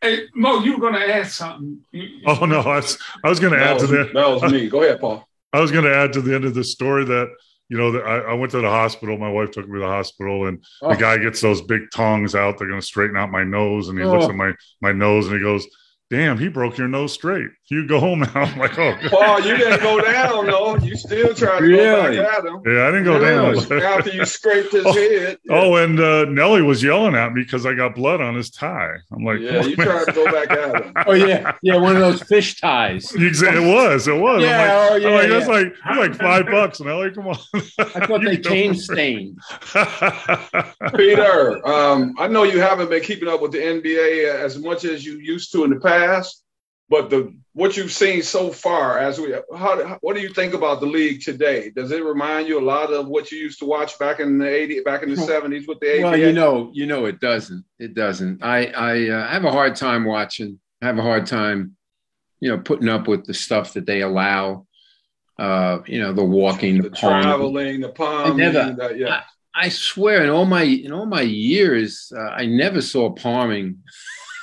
hey, 0.00 0.26
Mo, 0.34 0.60
you 0.60 0.72
were 0.74 0.80
going 0.80 0.94
to 0.94 1.14
add 1.14 1.26
something. 1.26 1.80
oh 2.26 2.46
no, 2.46 2.60
I 2.60 2.76
was, 2.76 2.98
I 3.22 3.28
was 3.28 3.40
going 3.40 3.52
to 3.52 3.62
add 3.62 3.78
to 3.80 3.86
that. 3.88 4.14
That 4.14 4.26
was 4.26 4.50
me. 4.50 4.70
Go 4.70 4.82
ahead, 4.82 5.00
Paul. 5.00 5.28
I 5.52 5.60
was 5.60 5.70
going 5.70 5.84
to 5.84 5.94
add 5.94 6.12
to 6.14 6.22
the 6.22 6.34
end 6.34 6.44
of 6.44 6.54
the 6.54 6.64
story 6.64 7.04
that 7.04 7.28
you 7.68 7.78
know, 7.78 7.98
I, 8.00 8.32
I, 8.32 8.34
went 8.34 8.52
to 8.52 8.60
the 8.60 8.68
hospital. 8.68 9.16
My 9.16 9.30
wife 9.30 9.50
took 9.50 9.66
me 9.66 9.74
to 9.74 9.80
the 9.80 9.86
hospital, 9.86 10.46
and 10.46 10.62
oh. 10.82 10.90
the 10.90 10.96
guy 10.96 11.16
gets 11.16 11.40
those 11.40 11.62
big 11.62 11.90
tongs 11.90 12.34
out. 12.34 12.58
They're 12.58 12.68
going 12.68 12.80
to 12.80 12.86
straighten 12.86 13.16
out 13.16 13.30
my 13.30 13.44
nose, 13.44 13.88
and 13.88 13.98
he 13.98 14.04
oh. 14.04 14.12
looks 14.12 14.26
at 14.26 14.34
my 14.34 14.52
my 14.82 14.92
nose, 14.92 15.26
and 15.26 15.36
he 15.36 15.42
goes, 15.42 15.66
damn, 16.10 16.36
he 16.36 16.48
broke 16.48 16.76
your 16.76 16.88
nose 16.88 17.14
straight. 17.14 17.48
You 17.72 17.86
go 17.86 18.00
home 18.00 18.20
now. 18.20 18.30
I'm 18.34 18.58
like, 18.58 18.78
oh. 18.78 18.94
Paul, 19.08 19.40
you 19.40 19.56
didn't 19.56 19.80
go 19.80 19.98
down, 19.98 20.44
though. 20.44 20.76
You 20.76 20.94
still 20.94 21.34
trying 21.34 21.62
to 21.62 21.66
really? 21.66 22.16
go 22.16 22.22
back 22.22 22.38
at 22.40 22.44
him. 22.44 22.62
Yeah, 22.66 22.82
I 22.82 22.90
didn't 22.90 23.04
go 23.04 23.18
really? 23.18 23.66
down. 23.66 23.82
After 23.82 24.10
you 24.10 24.26
scraped 24.26 24.72
his 24.72 24.84
oh, 24.86 24.92
head. 24.92 25.38
Yeah. 25.42 25.54
Oh, 25.54 25.76
and 25.76 25.98
uh, 25.98 26.26
Nelly 26.26 26.60
was 26.60 26.82
yelling 26.82 27.14
at 27.14 27.32
me 27.32 27.42
because 27.42 27.64
I 27.64 27.72
got 27.72 27.94
blood 27.94 28.20
on 28.20 28.34
his 28.34 28.50
tie. 28.50 28.96
I'm 29.10 29.24
like, 29.24 29.40
yeah, 29.40 29.62
you 29.64 29.74
tried 29.74 30.04
to 30.04 30.12
go 30.12 30.26
back 30.26 30.50
at 30.50 30.84
him. 30.84 30.92
oh, 31.06 31.14
yeah. 31.14 31.52
Yeah, 31.62 31.76
one 31.78 31.96
of 31.96 32.02
those 32.02 32.22
fish 32.22 32.60
ties. 32.60 33.10
Exactly. 33.14 33.64
it 33.64 33.66
was. 33.66 34.06
It 34.06 34.20
was. 34.20 34.42
Yeah, 34.42 34.58
like, 34.58 34.90
oh, 34.90 34.96
yeah, 34.96 35.08
like, 35.08 35.22
yeah. 35.22 35.28
that's 35.28 35.48
like, 35.48 35.74
that's 35.86 35.98
like 35.98 36.14
five 36.16 36.46
bucks. 36.46 36.78
Nelly, 36.78 37.10
come 37.12 37.28
on. 37.28 37.38
I 37.54 38.06
thought 38.06 38.22
they 38.22 38.36
came 38.36 38.74
stained. 38.74 39.38
Peter, 40.94 41.66
um, 41.66 42.14
I 42.18 42.28
know 42.28 42.42
you 42.42 42.60
haven't 42.60 42.90
been 42.90 43.02
keeping 43.02 43.28
up 43.28 43.40
with 43.40 43.52
the 43.52 43.60
NBA 43.60 44.26
as 44.26 44.58
much 44.58 44.84
as 44.84 45.06
you 45.06 45.16
used 45.20 45.52
to 45.52 45.64
in 45.64 45.70
the 45.70 45.80
past. 45.80 46.42
But 46.88 47.10
the 47.10 47.34
what 47.54 47.76
you've 47.76 47.92
seen 47.92 48.22
so 48.22 48.50
far, 48.50 48.98
as 48.98 49.20
we, 49.20 49.34
how, 49.54 49.98
what 50.00 50.14
do 50.14 50.22
you 50.22 50.30
think 50.30 50.54
about 50.54 50.80
the 50.80 50.86
league 50.86 51.22
today? 51.22 51.70
Does 51.70 51.90
it 51.90 52.02
remind 52.02 52.48
you 52.48 52.58
a 52.58 52.64
lot 52.64 52.92
of 52.92 53.08
what 53.08 53.30
you 53.30 53.38
used 53.38 53.58
to 53.58 53.66
watch 53.66 53.98
back 53.98 54.20
in 54.20 54.38
the 54.38 54.44
'80s, 54.44 54.84
back 54.84 55.02
in 55.02 55.10
the 55.10 55.16
'70s 55.16 55.68
with 55.68 55.80
the 55.80 55.98
ABA? 55.98 56.02
Well, 56.02 56.16
you 56.18 56.32
know, 56.32 56.70
you 56.72 56.86
know, 56.86 57.04
it 57.06 57.20
doesn't. 57.20 57.64
It 57.78 57.94
doesn't. 57.94 58.42
I 58.42 58.66
I 58.66 59.08
uh, 59.08 59.28
have 59.28 59.44
a 59.44 59.50
hard 59.50 59.76
time 59.76 60.04
watching. 60.04 60.58
I 60.80 60.86
have 60.86 60.98
a 60.98 61.02
hard 61.02 61.26
time, 61.26 61.76
you 62.40 62.50
know, 62.50 62.58
putting 62.58 62.88
up 62.88 63.06
with 63.06 63.24
the 63.24 63.34
stuff 63.34 63.74
that 63.74 63.86
they 63.86 64.02
allow. 64.02 64.66
Uh, 65.38 65.80
you 65.86 65.98
know, 65.98 66.12
the 66.12 66.24
walking, 66.24 66.76
the, 66.76 66.90
the 66.90 66.96
traveling, 66.96 67.80
the 67.80 67.88
palm. 67.88 68.36
Never, 68.36 68.76
the, 68.76 68.94
yeah. 68.96 69.22
I, 69.54 69.64
I, 69.64 69.68
swear, 69.70 70.22
in 70.22 70.30
all 70.30 70.44
my 70.44 70.62
in 70.62 70.92
all 70.92 71.06
my 71.06 71.22
years, 71.22 72.12
uh, 72.14 72.20
I 72.20 72.46
never 72.46 72.82
saw 72.82 73.10
palming 73.10 73.78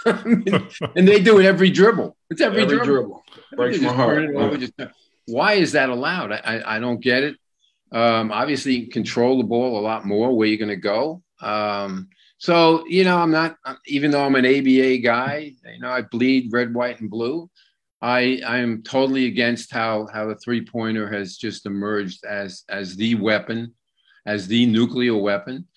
and 0.05 1.07
they 1.07 1.21
do 1.21 1.39
it 1.39 1.45
every 1.45 1.69
dribble. 1.69 2.15
It's 2.29 2.41
every, 2.41 2.63
every 2.63 2.77
dribble. 2.77 2.85
dribble. 2.85 3.23
Breaks 3.53 3.81
my 3.81 3.93
heart. 3.93 4.59
Just, 4.59 4.73
why 5.25 5.53
is 5.53 5.71
that 5.73 5.89
allowed? 5.89 6.31
I, 6.31 6.37
I, 6.37 6.75
I 6.75 6.79
don't 6.79 6.99
get 6.99 7.23
it. 7.23 7.35
Um, 7.91 8.31
obviously, 8.31 8.75
you 8.75 8.87
control 8.87 9.37
the 9.37 9.47
ball 9.47 9.79
a 9.79 9.81
lot 9.81 10.05
more 10.05 10.35
where 10.35 10.47
you're 10.47 10.57
going 10.57 10.69
to 10.69 10.75
go. 10.75 11.23
Um, 11.41 12.09
so, 12.37 12.85
you 12.87 13.03
know, 13.03 13.17
I'm 13.17 13.31
not, 13.31 13.57
even 13.87 14.11
though 14.11 14.23
I'm 14.23 14.35
an 14.35 14.45
ABA 14.45 14.99
guy, 14.99 15.53
you 15.65 15.79
know, 15.79 15.89
I 15.89 16.03
bleed 16.03 16.53
red, 16.53 16.73
white, 16.73 16.99
and 17.01 17.09
blue. 17.09 17.49
I 18.01 18.41
I 18.47 18.59
am 18.59 18.81
totally 18.83 19.25
against 19.25 19.73
how 19.73 20.07
how 20.07 20.27
the 20.27 20.35
three 20.35 20.65
pointer 20.65 21.11
has 21.11 21.35
just 21.35 21.65
emerged 21.65 22.23
as 22.23 22.63
as 22.69 22.95
the 22.95 23.15
weapon, 23.15 23.73
as 24.25 24.47
the 24.47 24.65
nuclear 24.65 25.17
weapon. 25.17 25.67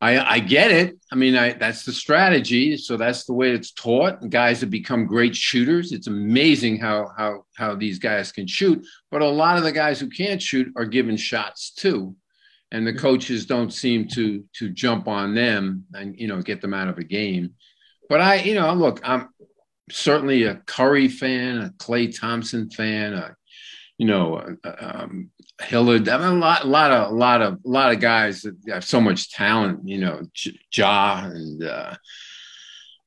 I, 0.00 0.34
I 0.34 0.38
get 0.38 0.70
it. 0.70 0.98
I 1.10 1.16
mean, 1.16 1.36
I, 1.36 1.52
that's 1.54 1.84
the 1.84 1.92
strategy. 1.92 2.76
So 2.76 2.96
that's 2.96 3.24
the 3.24 3.32
way 3.32 3.50
it's 3.50 3.72
taught. 3.72 4.28
Guys 4.30 4.60
have 4.60 4.70
become 4.70 5.06
great 5.06 5.34
shooters. 5.34 5.92
It's 5.92 6.06
amazing 6.06 6.78
how 6.78 7.10
how 7.16 7.44
how 7.56 7.74
these 7.74 7.98
guys 7.98 8.32
can 8.32 8.46
shoot. 8.46 8.84
But 9.10 9.22
a 9.22 9.28
lot 9.28 9.58
of 9.58 9.64
the 9.64 9.72
guys 9.72 9.98
who 9.98 10.08
can't 10.08 10.40
shoot 10.40 10.72
are 10.76 10.84
given 10.84 11.16
shots 11.16 11.72
too, 11.72 12.14
and 12.70 12.86
the 12.86 12.94
coaches 12.94 13.46
don't 13.46 13.72
seem 13.72 14.06
to 14.08 14.44
to 14.58 14.68
jump 14.68 15.08
on 15.08 15.34
them 15.34 15.84
and 15.94 16.18
you 16.18 16.28
know 16.28 16.40
get 16.42 16.60
them 16.60 16.74
out 16.74 16.88
of 16.88 16.98
a 16.98 17.04
game. 17.04 17.54
But 18.08 18.20
I, 18.20 18.36
you 18.36 18.54
know, 18.54 18.72
look, 18.74 19.00
I'm 19.02 19.30
certainly 19.90 20.44
a 20.44 20.56
Curry 20.66 21.08
fan, 21.08 21.58
a 21.58 21.70
Klay 21.82 22.16
Thompson 22.16 22.70
fan, 22.70 23.14
a 23.14 23.36
you 23.98 24.06
know, 24.06 24.56
um, 24.80 25.30
Hillard. 25.62 26.08
I 26.08 26.18
mean, 26.18 26.36
a 26.36 26.40
lot, 26.40 26.64
a 26.64 26.66
lot 26.66 26.90
of, 26.90 27.10
a 27.10 27.14
lot 27.14 27.42
of, 27.42 27.54
a 27.54 27.68
lot 27.68 27.92
of 27.92 28.00
guys 28.00 28.42
that 28.42 28.56
have 28.68 28.84
so 28.84 29.00
much 29.00 29.30
talent. 29.30 29.88
You 29.88 29.98
know, 29.98 30.22
Ja 30.72 31.24
and 31.24 31.64
uh, 31.64 31.94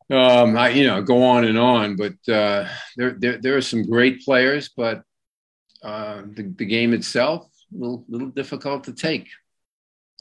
um, 0.10 0.58
I, 0.58 0.70
you 0.70 0.88
know, 0.88 1.02
go 1.02 1.24
on 1.24 1.46
and 1.46 1.58
on. 1.58 1.96
But 1.96 2.14
uh, 2.32 2.68
there, 2.98 3.16
there, 3.18 3.38
there 3.42 3.58
are 3.58 3.62
some 3.62 3.84
great 3.84 4.24
players, 4.24 4.70
but 4.76 5.04
uh, 5.84 6.22
the, 6.34 6.54
the 6.58 6.66
game 6.66 6.94
itself, 6.94 7.48
a 7.74 7.78
little, 7.78 8.06
little 8.08 8.30
difficult 8.30 8.86
to 8.86 8.94
take. 8.94 9.28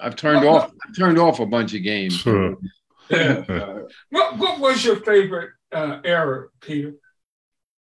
I've 0.00 0.16
turned 0.16 0.44
off, 0.44 0.72
I've 0.86 0.96
turned 0.96 1.18
off 1.18 1.40
a 1.40 1.46
bunch 1.46 1.74
of 1.74 1.82
games. 1.82 2.14
Sure. 2.14 2.56
what, 3.08 4.38
what 4.38 4.58
was 4.58 4.84
your 4.84 4.96
favorite 4.96 5.50
uh, 5.72 6.00
era, 6.04 6.48
Peter? 6.60 6.94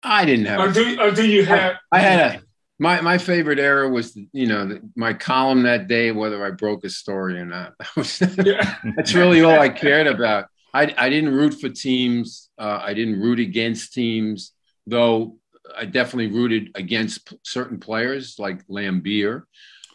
I 0.03 0.25
didn't 0.25 0.47
have. 0.47 0.59
Or 0.59 0.71
do, 0.71 0.99
or 0.99 1.11
do 1.11 1.25
you 1.25 1.45
have? 1.45 1.75
I, 1.91 1.97
I 1.97 1.99
had 2.01 2.19
a 2.19 2.41
my 2.79 3.01
my 3.01 3.17
favorite 3.17 3.59
era 3.59 3.89
was 3.89 4.17
you 4.31 4.47
know 4.47 4.65
the, 4.65 4.81
my 4.95 5.13
column 5.13 5.63
that 5.63 5.87
day 5.87 6.11
whether 6.11 6.43
i 6.45 6.51
broke 6.51 6.83
a 6.83 6.89
story 6.89 7.39
or 7.39 7.45
not. 7.45 7.73
That's 7.95 9.13
really 9.13 9.41
all 9.43 9.59
i 9.59 9.69
cared 9.69 10.07
about. 10.07 10.45
I, 10.75 10.93
I 10.97 11.09
didn't 11.09 11.33
root 11.33 11.53
for 11.59 11.69
teams. 11.69 12.49
Uh, 12.57 12.79
i 12.81 12.93
didn't 12.93 13.19
root 13.19 13.39
against 13.39 13.93
teams 13.93 14.53
though 14.87 15.37
i 15.77 15.85
definitely 15.85 16.27
rooted 16.27 16.71
against 16.75 17.27
p- 17.27 17.39
certain 17.43 17.79
players 17.79 18.35
like 18.37 18.65
Laimbeer 18.67 19.43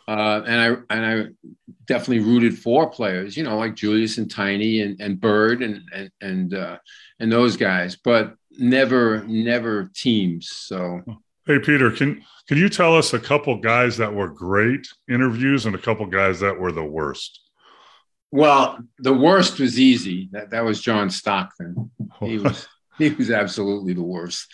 uh, 0.08 0.42
and 0.46 0.60
I 0.90 0.94
and 0.96 1.06
I 1.06 1.26
definitely 1.84 2.20
rooted 2.20 2.58
for 2.58 2.88
players, 2.88 3.36
you 3.36 3.44
know, 3.44 3.58
like 3.58 3.74
Julius 3.74 4.16
and 4.16 4.30
Tiny 4.30 4.80
and, 4.80 4.98
and 5.02 5.20
Bird 5.20 5.62
and 5.62 5.82
and 5.92 6.10
and 6.22 6.54
uh, 6.54 6.78
and 7.20 7.30
those 7.30 7.58
guys, 7.58 7.94
but 7.96 8.34
never 8.52 9.22
never 9.24 9.90
teams. 9.94 10.48
So, 10.48 11.02
hey 11.48 11.58
Peter, 11.58 11.90
can 11.90 12.22
can 12.46 12.58
you 12.58 12.68
tell 12.68 12.96
us 12.96 13.12
a 13.12 13.18
couple 13.18 13.56
guys 13.56 13.96
that 13.96 14.14
were 14.14 14.28
great 14.28 14.86
interviews 15.10 15.66
and 15.66 15.74
a 15.74 15.78
couple 15.78 16.06
guys 16.06 16.38
that 16.40 16.60
were 16.60 16.70
the 16.70 16.84
worst? 16.84 17.40
Well, 18.30 18.78
the 18.98 19.14
worst 19.14 19.58
was 19.58 19.80
easy. 19.80 20.28
That 20.30 20.50
that 20.50 20.64
was 20.64 20.80
John 20.80 21.10
Stockton. 21.10 21.90
He 22.20 22.38
was 22.44 22.68
he 22.98 23.10
was 23.10 23.30
absolutely 23.30 23.94
the 23.94 24.02
worst. 24.02 24.46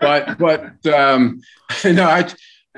But 0.00 0.38
but 0.38 0.86
um, 0.86 1.40
no, 1.84 2.04
I 2.04 2.30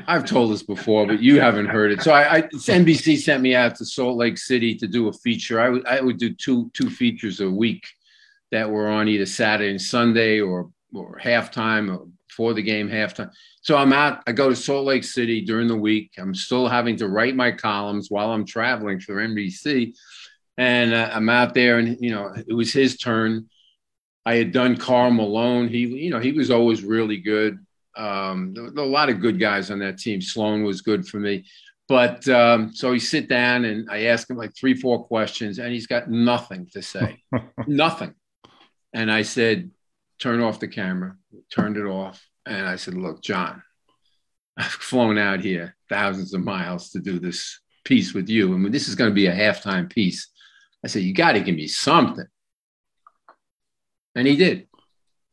I've 0.07 0.27
told 0.27 0.53
this 0.53 0.63
before, 0.63 1.07
but 1.07 1.21
you 1.21 1.41
haven't 1.41 1.67
heard 1.67 1.91
it. 1.91 2.03
So 2.03 2.13
I, 2.13 2.37
I 2.37 2.43
NBC 2.43 3.19
sent 3.19 3.43
me 3.43 3.55
out 3.55 3.75
to 3.77 3.85
Salt 3.85 4.17
Lake 4.17 4.39
City 4.39 4.75
to 4.77 4.87
do 4.87 5.09
a 5.09 5.13
feature. 5.13 5.61
I 5.61 5.69
would 5.69 5.87
I 5.87 6.01
would 6.01 6.19
do 6.19 6.33
two 6.33 6.71
two 6.73 6.89
features 6.89 7.41
a 7.41 7.51
week 7.51 7.85
that 8.53 8.71
were 8.71 8.89
on 8.89 9.09
either 9.09 9.27
Saturday 9.27 9.71
and 9.71 9.83
Sunday 9.83 10.41
or 10.41 10.71
or 10.95 11.19
halftime 11.23 11.95
or 11.95 12.07
before 12.37 12.53
the 12.53 12.63
game 12.63 12.87
halftime. 12.89 13.31
So 13.63 13.77
I'm 13.77 13.95
out, 13.95 14.23
I 14.27 14.33
go 14.33 14.51
to 14.51 14.57
Salt 14.57 14.85
Lake 14.85 15.05
City 15.05 15.41
during 15.41 15.69
the 15.69 15.77
week. 15.77 16.13
I'm 16.19 16.35
still 16.35 16.69
having 16.69 16.97
to 16.97 17.09
write 17.09 17.35
my 17.35 17.51
columns 17.51 18.11
while 18.11 18.31
I'm 18.31 18.45
traveling 18.45 19.01
for 19.01 19.15
NBC. 19.15 19.95
And 20.59 20.93
uh, 20.93 21.11
I'm 21.13 21.31
out 21.31 21.55
there, 21.55 21.79
and, 21.79 21.97
you 21.99 22.11
know, 22.11 22.35
it 22.47 22.53
was 22.53 22.75
his 22.75 22.99
turn. 22.99 23.49
I 24.27 24.35
had 24.35 24.53
done 24.53 24.77
Karl 24.77 25.11
Malone. 25.11 25.69
He, 25.69 25.87
you 25.87 26.11
know, 26.11 26.19
he 26.19 26.33
was 26.33 26.51
always 26.51 26.83
really 26.83 27.17
good. 27.17 27.59
Um, 27.97 28.53
there 28.53 28.65
were 28.65 28.83
a 28.83 28.87
lot 28.87 29.09
of 29.09 29.21
good 29.21 29.41
guys 29.41 29.71
on 29.71 29.79
that 29.79 29.99
team. 29.99 30.21
Sloan 30.21 30.63
was 30.63 30.83
good 30.83 31.09
for 31.09 31.19
me. 31.19 31.47
But 31.89 32.29
um, 32.29 32.75
so 32.75 32.93
he 32.93 32.99
sit 32.99 33.29
down 33.29 33.65
and 33.65 33.89
I 33.91 34.07
ask 34.07 34.29
him 34.29 34.37
like 34.37 34.55
three, 34.55 34.75
four 34.75 35.05
questions, 35.05 35.59
and 35.59 35.73
he's 35.73 35.87
got 35.87 36.11
nothing 36.11 36.69
to 36.73 36.83
say, 36.83 37.23
nothing. 37.67 38.15
And 38.93 39.11
I 39.11 39.23
said, 39.23 39.71
turn 40.19 40.41
off 40.41 40.61
the 40.61 40.69
camera, 40.69 41.17
turned 41.51 41.77
it 41.77 41.85
off. 41.85 42.25
And 42.45 42.67
I 42.67 42.77
said, 42.77 42.95
Look, 42.95 43.23
John, 43.23 43.63
I've 44.57 44.67
flown 44.67 45.19
out 45.19 45.41
here 45.41 45.77
thousands 45.89 46.35
of 46.35 46.43
miles 46.43 46.91
to 46.91 47.01
do 47.01 47.19
this 47.19 47.61
piece 47.85 48.15
with 48.15 48.29
you. 48.29 48.49
Mean, 48.49 48.73
this 48.73 48.89
is 48.89 48.95
going 48.95 49.11
to 49.11 49.15
be 49.15 49.27
a 49.27 49.35
halftime 49.35 49.91
piece. 49.91 50.29
I 50.85 50.89
said, 50.89 51.03
You 51.03 51.13
got 51.13 51.33
to 51.33 51.41
give 51.41 51.57
me 51.57 51.67
something. 51.67 52.27
And 54.15 54.27
he 54.27 54.37
did. 54.37 54.67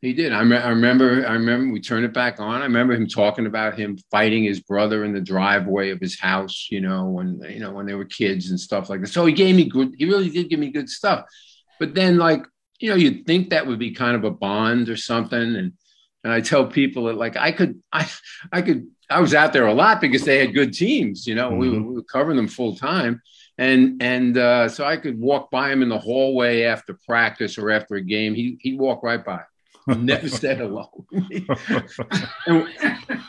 He 0.02 0.12
did. 0.12 0.34
I, 0.34 0.44
me- 0.44 0.58
I, 0.58 0.70
remember. 0.70 1.26
I 1.26 1.34
remember 1.34 1.72
we 1.72 1.80
turned 1.80 2.04
it 2.04 2.14
back 2.14 2.42
on. 2.42 2.62
I 2.62 2.66
remember 2.66 2.94
him 2.94 3.08
talking 3.08 3.46
about 3.46 3.80
him 3.80 3.98
fighting 4.12 4.44
his 4.44 4.60
brother 4.60 5.06
in 5.06 5.14
the 5.14 5.22
driveway 5.22 5.92
of 5.92 6.02
his 6.02 6.20
house. 6.20 6.68
You 6.70 6.82
know, 6.82 7.06
when 7.06 7.42
you 7.50 7.62
know 7.62 7.72
when 7.72 7.86
they 7.86 7.94
were 7.94 8.04
kids 8.04 8.50
and 8.50 8.60
stuff 8.60 8.90
like 8.90 9.00
that. 9.00 9.08
So 9.08 9.26
he 9.26 9.32
gave 9.32 9.56
me 9.56 9.70
good. 9.70 9.96
He 9.98 10.04
really 10.04 10.30
did 10.30 10.50
give 10.50 10.60
me 10.60 10.72
good 10.72 10.90
stuff. 10.90 11.24
But 11.80 11.96
then, 11.96 12.18
like 12.18 12.44
you 12.84 12.90
know, 12.90 12.96
you'd 12.98 13.26
think 13.26 13.52
that 13.52 13.66
would 13.66 13.80
be 13.80 13.92
kind 13.92 14.14
of 14.14 14.26
a 14.26 14.30
bond 14.30 14.90
or 14.90 14.98
something, 14.98 15.40
and 15.40 15.72
and 16.26 16.34
I 16.34 16.42
tell 16.42 16.68
people 16.68 17.06
that 17.06 17.16
like 17.16 17.38
I 17.38 17.54
could, 17.54 17.82
I, 17.94 18.10
I 18.52 18.62
could, 18.62 18.88
I 19.10 19.22
was 19.22 19.34
out 19.34 19.54
there 19.54 19.68
a 19.68 19.74
lot 19.74 20.02
because 20.02 20.26
they 20.26 20.40
had 20.40 20.54
good 20.54 20.74
teams. 20.74 21.26
You 21.26 21.36
know, 21.36 21.50
mm-hmm. 21.50 21.60
we, 21.60 21.70
were, 21.70 21.82
we, 21.82 21.96
were, 21.96 22.04
covering 22.04 22.36
them 22.36 22.50
full 22.50 22.76
time, 22.76 23.22
and 23.58 24.04
and 24.04 24.38
uh, 24.38 24.68
so 24.68 24.84
I 24.84 24.98
could 24.98 25.18
walk 25.18 25.50
by 25.50 25.72
him 25.72 25.82
in 25.82 25.88
the 25.88 25.98
hallway 25.98 26.64
after 26.64 27.00
practice 27.06 27.58
or 27.58 27.72
after 27.72 27.96
a 27.96 28.02
game. 28.02 28.36
He 28.36 28.58
he'd 28.60 28.78
walk 28.78 29.02
right 29.02 29.24
by. 29.24 29.44
Never 29.88 30.28
said 30.44 30.58
hello. 30.58 31.06
and, 32.48 32.68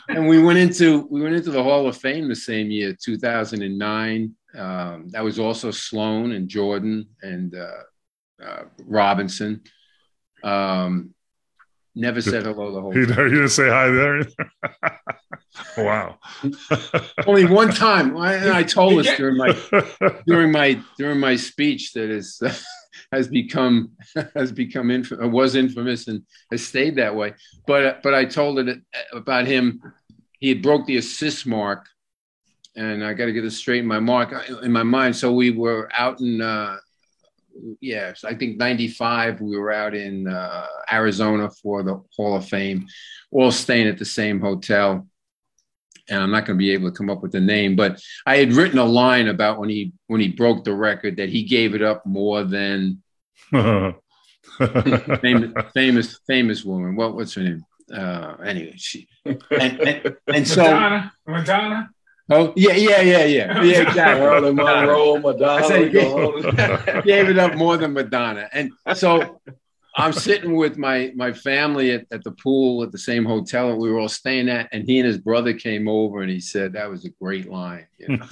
and 0.09 0.27
we 0.27 0.43
went 0.43 0.59
into 0.59 1.07
we 1.09 1.21
went 1.21 1.35
into 1.35 1.51
the 1.51 1.63
Hall 1.63 1.87
of 1.87 1.95
Fame 1.95 2.27
the 2.27 2.35
same 2.35 2.69
year, 2.71 2.93
2009, 3.01 4.35
Um, 4.57 5.07
that 5.11 5.23
was 5.23 5.39
also 5.39 5.71
Sloan 5.71 6.33
and 6.33 6.49
Jordan 6.49 7.07
and 7.21 7.55
uh, 7.55 7.83
uh, 8.43 8.63
Robinson. 8.85 9.61
Um, 10.43 11.13
never 11.95 12.21
said 12.21 12.43
hello 12.43 12.71
the 12.73 12.81
whole 12.81 12.91
time. 12.93 13.03
you 13.03 13.35
didn't 13.35 13.49
say 13.49 13.69
hi 13.69 13.89
there. 13.89 14.21
wow. 15.77 16.19
Only 17.27 17.45
one 17.45 17.71
time. 17.71 18.17
I, 18.17 18.59
I 18.59 18.63
told 18.63 18.99
us 18.99 19.17
during 19.17 19.37
my 19.37 19.57
during 20.27 20.51
my 20.51 20.79
during 20.97 21.19
my 21.19 21.35
speech 21.35 21.93
that 21.93 22.09
is 22.09 22.41
has 23.11 23.27
become 23.27 23.91
has 24.35 24.51
become 24.51 24.91
inf- 24.91 25.11
was 25.11 25.55
infamous 25.55 26.07
and 26.07 26.23
has 26.51 26.65
stayed 26.65 26.97
that 26.97 27.15
way. 27.15 27.33
But 27.65 28.03
but 28.03 28.13
I 28.13 28.25
told 28.25 28.59
it 28.59 28.79
about 29.13 29.47
him. 29.47 29.81
He 30.39 30.49
had 30.49 30.61
broke 30.61 30.85
the 30.85 30.97
assist 30.97 31.47
mark, 31.47 31.87
and 32.75 33.03
I 33.03 33.13
got 33.13 33.25
to 33.25 33.33
get 33.33 33.41
this 33.41 33.57
straight 33.57 33.79
in 33.79 33.87
my 33.87 33.99
mark 33.99 34.33
in 34.61 34.71
my 34.71 34.83
mind. 34.83 35.15
So 35.15 35.33
we 35.33 35.51
were 35.51 35.89
out 35.97 36.19
in. 36.19 36.41
Uh, 36.41 36.77
yeah, 37.81 38.13
I 38.23 38.35
think 38.35 38.57
95, 38.57 39.41
we 39.41 39.57
were 39.57 39.71
out 39.71 39.95
in 39.95 40.27
uh, 40.27 40.65
Arizona 40.91 41.49
for 41.61 41.83
the 41.83 42.01
Hall 42.15 42.35
of 42.35 42.47
Fame, 42.47 42.87
all 43.31 43.51
staying 43.51 43.87
at 43.87 43.97
the 43.97 44.05
same 44.05 44.39
hotel 44.39 45.07
and 46.09 46.21
I'm 46.21 46.31
not 46.31 46.45
going 46.45 46.57
to 46.57 46.63
be 46.63 46.71
able 46.71 46.89
to 46.89 46.95
come 46.95 47.09
up 47.09 47.21
with 47.21 47.31
the 47.31 47.39
name, 47.39 47.75
but 47.75 48.01
I 48.25 48.37
had 48.37 48.53
written 48.53 48.79
a 48.79 48.85
line 48.85 49.27
about 49.27 49.59
when 49.59 49.69
he 49.69 49.93
when 50.07 50.21
he 50.21 50.29
broke 50.29 50.63
the 50.63 50.73
record 50.73 51.17
that 51.17 51.29
he 51.29 51.43
gave 51.43 51.73
it 51.73 51.81
up 51.81 52.05
more 52.05 52.43
than 52.43 53.01
famous 53.51 53.93
famous 55.73 56.19
famous 56.27 56.63
woman. 56.63 56.95
What 56.95 57.15
what's 57.15 57.33
her 57.33 57.43
name? 57.43 57.65
Uh, 57.91 58.35
anyway, 58.43 58.73
she 58.77 59.07
and 59.25 59.41
and, 59.51 60.15
and 60.27 60.47
so 60.47 60.63
Madonna, 60.63 61.13
Madonna. 61.27 61.89
Oh 62.29 62.53
yeah 62.55 62.73
yeah 62.73 63.01
yeah 63.01 63.25
yeah 63.25 63.61
yeah 63.63 63.81
exactly. 63.81 64.25
Marilyn 64.25 64.55
Monroe, 64.55 65.17
Madonna. 65.19 65.65
I 65.65 65.67
said, 65.67 65.81
we 65.81 67.01
gave 67.03 67.29
it 67.29 67.37
up 67.37 67.55
more 67.55 67.77
than 67.77 67.93
Madonna. 67.93 68.49
And 68.51 68.71
so 68.95 69.39
I'm 69.97 70.11
sitting 70.11 70.55
with 70.55 70.77
my 70.77 71.13
my 71.15 71.31
family 71.31 71.91
at, 71.91 72.05
at 72.11 72.23
the 72.23 72.31
pool 72.31 72.83
at 72.83 72.91
the 72.91 72.97
same 72.97 73.25
hotel 73.25 73.69
that 73.69 73.77
we 73.77 73.91
were 73.91 73.99
all 73.99 74.09
staying 74.09 74.49
at, 74.49 74.67
and 74.71 74.83
he 74.83 74.99
and 74.99 75.07
his 75.07 75.17
brother 75.17 75.53
came 75.53 75.87
over 75.87 76.21
and 76.21 76.29
he 76.29 76.39
said 76.39 76.73
that 76.73 76.89
was 76.89 77.05
a 77.05 77.09
great 77.09 77.49
line. 77.49 77.87
you 77.97 78.17
know. 78.17 78.25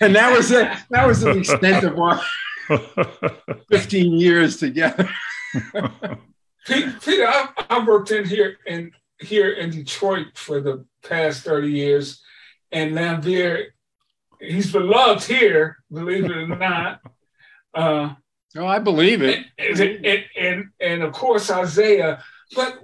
and 0.00 0.16
that 0.16 0.34
was 0.34 0.50
it. 0.50 0.68
That 0.90 1.06
was 1.06 1.20
the 1.20 1.30
extent 1.30 1.84
of 1.84 1.98
our 1.98 2.20
15 3.70 4.12
years 4.14 4.56
together. 4.56 5.08
Pete, 6.66 7.00
Peter, 7.04 7.26
I, 7.26 7.48
I 7.70 7.84
worked 7.84 8.10
in 8.10 8.24
here 8.24 8.58
in 8.66 8.92
here 9.20 9.50
in 9.50 9.70
Detroit 9.70 10.28
for 10.34 10.60
the 10.60 10.84
past 11.04 11.44
30 11.44 11.70
years, 11.70 12.22
and 12.76 12.92
Laimbeer, 12.94 13.66
he's 14.40 14.70
beloved 14.70 15.24
here, 15.24 15.78
believe 15.90 16.24
it 16.24 16.36
or 16.36 16.46
not. 16.46 17.00
Uh, 17.74 18.14
Oh, 18.58 18.66
I 18.66 18.78
believe 18.78 19.20
it. 19.22 19.44
and, 19.58 19.80
and, 19.80 20.24
and, 20.38 20.64
and 20.80 21.02
of 21.02 21.12
course 21.12 21.50
Isiah. 21.50 22.22
But 22.54 22.78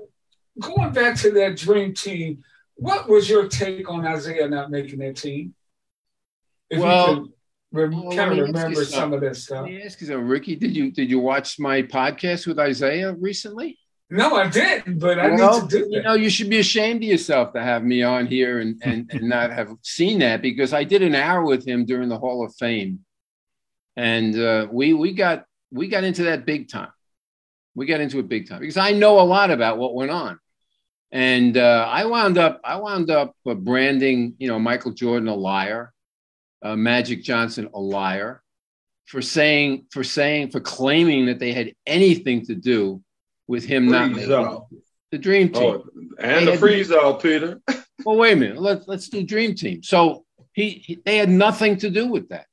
going 0.60 0.92
back 0.92 1.16
to 1.20 1.30
that 1.32 1.56
dream 1.56 1.94
team, 1.94 2.44
what 2.74 3.08
was 3.08 3.30
your 3.30 3.48
take 3.48 3.88
on 3.88 4.06
Isiah 4.06 4.48
not 4.48 4.70
making 4.70 4.98
that 4.98 5.16
team? 5.16 5.54
If 6.68 6.80
Well, 6.80 7.08
you 7.08 7.32
can 7.74 8.04
well, 8.04 8.16
kind 8.16 8.38
of 8.38 8.46
remember 8.48 8.84
some 8.84 9.14
of 9.14 9.22
that 9.22 9.36
stuff. 9.36 9.62
Let 9.62 9.70
me 9.70 9.82
ask 9.82 10.00
you 10.00 10.08
something, 10.08 10.26
Ricky. 10.26 10.56
Did 10.56 10.76
you 10.76 10.90
did 10.90 11.08
you 11.08 11.20
watch 11.20 11.58
my 11.58 11.82
podcast 11.82 12.46
with 12.46 12.60
Isiah 12.60 13.14
recently? 13.14 13.78
No, 14.12 14.36
I 14.36 14.46
didn't, 14.46 14.98
but 14.98 15.18
I 15.18 15.30
Well, 15.30 15.62
need 15.62 15.70
to 15.70 15.78
do 15.84 15.88
you 15.90 16.02
know, 16.02 16.12
you 16.12 16.28
should 16.28 16.50
be 16.50 16.58
ashamed 16.58 17.02
of 17.02 17.08
yourself 17.08 17.54
to 17.54 17.62
have 17.62 17.82
me 17.82 18.02
on 18.02 18.26
here 18.26 18.60
and, 18.60 18.78
and, 18.84 19.10
and 19.10 19.22
not 19.22 19.50
have 19.50 19.70
seen 19.80 20.18
that 20.18 20.42
because 20.42 20.74
I 20.74 20.84
did 20.84 21.00
an 21.00 21.14
hour 21.14 21.42
with 21.42 21.66
him 21.66 21.86
during 21.86 22.10
the 22.10 22.18
Hall 22.18 22.44
of 22.44 22.54
Fame, 22.56 23.06
and 23.96 24.38
uh, 24.38 24.66
we 24.70 24.92
we 24.92 25.14
got 25.14 25.46
we 25.70 25.88
got 25.88 26.04
into 26.04 26.24
that 26.24 26.44
big 26.44 26.68
time. 26.68 26.90
We 27.74 27.86
got 27.86 28.02
into 28.02 28.18
it 28.18 28.28
big 28.28 28.50
time 28.50 28.60
because 28.60 28.76
I 28.76 28.92
know 28.92 29.18
a 29.18 29.22
lot 29.24 29.50
about 29.50 29.78
what 29.78 29.94
went 29.94 30.10
on, 30.10 30.38
and 31.10 31.56
uh, 31.56 31.88
I 31.90 32.04
wound 32.04 32.36
up 32.36 32.60
I 32.62 32.76
wound 32.76 33.08
up 33.08 33.34
uh, 33.46 33.54
branding 33.54 34.34
you 34.38 34.46
know 34.46 34.58
Michael 34.58 34.92
Jordan 34.92 35.28
a 35.28 35.34
liar, 35.34 35.90
uh, 36.60 36.76
Magic 36.76 37.22
Johnson 37.22 37.70
a 37.72 37.80
liar, 37.80 38.42
for 39.06 39.22
saying 39.22 39.86
for 39.90 40.04
saying 40.04 40.50
for 40.50 40.60
claiming 40.60 41.24
that 41.26 41.38
they 41.38 41.54
had 41.54 41.72
anything 41.86 42.44
to 42.44 42.54
do 42.54 43.02
with 43.52 43.66
him 43.66 43.86
not 43.86 44.12
making 44.12 44.32
out. 44.32 44.66
the 45.10 45.18
dream 45.18 45.52
oh, 45.54 45.60
team. 45.60 45.82
Oh, 45.84 46.24
and 46.24 46.48
the 46.48 46.56
freeze 46.56 46.90
out, 46.90 47.22
Peter. 47.22 47.60
Well, 48.04 48.16
wait 48.16 48.32
a 48.32 48.36
minute. 48.36 48.60
Let's 48.60 48.88
let's 48.88 49.08
do 49.08 49.22
dream 49.22 49.54
team. 49.54 49.84
So 49.84 50.24
he, 50.54 50.70
he 50.70 51.00
they 51.04 51.18
had 51.18 51.28
nothing 51.28 51.76
to 51.76 51.88
do 51.88 52.08
with 52.08 52.30
that. 52.30 52.46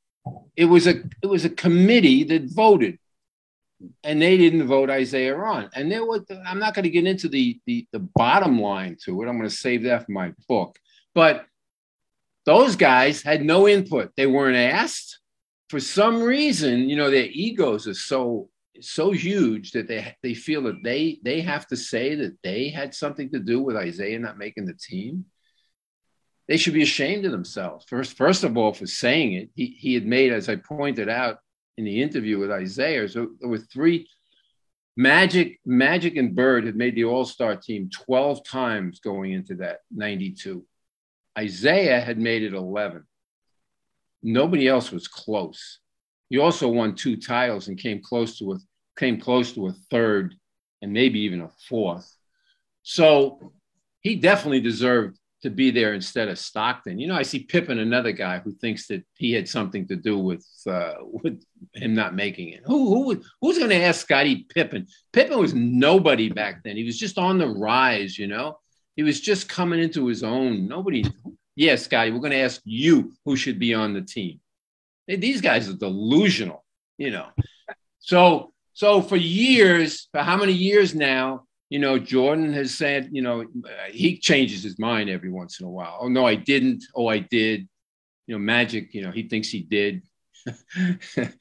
It 0.55 0.65
was 0.65 0.85
a 0.85 1.01
it 1.23 1.25
was 1.27 1.43
a 1.43 1.49
committee 1.49 2.23
that 2.25 2.53
voted, 2.53 2.99
and 4.03 4.21
they 4.21 4.37
didn't 4.37 4.67
vote 4.67 4.91
Isiah 4.91 5.35
on. 5.37 5.71
And 5.73 5.91
there 5.91 6.05
was 6.05 6.21
I'm 6.45 6.59
not 6.59 6.75
going 6.75 6.83
to 6.83 6.91
get 6.91 7.07
into 7.07 7.29
the 7.29 7.59
the 7.65 7.87
the 7.91 7.99
bottom 8.13 8.61
line 8.61 8.97
to 9.05 9.23
it. 9.23 9.27
I'm 9.27 9.39
going 9.39 9.49
to 9.49 9.55
save 9.55 9.83
that 9.85 10.05
for 10.05 10.11
my 10.11 10.33
book. 10.47 10.77
But 11.15 11.47
those 12.45 12.75
guys 12.75 13.23
had 13.23 13.43
no 13.43 13.67
input. 13.67 14.11
They 14.15 14.27
weren't 14.27 14.55
asked. 14.55 15.17
For 15.69 15.79
some 15.79 16.21
reason, 16.21 16.89
you 16.89 16.95
know, 16.95 17.09
their 17.09 17.29
egos 17.31 17.87
are 17.87 17.95
so 17.95 18.49
so 18.81 19.11
huge 19.11 19.71
that 19.71 19.87
they 19.87 20.15
they 20.23 20.33
feel 20.33 20.63
that 20.63 20.83
they 20.83 21.19
they 21.23 21.41
have 21.41 21.67
to 21.67 21.77
say 21.77 22.15
that 22.15 22.37
they 22.43 22.69
had 22.69 22.93
something 22.93 23.29
to 23.31 23.39
do 23.39 23.61
with 23.61 23.77
Isiah 23.77 24.19
not 24.19 24.37
making 24.37 24.65
the 24.65 24.73
team. 24.73 25.25
They 26.47 26.57
should 26.57 26.73
be 26.73 26.81
ashamed 26.81 27.25
of 27.25 27.31
themselves. 27.31 27.85
First, 27.87 28.17
first 28.17 28.43
of 28.43 28.57
all, 28.57 28.73
for 28.73 28.87
saying 28.87 29.33
it, 29.33 29.49
he, 29.53 29.67
he 29.67 29.93
had 29.93 30.07
made, 30.07 30.33
as 30.33 30.49
I 30.49 30.55
pointed 30.55 31.07
out 31.07 31.37
in 31.77 31.85
the 31.85 32.01
interview 32.01 32.39
with 32.39 32.51
Isiah, 32.51 33.07
so 33.07 33.27
there 33.39 33.49
were 33.49 33.59
three 33.59 34.07
Magic, 34.99 35.61
Magic 35.65 36.17
and 36.17 36.35
Bird 36.35 36.65
had 36.65 36.75
made 36.75 36.93
the 36.93 37.05
All-Star 37.05 37.55
team 37.55 37.89
12 37.89 38.43
times 38.43 38.99
going 38.99 39.31
into 39.31 39.55
that 39.55 39.79
92. 39.95 40.65
Isiah 41.39 42.01
had 42.01 42.19
made 42.19 42.43
it 42.43 42.53
11. 42.53 43.05
Nobody 44.21 44.67
else 44.67 44.91
was 44.91 45.07
close. 45.07 45.79
He 46.29 46.37
also 46.37 46.67
won 46.67 46.95
two 46.95 47.15
titles 47.15 47.69
and 47.69 47.77
came 47.77 48.01
close 48.01 48.37
to 48.39 48.51
a 48.51 48.57
came 48.99 49.19
close 49.19 49.53
to 49.53 49.67
a 49.67 49.73
third 49.89 50.35
and 50.81 50.93
maybe 50.93 51.21
even 51.21 51.41
a 51.41 51.49
fourth. 51.67 52.13
So 52.83 53.53
he 54.01 54.15
definitely 54.15 54.61
deserved 54.61 55.17
to 55.41 55.49
be 55.49 55.71
there 55.71 55.93
instead 55.93 56.27
of 56.27 56.37
Stockton. 56.37 56.99
You 56.99 57.07
know, 57.07 57.15
I 57.15 57.23
see 57.23 57.39
Pippen, 57.39 57.79
another 57.79 58.11
guy 58.11 58.39
who 58.39 58.51
thinks 58.51 58.87
that 58.87 59.03
he 59.13 59.31
had 59.31 59.47
something 59.47 59.87
to 59.87 59.95
do 59.95 60.17
with 60.17 60.45
uh, 60.67 60.95
with 61.01 61.41
him 61.73 61.93
not 61.93 62.13
making 62.13 62.49
it. 62.49 62.61
Who 62.65 62.93
who 62.93 63.21
who's 63.41 63.57
going 63.57 63.69
to 63.69 63.81
ask 63.81 64.01
Scottie 64.01 64.45
Pippen? 64.53 64.87
Pippen 65.13 65.39
was 65.39 65.53
nobody 65.53 66.29
back 66.29 66.63
then. 66.63 66.75
He 66.75 66.83
was 66.83 66.99
just 66.99 67.17
on 67.17 67.37
the 67.37 67.47
rise. 67.47 68.19
You 68.19 68.27
know, 68.27 68.59
he 68.97 69.03
was 69.03 69.21
just 69.21 69.47
coming 69.47 69.79
into 69.79 70.07
his 70.07 70.23
own. 70.23 70.67
Nobody. 70.67 71.05
Yeah, 71.55 71.75
Scottie, 71.75 72.11
we're 72.11 72.19
going 72.19 72.31
to 72.31 72.37
ask 72.37 72.61
you 72.65 73.13
who 73.25 73.35
should 73.35 73.59
be 73.59 73.73
on 73.73 73.93
the 73.93 74.01
team. 74.01 74.39
These 75.07 75.41
guys 75.41 75.69
are 75.69 75.73
delusional. 75.73 76.65
You 76.97 77.11
know, 77.11 77.27
so 77.99 78.51
so 78.79 79.01
for 79.01 79.17
years, 79.17 80.07
for 80.13 80.21
how 80.21 80.37
many 80.37 80.53
years 80.53 80.95
now? 80.95 81.43
You 81.69 81.79
know, 81.79 81.99
Jordan 81.99 82.53
has 82.53 82.73
said, 82.73 83.09
you 83.11 83.21
know, 83.21 83.43
he 83.91 84.17
changes 84.17 84.63
his 84.63 84.79
mind 84.79 85.09
every 85.09 85.29
once 85.29 85.59
in 85.59 85.65
a 85.65 85.69
while. 85.69 85.97
Oh 85.99 86.07
no, 86.07 86.25
I 86.25 86.35
didn't. 86.35 86.85
Oh, 86.95 87.07
I 87.07 87.19
did. 87.19 87.67
You 88.25 88.35
know, 88.35 88.39
Magic. 88.39 88.93
You 88.93 89.01
know, 89.01 89.11
he 89.11 89.23
thinks 89.27 89.49
he 89.49 89.63
did. 89.63 90.03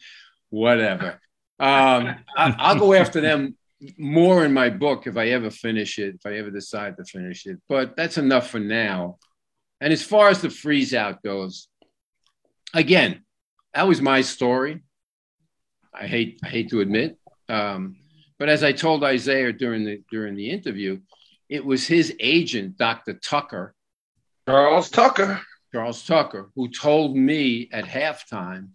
Whatever. 0.51 1.21
Um, 1.61 2.17
I, 2.37 2.57
I'll 2.59 2.77
go 2.77 2.93
after 2.93 3.21
them 3.21 3.57
more 3.97 4.45
in 4.45 4.53
my 4.53 4.69
book 4.69 5.07
if 5.07 5.17
I 5.17 5.29
ever 5.29 5.49
finish 5.49 6.01
it, 6.01 6.17
if 6.17 6.27
I 6.27 6.39
ever 6.39 6.51
decide 6.51 6.97
to 6.97 7.05
finish 7.05 7.47
it. 7.47 7.59
But 7.69 7.97
that's 7.97 8.19
enough 8.19 8.51
for 8.51 8.59
now. 8.59 9.19
And 9.81 9.93
as 9.93 10.03
far 10.03 10.29
as 10.29 10.41
the 10.41 10.51
freeze 10.51 10.93
out 10.93 11.23
goes, 11.23 11.69
again, 12.75 13.23
that 13.75 13.87
was 13.87 14.03
my 14.03 14.23
story. 14.23 14.83
I 15.95 16.09
hate 16.09 16.41
I 16.45 16.49
hate 16.49 16.71
to 16.71 16.81
admit, 16.81 17.17
um, 17.49 17.97
but 18.39 18.49
as 18.49 18.63
I 18.63 18.73
told 18.73 19.03
Isiah 19.05 19.53
during 19.53 19.85
the 19.85 20.03
during 20.11 20.37
the 20.37 20.51
interview, 20.51 21.01
it 21.49 21.65
was 21.65 21.87
his 21.87 22.15
agent, 22.21 22.77
Dr. 22.77 23.15
Tucker, 23.15 23.75
Charles 24.49 24.91
Tucker. 24.91 25.41
Charles 25.73 26.07
Tucker, 26.07 26.51
who 26.55 26.69
told 26.69 27.17
me 27.17 27.69
at 27.73 27.85
halftime 27.85 28.71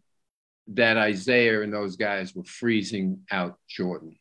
that 0.68 0.98
Isiah 1.10 1.62
and 1.62 1.74
those 1.74 1.96
guys 1.96 2.36
were 2.36 2.44
freezing 2.44 3.22
out 3.32 3.58
Jordan. 3.68 4.16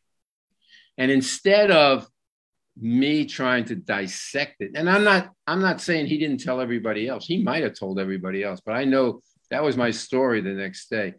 And 0.97 1.11
instead 1.11 1.71
of 1.71 2.07
me 2.75 3.25
trying 3.25 3.65
to 3.65 3.75
dissect 3.75 4.55
it, 4.61 4.71
and 4.75 4.89
I'm 4.89 5.03
not 5.03 5.31
I'm 5.45 5.61
not 5.61 5.81
saying 5.81 6.07
he 6.07 6.17
didn't 6.17 6.43
tell 6.43 6.59
everybody 6.61 7.07
else. 7.07 7.25
He 7.25 7.43
might 7.43 7.63
have 7.63 7.77
told 7.77 7.99
everybody 7.99 8.43
else, 8.43 8.61
but 8.65 8.73
I 8.73 8.85
know 8.85 9.21
that 9.51 9.63
was 9.63 9.77
my 9.77 9.91
story 9.91 10.41
the 10.41 10.49
next 10.49 10.89
day. 10.89 11.13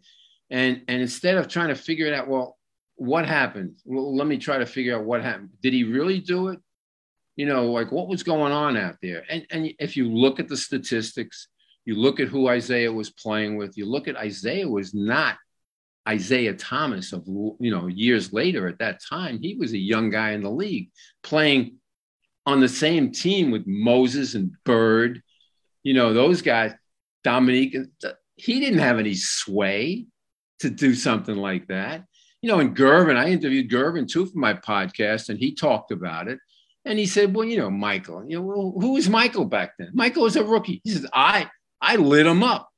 And 0.49 0.81
and 0.87 1.01
instead 1.01 1.37
of 1.37 1.47
trying 1.47 1.69
to 1.69 1.75
figure 1.75 2.07
it 2.07 2.13
out, 2.13 2.27
well, 2.27 2.57
what 2.95 3.25
happened? 3.25 3.77
Well, 3.85 4.15
let 4.15 4.27
me 4.27 4.37
try 4.37 4.57
to 4.57 4.65
figure 4.65 4.95
out 4.97 5.05
what 5.05 5.21
happened. 5.21 5.49
Did 5.61 5.73
he 5.73 5.83
really 5.83 6.19
do 6.19 6.49
it? 6.49 6.59
You 7.35 7.45
know, 7.45 7.71
like 7.71 7.91
what 7.91 8.07
was 8.07 8.23
going 8.23 8.53
on 8.53 8.77
out 8.77 8.95
there? 9.01 9.23
And 9.29 9.45
and 9.51 9.73
if 9.79 9.97
you 9.97 10.09
look 10.09 10.39
at 10.39 10.47
the 10.47 10.57
statistics, 10.57 11.47
You 11.85 11.95
look 11.95 12.19
at 12.19 12.27
who 12.27 12.49
Isiah 12.49 12.91
was 12.91 13.11
playing 13.11 13.57
with. 13.57 13.77
You 13.77 13.85
look 13.85 14.07
at 14.07 14.23
Isiah 14.23 14.67
was 14.67 14.93
not 14.93 15.37
Isiah 16.11 16.55
Thomas 16.55 17.13
of 17.13 17.23
you 17.27 17.71
know 17.71 17.87
years 17.87 18.33
later. 18.33 18.67
At 18.67 18.79
that 18.79 18.99
time, 19.07 19.39
he 19.39 19.55
was 19.55 19.73
a 19.73 19.77
young 19.77 20.09
guy 20.09 20.31
in 20.31 20.41
the 20.41 20.49
league 20.51 20.89
playing 21.23 21.77
on 22.45 22.59
the 22.59 22.69
same 22.69 23.11
team 23.11 23.51
with 23.51 23.65
Moses 23.67 24.33
and 24.33 24.51
Bird. 24.63 25.21
You 25.83 25.93
know 25.93 26.13
those 26.13 26.41
guys. 26.41 26.73
Dominique. 27.23 27.77
He 28.35 28.59
didn't 28.59 28.79
have 28.79 28.99
any 28.99 29.13
sway 29.15 30.05
to 30.59 30.69
do 30.69 30.93
something 30.93 31.35
like 31.35 31.67
that. 31.67 32.05
You 32.41 32.51
know, 32.51 32.59
and 32.59 32.75
Gervin, 32.75 33.17
I 33.17 33.29
interviewed 33.29 33.71
Gervin 33.71 34.07
too 34.07 34.25
for 34.25 34.37
my 34.37 34.53
podcast, 34.53 35.29
and 35.29 35.39
he 35.39 35.55
talked 35.55 35.91
about 35.91 36.27
it. 36.27 36.39
And 36.85 36.99
he 36.99 37.07
said, 37.07 37.33
"Well, 37.33 37.45
you 37.45 37.57
know, 37.57 37.71
Michael. 37.71 38.23
You 38.27 38.37
know, 38.37 38.43
well, 38.43 38.73
who 38.79 38.93
was 38.93 39.09
Michael 39.09 39.45
back 39.45 39.73
then? 39.79 39.89
Michael 39.93 40.23
was 40.23 40.35
a 40.35 40.43
rookie." 40.43 40.81
He 40.83 40.91
says, 40.91 41.07
"I, 41.11 41.49
I 41.81 41.95
lit 41.95 42.27
him 42.27 42.43
up." 42.43 42.69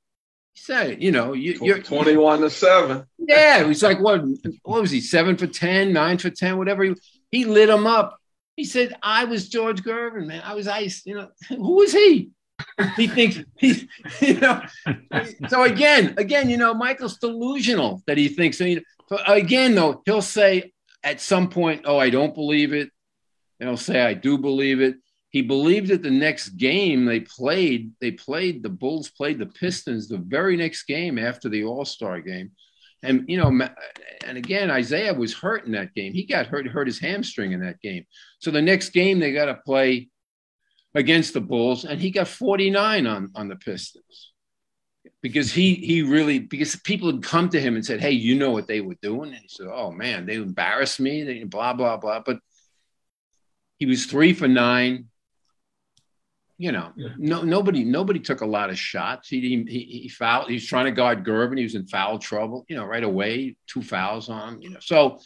He 0.54 0.62
said, 0.62 1.04
"You 1.04 1.12
know, 1.12 1.34
you, 1.34 1.74
are 1.74 1.80
twenty-one 1.80 2.42
to 2.42 2.50
seven. 2.50 3.06
Yeah, 3.18 3.68
he's 3.68 3.84
like 3.84 4.00
what? 4.00 4.24
What 4.64 4.82
was 4.82 4.92
he? 4.92 5.02
Seven 5.02 5.36
for 5.36 5.48
ten, 5.48 5.92
nine 5.92 6.18
for 6.18 6.30
ten, 6.30 6.58
whatever. 6.58 6.84
He, 6.84 6.96
he 7.32 7.46
lit 7.46 7.70
him 7.70 7.86
up. 7.86 8.18
He 8.56 8.64
said, 8.64 8.96
"I 9.04 9.26
was 9.26 9.50
George 9.50 9.84
Gervin, 9.84 10.28
man. 10.28 10.42
I 10.46 10.56
was 10.56 10.68
ice. 10.68 11.02
You 11.06 11.16
know, 11.16 11.30
who 11.50 11.76
was 11.76 11.92
he?" 11.92 12.32
He 12.96 13.08
thinks 13.08 13.40
he, 13.58 13.88
you 14.22 14.40
know. 14.40 14.62
So 15.50 15.64
again, 15.64 16.16
again, 16.18 16.50
you 16.50 16.58
know, 16.58 16.74
Michael's 16.74 17.18
delusional 17.18 18.02
that 18.08 18.18
he 18.18 18.28
thinks. 18.28 18.60
Know, 18.60 18.78
again, 19.28 19.76
though, 19.76 20.02
he'll 20.06 20.22
say 20.22 20.74
at 21.04 21.22
some 21.22 21.50
point, 21.50 21.84
"Oh, 21.86 21.98
I 21.98 22.10
don't 22.10 22.34
believe 22.34 22.74
it." 22.74 22.92
and 23.60 23.70
he'll 23.70 23.78
say, 23.78 24.02
I 24.02 24.14
do 24.14 24.38
believe 24.38 24.82
it. 24.82 24.98
He 25.30 25.42
believed 25.42 25.90
that 25.90 26.04
the 26.04 26.12
next 26.12 26.50
game 26.50 27.06
they 27.06 27.20
played, 27.20 27.92
they 28.00 28.12
played, 28.12 28.64
the 28.64 28.70
Bulls 28.70 29.10
played 29.10 29.40
the 29.40 29.46
Pistons 29.46 30.08
the 30.08 30.18
very 30.18 30.56
next 30.56 30.84
game 30.84 31.18
after 31.18 31.50
the 31.50 31.64
All 31.64 31.86
Star 31.86 32.22
game. 32.22 32.52
And, 33.04 33.26
you 33.28 33.38
know, 33.38 33.48
and 34.26 34.38
again, 34.38 34.72
Isiah 34.72 35.14
was 35.14 35.34
hurt 35.34 35.66
in 35.66 35.74
that 35.74 35.94
game. 35.94 36.14
He 36.14 36.26
got 36.26 36.48
hurt, 36.48 36.66
hurt 36.68 36.88
his 36.88 37.00
hamstring 37.00 37.52
in 37.52 37.60
that 37.62 37.80
game. 37.82 38.06
So 38.40 38.50
the 38.50 38.62
next 38.62 38.90
game 38.90 39.20
they 39.20 39.34
got 39.34 39.46
to 39.46 39.56
play 39.66 40.10
against 40.96 41.34
the 41.34 41.42
Bulls, 41.42 41.86
and 41.86 42.00
he 42.02 42.12
got 42.12 42.28
49 42.28 43.08
on, 43.08 43.32
on 43.36 43.48
the 43.48 43.56
Pistons 43.56 44.34
because 45.22 45.52
he 45.52 45.76
he 45.76 46.04
really 46.04 46.40
because 46.40 46.76
people 46.76 47.12
had 47.12 47.24
come 47.24 47.50
to 47.50 47.60
him 47.60 47.76
and 47.76 47.86
said, 47.86 48.00
"Hey, 48.00 48.12
you 48.12 48.36
know 48.36 48.52
what 48.52 48.68
they 48.68 48.82
were 48.82 48.98
doing?" 49.02 49.34
And 49.34 49.42
he 49.42 49.48
said, 49.50 49.68
"Oh 49.68 49.92
man, 49.92 50.26
they 50.26 50.36
embarrassed 50.36 51.00
me." 51.00 51.24
They 51.24 51.44
blah 51.44 51.74
blah 51.74 51.98
blah. 51.98 52.22
But 52.26 52.40
he 53.78 53.86
was 53.86 54.06
three 54.06 54.34
for 54.34 54.48
nine. 54.48 55.06
You 56.60 56.72
know, 56.72 56.92
yeah. 56.96 57.10
no 57.18 57.44
nobody 57.44 57.84
nobody 57.84 58.20
took 58.20 58.42
a 58.42 58.46
lot 58.46 58.70
of 58.70 58.80
shots. 58.80 59.30
He 59.30 59.42
he 59.68 59.80
he 60.04 60.10
fouled. 60.10 60.48
He 60.48 60.56
was 60.56 60.66
trying 60.66 60.86
to 60.86 60.92
guard 60.92 61.24
Gervin. 61.24 61.58
He 61.58 61.64
was 61.64 61.76
in 61.76 61.88
foul 61.88 62.20
trouble. 62.20 62.66
You 62.68 62.76
know, 62.76 62.86
right 62.86 63.04
away, 63.04 63.56
two 63.68 63.84
fouls 63.84 64.30
on 64.30 64.56
him. 64.56 64.62
You 64.62 64.70
know, 64.72 64.80
so 64.82 65.20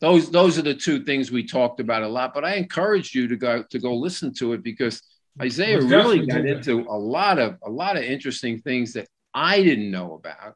those 0.00 0.30
those 0.30 0.58
are 0.58 0.62
the 0.62 0.74
two 0.74 1.04
things 1.04 1.30
we 1.30 1.46
talked 1.46 1.80
about 1.80 2.02
a 2.02 2.08
lot. 2.08 2.34
But 2.34 2.44
I 2.44 2.54
encouraged 2.54 3.14
you 3.14 3.28
to 3.28 3.36
go 3.36 3.62
to 3.70 3.78
go 3.78 3.94
listen 3.94 4.32
to 4.34 4.52
it 4.52 4.62
because 4.62 5.02
Isiah 5.42 5.80
really 5.80 6.26
got 6.26 6.46
into 6.46 6.80
a 6.88 6.98
lot 6.98 7.38
of 7.38 7.56
a 7.62 7.70
lot 7.70 7.96
of 7.96 8.02
interesting 8.02 8.60
things 8.60 8.94
that 8.94 9.08
I 9.34 9.62
didn't 9.62 9.90
know 9.90 10.14
about, 10.14 10.54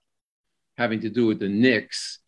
having 0.79 1.01
to 1.01 1.11
do 1.11 1.27
with 1.27 1.39
the 1.39 1.49
Knicks 1.49 2.21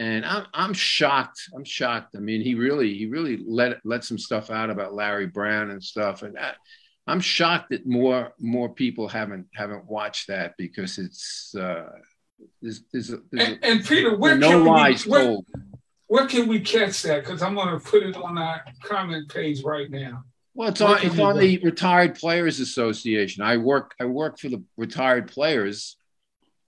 and 0.00 0.24
I'm 0.24 0.46
I'm 0.54 0.72
shocked. 0.72 1.50
I'm 1.54 1.62
shocked. 1.62 2.16
I 2.16 2.20
mean, 2.20 2.40
he 2.40 2.54
really 2.54 2.96
he 2.96 3.06
really 3.06 3.38
let 3.46 3.76
let 3.84 4.02
some 4.02 4.18
stuff 4.18 4.50
out 4.50 4.70
about 4.70 4.94
Larry 4.94 5.26
Brown 5.26 5.70
and 5.70 5.84
stuff, 5.84 6.22
and 6.22 6.38
I, 6.38 6.54
I'm 7.06 7.20
shocked 7.20 7.70
that 7.70 7.86
more 7.86 8.32
more 8.40 8.70
people 8.70 9.08
haven't 9.08 9.46
haven't 9.54 9.84
watched 9.84 10.28
that 10.28 10.54
because 10.56 10.98
it's 10.98 11.54
uh, 11.54 11.90
there's, 12.62 12.82
there's, 12.92 13.08
there's 13.30 13.48
and, 13.48 13.58
and, 13.62 13.84
Peter, 13.84 14.16
where 14.16 14.38
no 14.38 14.62
lies 14.62 15.04
we, 15.04 15.12
where, 15.12 15.36
where, 16.10 16.26
can 16.26 16.48
we 16.48 16.60
catch 16.60 17.02
that? 17.02 17.24
Because 17.24 17.42
I'm 17.42 17.54
going 17.54 17.68
to 17.68 17.78
put 17.78 18.02
it 18.02 18.16
on 18.16 18.36
our 18.36 18.62
comment 18.82 19.28
page 19.28 19.62
right 19.62 19.90
now. 19.90 20.24
Well, 20.54 20.68
it's 20.68 20.80
on 20.80 20.98
it's 21.02 21.18
on 21.18 21.38
the 21.38 21.58
Retired 21.58 22.16
Players 22.16 22.58
Association. 22.58 23.42
I 23.42 23.56
work 23.56 23.94
I 24.00 24.04
work 24.06 24.38
for 24.38 24.48
the 24.48 24.62
retired 24.76 25.30
players, 25.30 25.96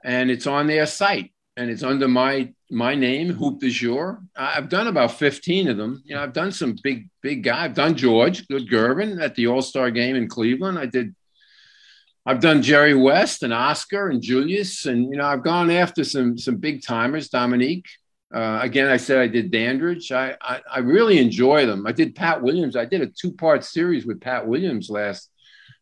and 0.05 0.30
it's 0.30 0.47
on 0.47 0.68
their 0.68 0.86
site 0.86 1.32
and 1.57 1.70
it's 1.70 1.82
under 1.82 2.09
my 2.09 2.53
my 2.70 2.95
name, 2.95 3.30
Hoop 3.30 3.61
de 3.61 3.68
Jour. 3.68 4.22
I've 4.34 4.70
done 4.70 4.86
about 4.86 5.12
15 5.12 5.68
of 5.68 5.76
them. 5.76 6.03
You 6.07 6.14
know, 6.14 6.22
I've 6.22 6.32
done 6.32 6.53
some 6.53 6.76
big, 6.82 7.11
big 7.20 7.43
guy. 7.43 7.64
I've 7.64 7.74
done 7.74 7.95
George, 7.95 8.49
good 8.49 8.66
Gervin 8.68 9.22
at 9.22 9.34
the 9.34 9.49
All 9.49 9.61
Star 9.61 9.90
game 9.90 10.16
in 10.16 10.28
Cleveland. 10.28 10.78
I 10.78 10.86
did. 10.86 11.14
I've 12.24 12.40
done 12.40 12.62
Jerry 12.62 12.95
West 12.95 13.43
and 13.43 13.53
Oscar 13.53 14.09
and 14.09 14.22
Julius, 14.22 14.86
and 14.86 15.11
you 15.11 15.18
know, 15.18 15.26
I've 15.26 15.43
gone 15.43 15.70
after 15.70 16.05
some 16.05 16.38
some 16.38 16.57
big 16.57 16.82
timers. 16.82 17.28
Dominique. 17.28 17.86
Uh, 18.33 18.61
again, 18.62 18.89
I 18.89 18.97
said 18.97 19.18
I 19.18 19.26
did 19.26 19.51
Dandridge. 19.51 20.11
I, 20.11 20.37
I, 20.41 20.61
I 20.70 20.78
really 20.78 21.18
enjoy 21.18 21.66
them. 21.66 21.87
I 21.87 21.93
did 21.93 22.14
Pat 22.14 22.43
Williams. 22.43 22.76
I 22.76 22.87
did 22.87 23.03
a 23.03 23.07
two 23.07 23.33
part 23.33 23.62
series 23.62 24.07
with 24.07 24.20
Pat 24.20 24.47
Williams 24.47 24.89
last 24.89 25.30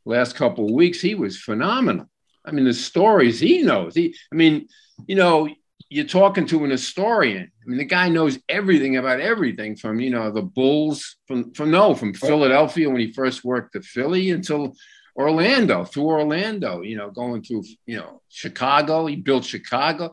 last 0.05 0.35
couple 0.35 0.67
of 0.67 0.73
weeks. 0.73 1.01
He 1.01 1.15
was 1.15 1.39
phenomenal. 1.39 2.09
I 2.45 2.53
mean, 2.53 2.65
the 2.65 2.75
stories 2.75 3.39
he 3.39 3.63
knows. 3.63 3.95
He, 3.95 4.17
I 4.33 4.35
mean, 4.35 4.67
you 5.07 5.15
know, 5.15 5.49
you're 5.91 6.07
talking 6.07 6.47
to 6.47 6.65
an 6.65 6.71
historian. 6.71 7.51
I 7.63 7.69
mean, 7.69 7.79
the 7.79 7.85
guy 7.85 8.09
knows 8.09 8.39
everything 8.49 8.97
about 8.97 9.21
everything 9.21 9.77
from, 9.77 10.01
you 10.01 10.11
know, 10.11 10.31
the 10.31 10.43
Bulls 10.43 11.17
from, 11.27 11.53
from 11.53 11.71
no, 11.71 11.95
from 11.95 12.15
Philadelphia 12.15 12.89
when 12.89 13.01
he 13.01 13.13
first 13.13 13.45
worked 13.45 13.77
at 13.77 13.85
Philly 13.85 14.31
until 14.31 14.75
Orlando, 15.17 15.85
through 15.85 16.07
Orlando, 16.07 16.83
you 16.83 16.97
know, 16.97 17.11
going 17.11 17.43
through, 17.43 17.65
you 17.87 17.97
know, 17.97 18.23
Chicago. 18.29 19.07
He 19.07 19.17
built 19.17 19.45
Chicago. 19.45 20.13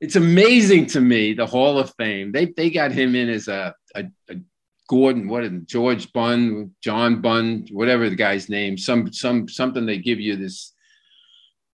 It's 0.00 0.16
amazing 0.16 0.86
to 0.86 1.00
me, 1.00 1.32
the 1.32 1.46
Hall 1.46 1.78
of 1.78 1.92
Fame. 1.98 2.32
They, 2.32 2.46
they 2.46 2.70
got 2.70 2.92
him 2.92 3.14
in 3.14 3.28
as 3.28 3.48
a, 3.48 3.74
a, 3.94 4.04
a 4.28 4.36
Gordon, 4.88 5.28
what 5.28 5.44
is 5.44 5.52
it, 5.52 5.66
George 5.66 6.12
Bunn, 6.12 6.74
John 6.82 7.20
Bunn, 7.20 7.66
whatever 7.72 8.08
the 8.08 8.16
guy's 8.16 8.48
name, 8.48 8.76
some, 8.76 9.12
some, 9.12 9.48
something 9.48 9.86
they 9.86 9.98
give 9.98 10.20
you 10.20 10.36
this 10.36 10.74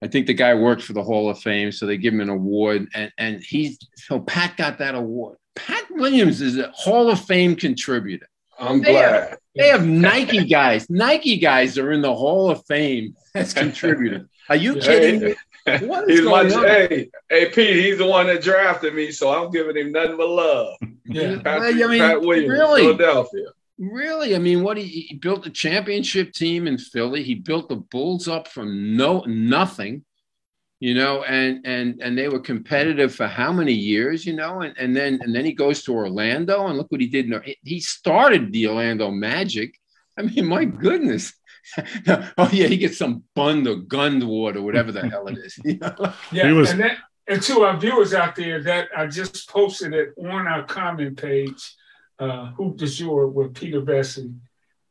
I 0.03 0.09
think 0.09 0.27
the 0.27 0.35
guy 0.35 0.53
worked 0.53 0.83
for 0.83 0.95
the 0.95 1.03
Hall 1.03 1.31
of 1.31 1.39
Fame, 1.39 1.71
so 1.71 1.87
they 1.87 1.97
give 1.97 2.13
him 2.13 2.21
an 2.21 2.29
award, 2.29 2.89
and 2.93 3.13
and 3.19 3.41
he 3.41 3.79
so 3.95 4.19
Pat 4.19 4.57
got 4.57 4.79
that 4.79 4.97
award. 4.97 5.39
Pat 5.55 5.85
Williams 5.91 6.41
is 6.41 6.59
a 6.59 6.73
Hall 6.73 7.09
of 7.09 7.21
Fame 7.25 7.55
contributor. 7.55 8.27
I'm 8.59 8.83
they 8.83 8.93
glad 8.93 9.13
have, 9.13 9.39
they 9.55 9.69
have 9.69 9.87
Nike 9.87 10.45
guys. 10.45 10.91
Nike 10.91 11.37
guys 11.39 11.79
are 11.79 11.93
in 11.93 12.03
the 12.03 12.15
Hall 12.15 12.51
of 12.51 12.65
Fame 12.67 13.15
as 13.37 13.55
contributors. 13.55 14.27
Are 14.49 14.57
you 14.57 14.75
kidding 14.75 15.21
me? 15.21 15.35
What 15.65 16.11
is 16.11 16.19
he's 16.19 16.21
going 16.21 16.49
my, 16.49 16.55
on? 16.55 16.65
Hey, 16.65 17.11
hey, 17.31 17.49
Pete, 17.51 17.77
he's 17.77 17.99
the 17.99 18.07
one 18.07 18.27
that 18.27 18.43
drafted 18.43 18.95
me, 18.95 19.13
so 19.13 19.31
I'm 19.31 19.51
giving 19.51 19.77
him 19.77 19.93
nothing 19.93 20.17
but 20.17 20.29
love. 20.29 20.77
Yeah, 21.05 21.41
Patrick, 21.43 21.77
I 21.77 21.87
mean, 21.87 21.99
Pat 21.99 22.21
Williams, 22.21 22.51
really? 22.51 22.83
Philadelphia. 22.83 23.47
Really, 23.79 24.37
I 24.37 24.39
mean, 24.39 24.63
what 24.63 24.77
he, 24.77 24.87
he 24.87 25.15
built 25.17 25.47
a 25.47 25.51
championship 25.51 26.33
team 26.33 26.67
in 26.67 26.79
Philly. 26.79 27.23
He 27.23 27.35
built 27.35 27.69
the 27.69 27.77
Bulls 27.77 28.29
up 28.29 28.47
from 28.49 28.97
no 28.97 29.21
nothing, 29.27 30.05
you 30.79 30.95
know, 30.95 31.25
and 31.25 31.67
and 31.67 32.01
and 32.01 32.17
they 32.17 32.29
were 32.29 32.41
competitive 32.41 33.15
for 33.15 33.27
how 33.27 33.53
many 33.53 33.73
years, 33.73 34.25
you 34.25 34.35
know, 34.35 34.61
and 34.61 34.77
and 34.79 34.97
then 34.97 35.19
and 35.23 35.35
then 35.35 35.45
he 35.45 35.53
goes 35.53 35.83
to 35.85 35.95
Orlando 35.95 36.67
and 36.67 36.77
look 36.79 36.93
what 36.93 37.01
he 37.01 37.09
did. 37.09 37.33
He 37.65 37.81
started 37.81 38.53
the 38.53 38.69
Orlando 38.69 39.11
Magic. 39.11 39.79
I 40.19 40.23
mean, 40.23 40.47
my 40.47 40.65
goodness. 40.65 41.33
oh 42.39 42.51
yeah, 42.53 42.67
he 42.67 42.77
gets 42.77 42.99
some 42.99 43.23
bund 43.35 43.67
or 43.67 43.77
gund 43.77 44.23
award 44.23 44.57
or 44.57 44.63
whatever 44.63 44.93
the 44.93 45.09
hell 45.09 45.27
it 45.29 45.39
is. 45.39 45.59
You 45.65 45.79
know? 45.79 46.13
Yeah, 46.33 46.53
was- 46.53 46.71
and, 46.71 46.81
that, 46.81 46.99
and 47.29 47.43
to 47.43 47.63
our 47.63 47.77
viewers 47.77 48.15
out 48.15 48.37
there, 48.37 48.63
that 48.63 48.89
I 48.97 49.07
just 49.07 49.49
posted 49.49 49.95
it 49.95 50.11
on 50.19 50.47
our 50.47 50.65
comment 50.65 51.21
page 51.21 51.75
uh, 52.19 52.47
Hoop 52.53 52.77
de 52.77 52.87
Jour 52.87 53.29
with 53.29 53.55
Peter 53.55 53.81
Vecsey. 53.81 54.35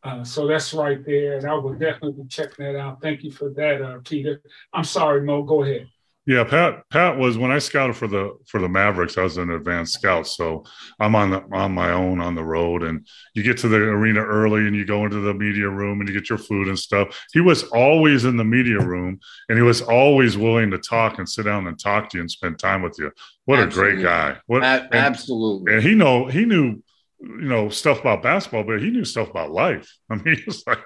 Uh, 0.04 0.24
so 0.24 0.48
that's 0.48 0.74
right 0.74 1.06
there, 1.06 1.38
and 1.38 1.46
I 1.46 1.54
will 1.54 1.74
definitely 1.74 2.24
be 2.24 2.28
checking 2.28 2.66
that 2.66 2.76
out. 2.76 3.02
Thank 3.02 3.24
you 3.24 3.32
for 3.32 3.52
that, 3.52 3.82
uh, 3.82 4.00
Peter. 4.04 4.42
I'm 4.74 4.84
sorry, 4.84 5.22
Mo. 5.22 5.44
Go 5.44 5.64
ahead. 5.64 5.88
Yeah, 6.28 6.44
Pat. 6.44 6.84
Pat 6.92 7.18
was 7.18 7.40
when 7.40 7.50
I 7.50 7.58
scouted 7.58 7.96
for 7.96 8.08
the 8.08 8.38
for 8.46 8.62
the 8.62 8.70
Mavericks. 8.70 9.18
I 9.18 9.24
was 9.24 9.38
an 9.38 9.50
advanced 9.50 9.94
scout, 9.94 10.28
so 10.28 10.64
I'm 11.00 11.16
on 11.16 11.32
the, 11.32 11.44
on 11.52 11.74
my 11.74 11.92
own 11.92 12.22
on 12.22 12.36
the 12.36 12.44
road, 12.44 12.84
and 12.84 13.08
you 13.34 13.42
get 13.42 13.58
to 13.60 13.68
the 13.68 13.78
arena 13.78 14.24
early, 14.24 14.68
and 14.68 14.76
you 14.76 14.86
go 14.86 15.04
into 15.04 15.20
the 15.20 15.34
media 15.34 15.68
room, 15.68 16.00
and 16.00 16.08
you 16.08 16.14
get 16.14 16.30
your 16.30 16.38
food 16.38 16.68
and 16.68 16.78
stuff. 16.78 17.26
He 17.34 17.42
was 17.42 17.64
always 17.64 18.26
in 18.26 18.38
the 18.38 18.44
media 18.44 18.80
room, 18.80 19.20
and 19.50 19.58
he 19.58 19.64
was 19.64 19.82
always 19.82 20.38
willing 20.38 20.70
to 20.72 20.78
talk 20.78 21.18
and 21.18 21.28
sit 21.28 21.46
down 21.46 21.66
and 21.66 21.80
talk 21.80 22.10
to 22.10 22.18
you 22.18 22.22
and 22.22 22.30
spend 22.30 22.60
time 22.60 22.84
with 22.84 23.00
you. 23.00 23.12
What 23.46 23.58
absolutely. 23.58 23.92
a 23.92 23.96
great 23.96 24.04
guy! 24.04 24.38
What 24.46 24.64
a- 24.64 24.90
absolutely, 24.94 25.74
and, 25.74 25.82
and 25.82 25.90
he 25.90 25.96
know 25.96 26.28
he 26.28 26.46
knew 26.46 26.84
you 27.20 27.48
know 27.50 27.70
stuff 27.70 28.00
about 28.00 28.22
basketball, 28.22 28.64
but 28.64 28.80
he 28.80 28.92
knew 28.92 29.06
stuff 29.06 29.32
about 29.32 29.50
life. 29.50 29.92
I 30.12 30.16
mean, 30.16 30.36
he 30.36 30.44
was 30.46 30.64
like 30.68 30.86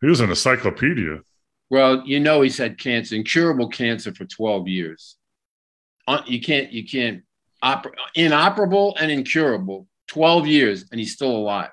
he 0.00 0.06
was 0.06 0.20
an 0.20 0.30
encyclopedia. 0.30 1.18
Well, 1.70 2.02
you 2.06 2.20
know, 2.20 2.40
he's 2.40 2.58
had 2.58 2.78
cancer, 2.78 3.14
incurable 3.14 3.68
cancer 3.68 4.14
for 4.14 4.24
twelve 4.24 4.68
years. 4.68 5.16
Uh, 6.06 6.22
you 6.26 6.40
can't, 6.40 6.72
you 6.72 6.86
can't, 6.86 7.22
oper- 7.62 7.92
inoperable 8.14 8.96
and 8.98 9.10
incurable, 9.10 9.86
twelve 10.06 10.46
years, 10.46 10.86
and 10.90 10.98
he's 10.98 11.12
still 11.12 11.36
alive. 11.36 11.70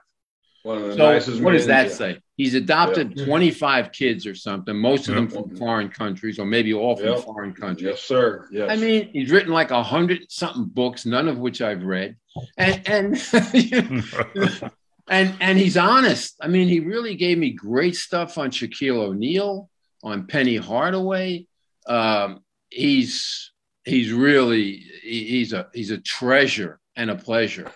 so 0.63 1.19
what 1.41 1.53
does 1.53 1.67
that 1.67 1.91
say? 1.91 2.19
He's 2.37 2.53
adopted 2.53 3.17
yeah. 3.17 3.25
25 3.25 3.93
kids 3.93 4.27
or 4.27 4.35
something, 4.35 4.75
most 4.75 5.07
of 5.07 5.15
them 5.15 5.29
from 5.29 5.55
foreign 5.55 5.87
countries, 5.87 6.37
or 6.37 6.45
maybe 6.45 6.73
all 6.73 6.97
from 6.97 7.07
yep. 7.07 7.19
foreign 7.23 7.53
countries. 7.53 7.87
Yes, 7.91 8.01
sir. 8.01 8.49
Yes. 8.51 8.69
I 8.69 8.75
mean, 8.75 9.09
he's 9.13 9.31
written 9.31 9.53
like 9.53 9.71
a 9.71 9.81
hundred 9.81 10.29
something 10.29 10.65
books, 10.65 11.05
none 11.05 11.29
of 11.29 11.37
which 11.37 11.61
I've 11.61 11.83
read, 11.83 12.17
and 12.57 12.85
and 12.89 13.23
and 15.07 15.35
and 15.39 15.57
he's 15.57 15.77
honest. 15.77 16.35
I 16.41 16.49
mean, 16.49 16.67
he 16.67 16.81
really 16.81 17.15
gave 17.15 17.37
me 17.37 17.51
great 17.51 17.95
stuff 17.95 18.37
on 18.37 18.51
Shaquille 18.51 18.97
O'Neal, 18.97 19.69
on 20.05 20.27
Penny 20.27 20.55
Hardaway. 20.55 21.47
Um, 21.87 22.43
he's 22.69 23.51
he's 23.83 24.13
really 24.13 24.85
he's 25.03 25.51
a 25.51 25.67
he's 25.73 25.91
a 25.91 25.97
treasure 25.97 26.79
and 26.95 27.09
a 27.09 27.15
pleasure 27.15 27.71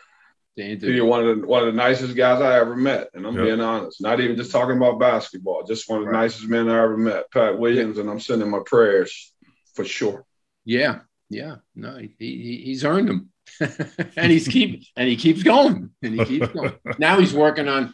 You're 0.95 1.05
one 1.05 1.25
of 1.25 1.41
the 1.41 1.47
one 1.47 1.61
of 1.61 1.67
the 1.67 1.77
nicest 1.77 2.15
guys 2.15 2.41
I 2.41 2.59
ever 2.59 2.75
met, 2.75 3.09
and 3.13 3.25
I'm 3.25 3.36
yep. 3.36 3.45
being 3.45 3.61
honest. 3.61 4.01
Not 4.01 4.19
even 4.19 4.36
just 4.36 4.51
talking 4.51 4.77
about 4.77 4.99
basketball, 4.99 5.63
just 5.63 5.89
one 5.89 5.99
of 5.99 6.05
the 6.05 6.11
right. 6.11 6.23
nicest 6.23 6.47
men 6.47 6.69
I 6.69 6.84
ever 6.84 6.97
met, 6.97 7.32
Pat 7.32 7.57
Williams, 7.57 7.97
and 7.97 8.09
I'm 8.09 8.19
sending 8.19 8.49
my 8.49 8.59
prayers 8.65 9.34
for 9.73 9.86
sure. 9.86 10.25
Yeah, 10.65 10.99
yeah, 11.30 11.57
no, 11.75 11.97
he, 11.97 12.13
he 12.19 12.61
he's 12.65 12.84
earned 12.84 13.07
them, 13.07 13.30
and 14.17 14.32
he's 14.32 14.47
keep 14.47 14.84
and 14.95 15.07
he 15.07 15.15
keeps 15.15 15.43
going, 15.43 15.91
and 16.01 16.13
he 16.13 16.25
keeps 16.25 16.47
going. 16.49 16.73
now 16.99 17.19
he's 17.19 17.34
working 17.34 17.67
on 17.67 17.93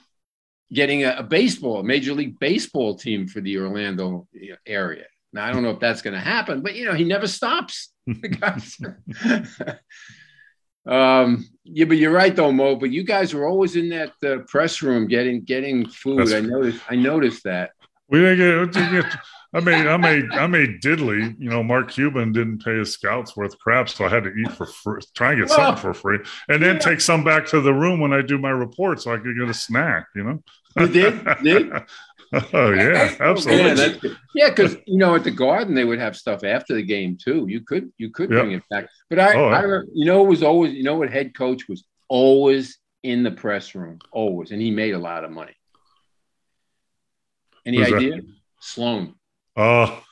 getting 0.74 1.04
a, 1.04 1.16
a 1.18 1.24
baseball, 1.24 1.80
a 1.80 1.84
major 1.84 2.14
league 2.14 2.40
baseball 2.40 2.96
team 2.96 3.28
for 3.28 3.42
the 3.42 3.58
Orlando 3.58 4.28
area. 4.66 5.06
Now 5.34 5.46
I 5.46 5.52
don't 5.52 5.64
know 5.64 5.72
if 5.72 5.80
that's 5.80 6.02
going 6.02 6.14
to 6.14 6.20
happen, 6.20 6.62
but 6.62 6.76
you 6.76 6.86
know 6.86 6.94
he 6.94 7.04
never 7.04 7.28
stops. 7.28 7.92
Um, 10.86 11.48
yeah, 11.64 11.86
but 11.86 11.98
you're 11.98 12.12
right 12.12 12.36
though, 12.36 12.52
Mo. 12.52 12.76
But 12.76 12.92
you 12.92 13.04
guys 13.04 13.34
were 13.34 13.48
always 13.48 13.76
in 13.76 13.90
that 13.90 14.14
uh, 14.24 14.44
press 14.48 14.82
room 14.82 15.08
getting 15.08 15.44
getting 15.44 15.88
food. 15.90 16.20
That's 16.20 16.34
I 16.34 16.42
noticed. 16.42 16.82
I 16.90 16.96
noticed 16.96 17.44
that. 17.44 17.72
We 18.08 18.20
didn't 18.20 18.72
get. 18.72 19.18
I 19.56 19.62
made, 19.62 19.88
I 19.88 19.96
made, 19.96 20.32
I 20.34 20.48
made 20.48 20.82
diddly. 20.82 21.34
You 21.40 21.50
know, 21.50 21.64
Mark 21.64 21.90
Cuban 21.90 22.34
didn't 22.34 22.64
pay 22.64 22.78
his 22.78 22.92
scouts 22.92 23.38
worth 23.38 23.58
crap, 23.58 23.88
so 23.88 24.04
I 24.04 24.10
had 24.10 24.26
to 24.26 24.34
eat 24.34 24.52
for 24.52 24.66
free, 24.66 25.00
try 25.16 25.32
and 25.32 25.42
get 25.42 25.50
well, 25.50 25.58
something 25.58 25.82
for 25.82 25.94
free, 25.94 26.20
and 26.50 26.62
then 26.62 26.76
yeah. 26.76 26.80
take 26.80 27.00
some 27.00 27.24
back 27.24 27.46
to 27.48 27.62
the 27.62 27.74
room 27.74 28.02
when 28.02 28.12
I 28.12 28.22
do 28.22 28.38
my 28.38 28.50
report, 28.50 29.02
so 29.02 29.14
I 29.14 29.18
could 29.18 29.38
get 29.38 29.50
a 29.50 29.54
snack. 29.54 30.08
You 30.14 30.24
know. 30.26 30.44
You 30.78 30.88
did? 30.88 31.26
did? 31.44 31.72
Oh 32.54 32.72
yeah, 32.74 33.16
absolutely. 33.20 34.12
Yeah, 34.34 34.50
because 34.50 34.74
yeah, 34.74 34.80
you 34.88 34.98
know 34.98 35.16
at 35.16 35.24
the 35.24 35.32
Garden 35.32 35.74
they 35.74 35.86
would 35.86 36.00
have 36.00 36.18
stuff 36.18 36.44
after 36.44 36.74
the 36.74 36.84
game 36.84 37.18
too. 37.24 37.46
You 37.48 37.62
could 37.62 37.94
you 37.98 38.10
could 38.10 38.30
yep. 38.30 38.42
bring 38.42 38.52
it 38.54 38.64
back, 38.70 38.90
but 39.10 39.20
I, 39.20 39.36
oh, 39.36 39.50
I 39.50 39.62
you 39.94 40.06
know 40.06 40.26
it 40.26 40.28
was 40.28 40.44
always 40.44 40.74
you 40.74 40.84
know 40.84 40.96
what 40.96 41.12
head 41.12 41.38
coach 41.38 41.70
was 41.70 41.86
always 42.10 42.80
in 43.04 43.24
the 43.24 43.32
press 43.32 43.74
room 43.76 44.00
always, 44.12 44.52
and 44.52 44.62
he 44.62 44.72
made 44.72 44.96
a 44.96 45.00
lot 45.00 45.24
of 45.24 45.32
money. 45.32 45.56
Any 47.66 47.78
Who's 47.78 47.94
idea? 47.94 48.16
That? 48.16 48.26
Sloan. 48.60 49.16
Oh, 49.58 50.04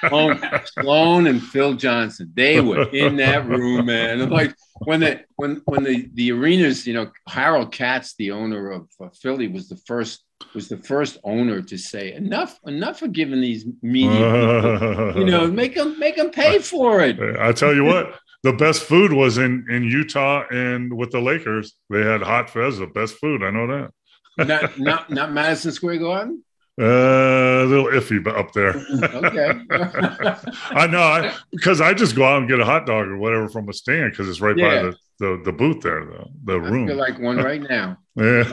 Sloan, 0.00 0.42
Sloan 0.64 1.26
and 1.28 1.42
Phil 1.42 1.74
Johnson. 1.74 2.32
They 2.34 2.60
were 2.60 2.88
in 2.90 3.16
that 3.16 3.46
room, 3.46 3.86
man. 3.86 4.20
And 4.20 4.32
like 4.38 4.54
when 4.80 5.00
the 5.00 5.24
when 5.36 5.62
when 5.66 5.84
the 5.84 6.08
the 6.14 6.32
arenas, 6.32 6.86
you 6.86 6.94
know, 6.94 7.10
Harold 7.28 7.70
Katz, 7.70 8.14
the 8.16 8.32
owner 8.32 8.72
of 8.72 8.88
uh, 9.00 9.08
Philly, 9.10 9.46
was 9.46 9.68
the 9.68 9.76
first 9.76 10.24
was 10.54 10.68
the 10.68 10.76
first 10.76 11.18
owner 11.24 11.62
to 11.62 11.78
say 11.78 12.12
enough 12.12 12.58
enough 12.66 13.02
of 13.02 13.12
giving 13.12 13.40
these 13.40 13.66
media 13.82 14.10
people, 14.10 15.18
you 15.18 15.24
know 15.24 15.46
make 15.50 15.74
them 15.74 15.98
make 15.98 16.16
them 16.16 16.30
pay 16.30 16.58
for 16.58 17.00
it 17.00 17.18
i 17.38 17.52
tell 17.52 17.74
you 17.74 17.84
what 17.84 18.18
the 18.42 18.52
best 18.52 18.82
food 18.82 19.12
was 19.12 19.38
in 19.38 19.64
in 19.70 19.84
utah 19.84 20.44
and 20.50 20.92
with 20.92 21.10
the 21.10 21.20
lakers 21.20 21.74
they 21.90 22.02
had 22.02 22.22
hot 22.22 22.50
fez 22.50 22.78
the 22.78 22.86
best 22.86 23.14
food 23.16 23.42
i 23.42 23.50
know 23.50 23.66
that 23.66 24.48
not 24.48 24.78
not 24.78 25.10
not 25.10 25.32
madison 25.32 25.70
square 25.72 25.98
garden 25.98 26.42
uh, 26.80 27.64
a 27.64 27.66
little 27.66 27.86
iffy, 27.86 28.22
but 28.22 28.36
up 28.36 28.52
there. 28.52 28.70
okay. 29.02 29.60
I 30.70 30.86
know, 30.86 31.02
I, 31.02 31.34
because 31.50 31.80
I 31.80 31.92
just 31.92 32.16
go 32.16 32.24
out 32.24 32.38
and 32.38 32.48
get 32.48 32.58
a 32.58 32.64
hot 32.64 32.86
dog 32.86 33.06
or 33.08 33.18
whatever 33.18 33.48
from 33.48 33.68
a 33.68 33.72
stand 33.72 34.12
because 34.12 34.28
it's 34.28 34.40
right 34.40 34.56
yeah. 34.56 34.68
by 34.68 34.82
the, 34.82 34.96
the, 35.18 35.42
the 35.44 35.52
booth 35.52 35.82
there, 35.82 36.06
the, 36.06 36.24
the 36.44 36.54
I 36.54 36.56
room. 36.56 36.88
feel 36.88 36.96
like 36.96 37.18
one 37.18 37.36
right 37.44 37.60
now. 37.60 37.98
yeah. 38.16 38.44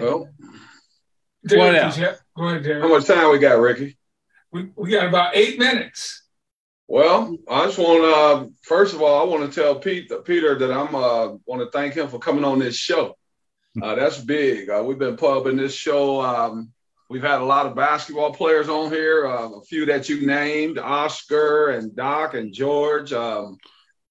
well, 0.00 0.28
what 1.50 1.74
else? 1.76 1.98
Go 1.98 2.48
ahead, 2.48 2.64
Derek. 2.64 2.82
How 2.82 2.88
much 2.88 3.06
time 3.06 3.30
we 3.30 3.38
got, 3.38 3.60
Ricky? 3.60 3.96
We, 4.50 4.70
we 4.74 4.90
got 4.90 5.06
about 5.06 5.36
eight 5.36 5.58
minutes. 5.58 6.24
Well, 6.88 7.36
I 7.48 7.66
just 7.66 7.78
want 7.78 8.02
to 8.02 8.10
uh, 8.14 8.46
first 8.62 8.94
of 8.94 9.02
all, 9.02 9.20
I 9.20 9.24
want 9.24 9.52
to 9.52 9.60
tell 9.60 9.76
Pete, 9.76 10.10
Peter 10.24 10.56
that 10.58 10.72
I'm 10.72 10.94
uh, 10.94 11.28
want 11.44 11.62
to 11.62 11.70
thank 11.72 11.94
him 11.94 12.08
for 12.08 12.18
coming 12.18 12.44
on 12.44 12.58
this 12.58 12.76
show. 12.76 13.16
Uh, 13.80 13.94
that's 13.94 14.18
big. 14.18 14.70
Uh, 14.70 14.82
we've 14.84 14.98
been 14.98 15.16
pubbing 15.16 15.56
this 15.56 15.74
show. 15.74 16.20
Um, 16.20 16.72
we've 17.08 17.22
had 17.22 17.40
a 17.40 17.44
lot 17.44 17.66
of 17.66 17.74
basketball 17.74 18.32
players 18.32 18.68
on 18.68 18.90
here, 18.90 19.26
uh, 19.26 19.50
a 19.50 19.62
few 19.62 19.86
that 19.86 20.08
you 20.08 20.26
named, 20.26 20.78
Oscar 20.78 21.70
and 21.70 21.94
Doc 21.94 22.34
and 22.34 22.52
George. 22.52 23.12
Um, 23.12 23.58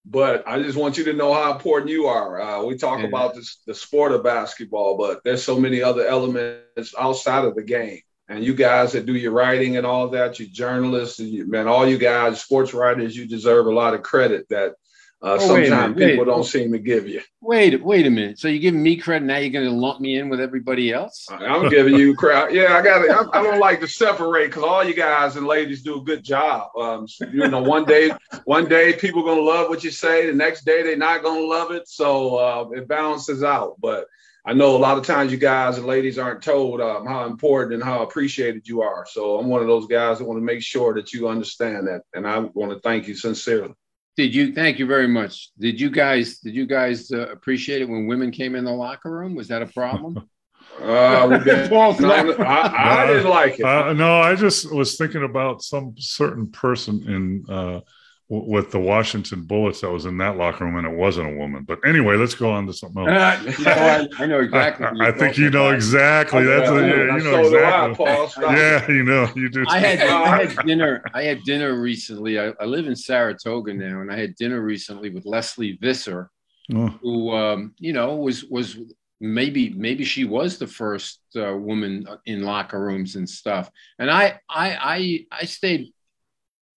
but 0.05 0.47
I 0.47 0.61
just 0.61 0.77
want 0.77 0.97
you 0.97 1.03
to 1.05 1.13
know 1.13 1.33
how 1.33 1.53
important 1.53 1.89
you 1.89 2.05
are. 2.05 2.39
Uh, 2.39 2.63
we 2.63 2.77
talk 2.77 2.99
mm-hmm. 2.99 3.07
about 3.07 3.33
this, 3.33 3.61
the 3.65 3.73
sport 3.73 4.11
of 4.11 4.23
basketball, 4.23 4.97
but 4.97 5.21
there's 5.23 5.43
so 5.43 5.59
many 5.59 5.81
other 5.81 6.05
elements 6.05 6.93
outside 6.97 7.45
of 7.45 7.55
the 7.55 7.63
game. 7.63 8.01
And 8.27 8.43
you 8.43 8.55
guys 8.55 8.93
that 8.93 9.05
do 9.05 9.15
your 9.15 9.31
writing 9.31 9.77
and 9.77 9.85
all 9.85 10.09
that, 10.09 10.39
you 10.39 10.47
journalists, 10.47 11.19
and 11.19 11.29
you, 11.29 11.47
man, 11.47 11.67
all 11.67 11.87
you 11.87 11.97
guys, 11.97 12.41
sports 12.41 12.73
writers, 12.73 13.15
you 13.15 13.27
deserve 13.27 13.67
a 13.67 13.73
lot 13.73 13.93
of 13.93 14.01
credit 14.01 14.47
that 14.49 14.73
uh, 15.21 15.37
oh, 15.39 15.47
sometimes 15.47 15.97
people 15.97 16.17
wait. 16.17 16.25
don't 16.25 16.43
seem 16.43 16.71
to 16.71 16.77
give 16.77 17.07
you. 17.07 17.21
Wait, 17.41 17.81
wait 17.81 18.05
a 18.05 18.09
minute. 18.09 18.37
So 18.37 18.47
you're 18.47 18.59
giving 18.59 18.83
me 18.83 18.97
credit 18.97 19.25
now? 19.25 19.37
You're 19.37 19.49
going 19.49 19.65
to 19.65 19.71
lump 19.71 19.99
me 19.99 20.17
in 20.17 20.29
with 20.29 20.39
everybody 20.39 20.91
else? 20.91 21.25
I'm 21.29 21.69
giving 21.69 21.95
you 21.95 22.15
credit. 22.15 22.53
Yeah, 22.53 22.77
I 22.77 22.81
got. 22.81 23.09
I, 23.09 23.39
I 23.39 23.43
don't 23.43 23.59
like 23.59 23.79
to 23.79 23.87
separate 23.87 24.47
because 24.47 24.63
all 24.63 24.83
you 24.83 24.93
guys 24.93 25.35
and 25.35 25.47
ladies 25.47 25.81
do 25.81 25.99
a 25.99 26.03
good 26.03 26.23
job. 26.23 26.69
Um, 26.77 27.07
you 27.31 27.47
know, 27.47 27.61
one 27.61 27.85
day, 27.85 28.11
one 28.43 28.67
day 28.67 28.93
people 28.93 29.23
gonna 29.23 29.41
love 29.41 29.69
what 29.69 29.83
you 29.83 29.91
say. 29.91 30.27
The 30.27 30.33
next 30.33 30.65
day 30.65 30.83
they're 30.83 30.97
not 30.97 31.23
gonna 31.23 31.45
love 31.45 31.71
it. 31.71 31.87
So 31.87 32.35
uh, 32.35 32.69
it 32.73 32.87
balances 32.87 33.41
out. 33.41 33.75
But 33.79 34.07
I 34.45 34.53
know 34.53 34.75
a 34.75 34.77
lot 34.77 34.97
of 34.97 35.05
times 35.05 35.31
you 35.31 35.39
guys 35.39 35.77
and 35.77 35.87
ladies 35.87 36.19
aren't 36.19 36.43
told 36.43 36.81
um, 36.81 37.07
how 37.07 37.25
important 37.25 37.73
and 37.73 37.83
how 37.83 38.03
appreciated 38.03 38.67
you 38.67 38.81
are. 38.83 39.07
So 39.09 39.39
I'm 39.39 39.47
one 39.47 39.61
of 39.61 39.67
those 39.67 39.87
guys 39.87 40.19
that 40.19 40.25
want 40.25 40.37
to 40.37 40.45
make 40.45 40.61
sure 40.61 40.93
that 40.93 41.13
you 41.13 41.29
understand 41.29 41.87
that, 41.87 42.01
and 42.13 42.27
I 42.27 42.39
want 42.39 42.71
to 42.71 42.79
thank 42.79 43.07
you 43.07 43.15
sincerely. 43.15 43.73
Did 44.17 44.33
you? 44.33 44.53
Thank 44.53 44.79
you 44.79 44.85
very 44.85 45.07
much. 45.07 45.49
Did 45.59 45.79
you 45.79 45.89
guys? 45.89 46.39
Did 46.39 46.55
you 46.55 46.65
guys 46.65 47.11
uh, 47.11 47.27
appreciate 47.27 47.81
it 47.81 47.89
when 47.89 48.07
women 48.07 48.31
came 48.31 48.55
in 48.55 48.63
the 48.63 48.71
locker 48.71 49.11
room? 49.11 49.35
Was 49.35 49.47
that 49.49 49.61
a 49.61 49.67
problem? 49.67 50.29
Uh, 50.81 51.27
no, 51.69 52.35
I, 52.39 53.03
I, 53.03 53.07
didn't 53.07 53.29
like 53.29 53.59
it. 53.59 53.65
Uh, 53.65 53.93
no, 53.93 54.19
I 54.19 54.35
just 54.35 54.73
was 54.73 54.97
thinking 54.97 55.23
about 55.23 55.61
some 55.61 55.93
certain 55.97 56.51
person 56.51 57.07
in 57.07 57.45
uh, 57.53 57.79
with 58.27 58.71
the 58.71 58.79
Washington 58.79 59.43
Bullets 59.43 59.81
that 59.81 59.91
was 59.91 60.05
in 60.05 60.17
that 60.17 60.35
locker 60.35 60.65
room, 60.65 60.77
and 60.77 60.87
it 60.87 60.97
wasn't 60.97 61.31
a 61.31 61.35
woman. 61.35 61.63
But 61.63 61.79
anyway, 61.85 62.15
let's 62.15 62.33
go 62.33 62.49
on 62.51 62.65
to 62.65 62.73
something 62.73 63.07
else. 63.07 63.45
Uh, 63.45 63.53
you 63.59 63.65
know, 63.65 63.71
I, 63.71 64.23
I, 64.23 64.25
know 64.25 64.39
exactly. 64.39 64.87
I, 64.99 65.07
I 65.07 65.11
think 65.11 65.37
you 65.37 65.51
know 65.51 65.69
exactly. 65.69 66.43
That's 66.43 66.69
a, 66.69 66.73
yeah, 66.73 67.17
you 67.17 67.23
know 67.23 67.39
exactly. 67.39 68.05
yeah, 68.55 68.91
you 68.91 69.03
know 69.03 69.29
you 69.35 69.49
do. 69.49 69.63
I 69.67 69.79
had 69.79 69.99
I 70.01 70.43
had 70.43 70.57
dinner. 70.65 71.03
I 71.13 71.23
had 71.23 71.43
dinner 71.43 71.79
recently. 71.79 72.39
I, 72.39 72.53
I, 72.59 72.65
live 72.65 72.87
in 72.87 72.95
Saratoga 72.95 73.73
now, 73.73 74.01
and 74.01 74.11
I 74.11 74.17
had 74.17 74.35
dinner 74.35 74.61
recently 74.61 75.11
with 75.11 75.25
Lesley 75.25 75.77
Visser, 75.79 76.31
oh. 76.73 76.87
who 77.01 77.31
um, 77.31 77.75
you 77.77 77.93
know 77.93 78.15
was 78.15 78.43
was 78.45 78.77
maybe 79.19 79.69
maybe 79.69 80.03
she 80.03 80.25
was 80.25 80.57
the 80.57 80.67
first 80.67 81.19
uh, 81.35 81.55
woman 81.55 82.07
in 82.25 82.41
locker 82.41 82.79
rooms 82.79 83.17
and 83.17 83.29
stuff. 83.29 83.69
And 83.99 84.09
I 84.09 84.39
I 84.49 84.77
I 84.81 85.25
I 85.41 85.45
stayed 85.45 85.93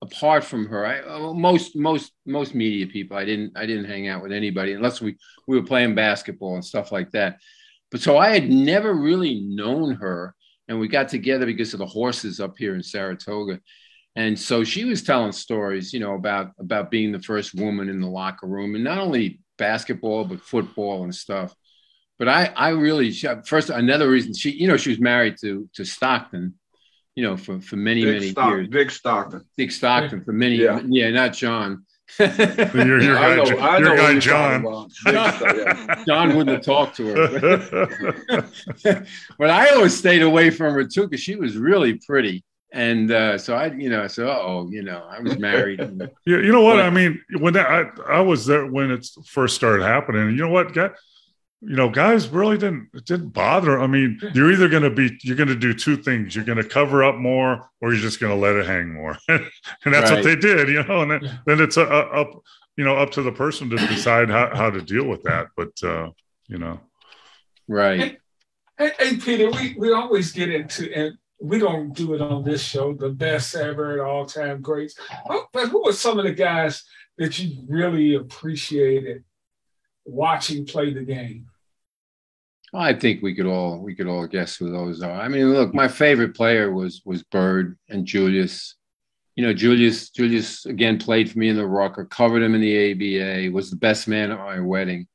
apart 0.03 0.45
from 0.45 0.67
her 0.67 0.87
I, 0.87 1.01
uh, 1.01 1.33
most 1.33 1.75
most 1.75 2.13
most 2.25 2.55
media 2.55 2.87
people 2.87 3.17
i 3.17 3.25
didn't 3.25 3.53
i 3.57 3.67
didn't 3.67 3.87
hang 3.87 4.09
out 4.09 4.23
with 4.23 4.33
anybody 4.33 4.73
unless 4.73 5.01
we 5.01 5.17
we 5.47 5.59
were 5.59 5.67
playing 5.67 5.95
basketball 5.95 6.55
and 6.55 6.65
stuff 6.65 6.93
like 6.93 7.11
that. 7.13 7.39
But 7.91 8.01
so 8.01 8.17
i 8.19 8.29
had 8.29 8.49
never 8.51 8.95
really 8.95 9.41
known 9.41 9.95
her 9.97 10.35
and 10.69 10.79
we 10.79 10.89
got 10.89 11.09
together 11.09 11.47
because 11.47 11.73
of 11.73 11.79
the 11.79 11.87
horses 11.87 12.41
up 12.41 12.57
here 12.59 12.75
in 12.75 12.83
saratoga. 12.83 13.61
And 14.15 14.39
so 14.39 14.65
she 14.65 14.85
was 14.85 15.03
telling 15.03 15.33
stories 15.33 15.93
you 15.93 16.01
know 16.01 16.15
about 16.15 16.53
about 16.59 16.91
being 16.91 17.13
the 17.13 17.23
first 17.23 17.55
woman 17.55 17.89
in 17.89 18.01
the 18.01 18.09
locker 18.09 18.47
room 18.47 18.75
and 18.75 18.85
not 18.85 18.99
only 18.99 19.41
basketball 19.57 20.25
but 20.25 20.41
football 20.41 21.03
and 21.03 21.15
stuff. 21.15 21.55
But 22.19 22.29
i 22.29 22.53
i 22.57 22.69
really 22.71 23.13
first 23.45 23.71
another 23.71 24.09
reason 24.09 24.33
she 24.35 24.51
you 24.51 24.69
know 24.69 24.77
she 24.77 24.91
was 24.91 25.01
married 25.01 25.37
to 25.41 25.69
to 25.75 25.85
stockton 25.85 26.55
you 27.19 27.25
know, 27.25 27.37
for, 27.37 27.61
for 27.61 27.75
many, 27.75 28.05
Big 28.05 28.15
many 28.15 28.31
Stock, 28.31 28.51
years. 28.51 28.69
Big 28.69 28.91
Stockton. 28.93 29.45
Big 29.57 29.73
Stockton 29.73 30.23
for 30.23 30.33
many, 30.33 30.55
yeah, 30.55 30.81
yeah 30.87 31.11
not 31.11 31.33
John. 31.33 31.85
your, 32.21 33.01
your 33.01 33.15
guy, 33.17 33.35
know, 33.35 33.45
your 33.45 33.97
guy 33.97 34.19
John. 34.21 34.89
John 36.07 36.37
wouldn't 36.37 36.49
have 36.51 36.63
talked 36.65 36.97
to 36.99 37.07
her. 37.09 38.47
but 39.37 39.51
I 39.51 39.71
always 39.71 39.99
stayed 39.99 40.23
away 40.23 40.51
from 40.51 40.75
her 40.75 40.85
too 40.85 41.09
because 41.09 41.21
she 41.21 41.35
was 41.35 41.57
really 41.57 41.95
pretty. 41.95 42.45
And 42.73 43.11
uh, 43.11 43.37
so 43.37 43.57
I, 43.57 43.73
you 43.73 43.91
know, 43.91 44.07
so 44.07 44.29
oh, 44.29 44.69
you 44.71 44.85
know, 44.85 45.05
I 45.11 45.19
was 45.19 45.41
married. 45.41 45.81
And, 45.81 46.09
yeah, 46.25 46.37
you 46.37 46.53
know 46.53 46.63
what? 46.63 46.77
But, 46.77 46.85
I 46.85 46.91
mean, 46.91 47.21
when 47.41 47.55
that, 47.55 47.67
I 47.67 48.19
I 48.19 48.21
was 48.21 48.47
there 48.47 48.65
when 48.65 48.93
it 48.93 49.05
first 49.27 49.57
started 49.57 49.83
happening. 49.83 50.31
You 50.31 50.37
know 50.37 50.51
what? 50.51 50.73
You 51.61 51.75
know, 51.75 51.89
guys 51.89 52.29
really 52.29 52.57
didn't 52.57 52.89
it 52.95 53.05
didn't 53.05 53.31
bother. 53.31 53.81
I 53.81 53.87
mean, 53.87 54.21
you're 54.33 54.53
either 54.53 54.69
going 54.69 54.85
to 54.85 54.91
be 54.91 55.19
you're 55.23 55.37
going 55.37 55.49
to 55.49 55.57
do 55.57 55.75
two 55.75 55.97
things. 55.97 56.35
You're 56.35 56.45
going 56.45 56.59
to 56.59 56.69
cover 56.69 57.03
up 57.03 57.17
more, 57.17 57.69
or 57.81 57.93
you're 57.93 58.03
just 58.03 58.21
going 58.21 58.33
to 58.33 58.41
let 58.41 58.57
it 58.57 58.67
hang 58.67 58.93
more, 58.93 59.19
and 59.29 59.43
that's 59.85 60.11
right. 60.11 60.17
what 60.17 60.25
they 60.25 60.37
did. 60.37 60.69
You 60.69 60.85
know, 60.85 61.03
and 61.03 61.11
then, 61.11 61.41
then 61.47 61.61
it's 61.61 61.77
a, 61.77 61.85
a, 61.85 62.21
up 62.21 62.43
you 62.77 62.85
know 62.85 62.97
up 62.97 63.11
to 63.13 63.23
the 63.23 63.33
person 63.33 63.69
to 63.71 63.77
decide 63.77 64.31
how, 64.31 64.55
how 64.55 64.71
to 64.71 64.81
deal 64.81 65.07
with 65.07 65.25
that. 65.25 65.49
But 65.57 65.73
uh, 65.83 66.11
you 66.47 66.59
know, 66.59 66.81
right. 67.67 68.19
Hey, 68.79 68.93
hey, 68.97 69.17
Peter, 69.17 69.51
we 69.51 69.75
we 69.77 69.93
always 69.93 70.31
get 70.31 70.51
into 70.51 70.93
and 70.95 71.19
we 71.41 71.59
don't 71.59 71.93
do 71.93 72.15
it 72.15 72.21
on 72.21 72.45
this 72.45 72.63
show, 72.63 72.95
the 72.95 73.11
best 73.11 73.57
ever, 73.57 74.05
all 74.05 74.27
time 74.27 74.61
greats. 74.61 74.95
But 75.53 75.69
who 75.69 75.89
are 75.89 75.93
some 75.93 76.19
of 76.19 76.25
the 76.25 76.33
guys 76.33 76.85
that 77.17 77.39
you 77.39 77.65
really 77.69 78.15
appreciated 78.15 79.25
watching 80.09 80.65
play 80.65 80.93
the 80.93 81.03
game? 81.03 81.47
I 82.75 82.93
think 82.93 83.23
we 83.23 83.35
could 83.35 83.47
all 83.47 83.81
we 83.81 83.95
could 83.95 84.07
all 84.07 84.27
guess 84.27 84.57
who 84.57 84.71
those 84.71 85.03
are. 85.03 85.21
I 85.21 85.29
mean, 85.29 85.53
look, 85.53 85.73
my 85.73 85.89
favorite 85.89 86.35
player 86.35 86.73
was 86.73 87.03
was 87.05 87.23
Bird 87.23 87.79
and 87.89 88.05
Julius. 88.05 88.75
You 89.37 89.47
know, 89.47 89.55
Julius 89.55 90.11
Julius 90.11 90.67
again 90.67 90.99
played 90.99 91.31
for 91.31 91.39
me 91.39 91.49
in 91.49 91.57
the 91.57 91.67
Rucker, 91.67 92.05
covered 92.05 92.43
him 92.43 92.55
in 92.55 92.61
the 92.61 92.93
ABA, 92.93 93.55
was 93.55 93.71
the 93.71 93.77
best 93.77 94.09
man 94.09 94.31
at 94.31 94.39
my 94.39 94.61
wedding. 94.61 95.07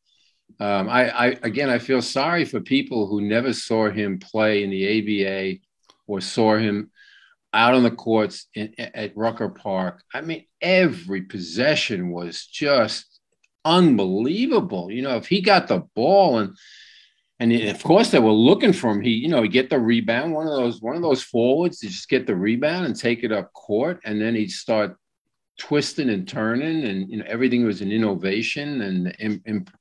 Um, 0.59 0.89
I, 0.89 1.09
I 1.09 1.25
again, 1.43 1.69
I 1.69 1.77
feel 1.77 2.01
sorry 2.01 2.45
for 2.45 2.59
people 2.59 3.07
who 3.07 3.21
never 3.21 3.53
saw 3.53 3.89
him 3.89 4.19
play 4.19 4.63
in 4.63 4.69
the 4.69 5.25
ABA 5.25 5.59
or 6.07 6.21
saw 6.21 6.57
him 6.57 6.91
out 7.53 7.75
on 7.75 7.83
the 7.83 7.91
courts 7.91 8.47
in, 8.55 8.73
at 8.77 9.15
Rucker 9.15 9.49
Park. 9.49 10.01
I 10.13 10.21
mean, 10.21 10.45
every 10.59 11.23
possession 11.23 12.09
was 12.09 12.45
just 12.47 13.12
unbelievable. 13.65 14.91
You 14.91 15.01
know, 15.01 15.17
if 15.17 15.27
he 15.27 15.41
got 15.41 15.67
the 15.67 15.79
ball 15.95 16.39
and 16.39 16.55
and 17.39 17.51
of 17.69 17.83
course 17.83 18.09
they 18.09 18.19
were 18.19 18.31
looking 18.31 18.73
for 18.73 18.91
him. 18.91 19.01
He, 19.01 19.11
you 19.11 19.27
know, 19.27 19.41
he 19.41 19.49
get 19.49 19.69
the 19.69 19.79
rebound, 19.79 20.33
one 20.33 20.47
of 20.47 20.53
those, 20.53 20.81
one 20.81 20.95
of 20.95 21.01
those 21.01 21.23
forwards 21.23 21.79
to 21.79 21.87
just 21.87 22.07
get 22.07 22.25
the 22.25 22.35
rebound 22.35 22.85
and 22.85 22.95
take 22.95 23.23
it 23.23 23.31
up 23.31 23.51
court, 23.53 23.99
and 24.05 24.21
then 24.21 24.35
he'd 24.35 24.51
start 24.51 24.95
twisting 25.59 26.09
and 26.09 26.27
turning, 26.27 26.85
and 26.85 27.09
you 27.09 27.17
know, 27.17 27.25
everything 27.27 27.65
was 27.65 27.81
an 27.81 27.91
innovation, 27.91 28.81
and, 28.81 29.15
and, 29.19 29.41
and 29.45 29.71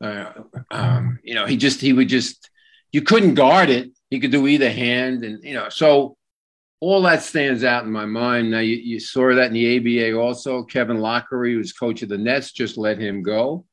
uh, 0.00 0.32
um, 0.70 1.18
you 1.22 1.34
know, 1.34 1.46
he 1.46 1.56
just 1.56 1.80
he 1.80 1.92
would 1.92 2.08
just 2.08 2.50
you 2.92 3.02
couldn't 3.02 3.34
guard 3.34 3.70
it. 3.70 3.90
He 4.10 4.18
could 4.18 4.32
do 4.32 4.46
either 4.46 4.70
hand, 4.70 5.22
and 5.22 5.42
you 5.44 5.54
know, 5.54 5.68
so 5.68 6.16
all 6.80 7.02
that 7.02 7.22
stands 7.22 7.64
out 7.64 7.84
in 7.84 7.92
my 7.92 8.04
mind. 8.04 8.50
Now 8.50 8.58
you, 8.58 8.76
you 8.76 9.00
saw 9.00 9.34
that 9.34 9.46
in 9.46 9.52
the 9.54 10.10
ABA 10.10 10.18
also. 10.18 10.62
Kevin 10.62 10.98
Loughery, 10.98 11.54
who's 11.54 11.72
coach 11.72 12.02
of 12.02 12.08
the 12.08 12.18
Nets, 12.18 12.52
just 12.52 12.76
let 12.76 12.98
him 12.98 13.22
go. 13.22 13.64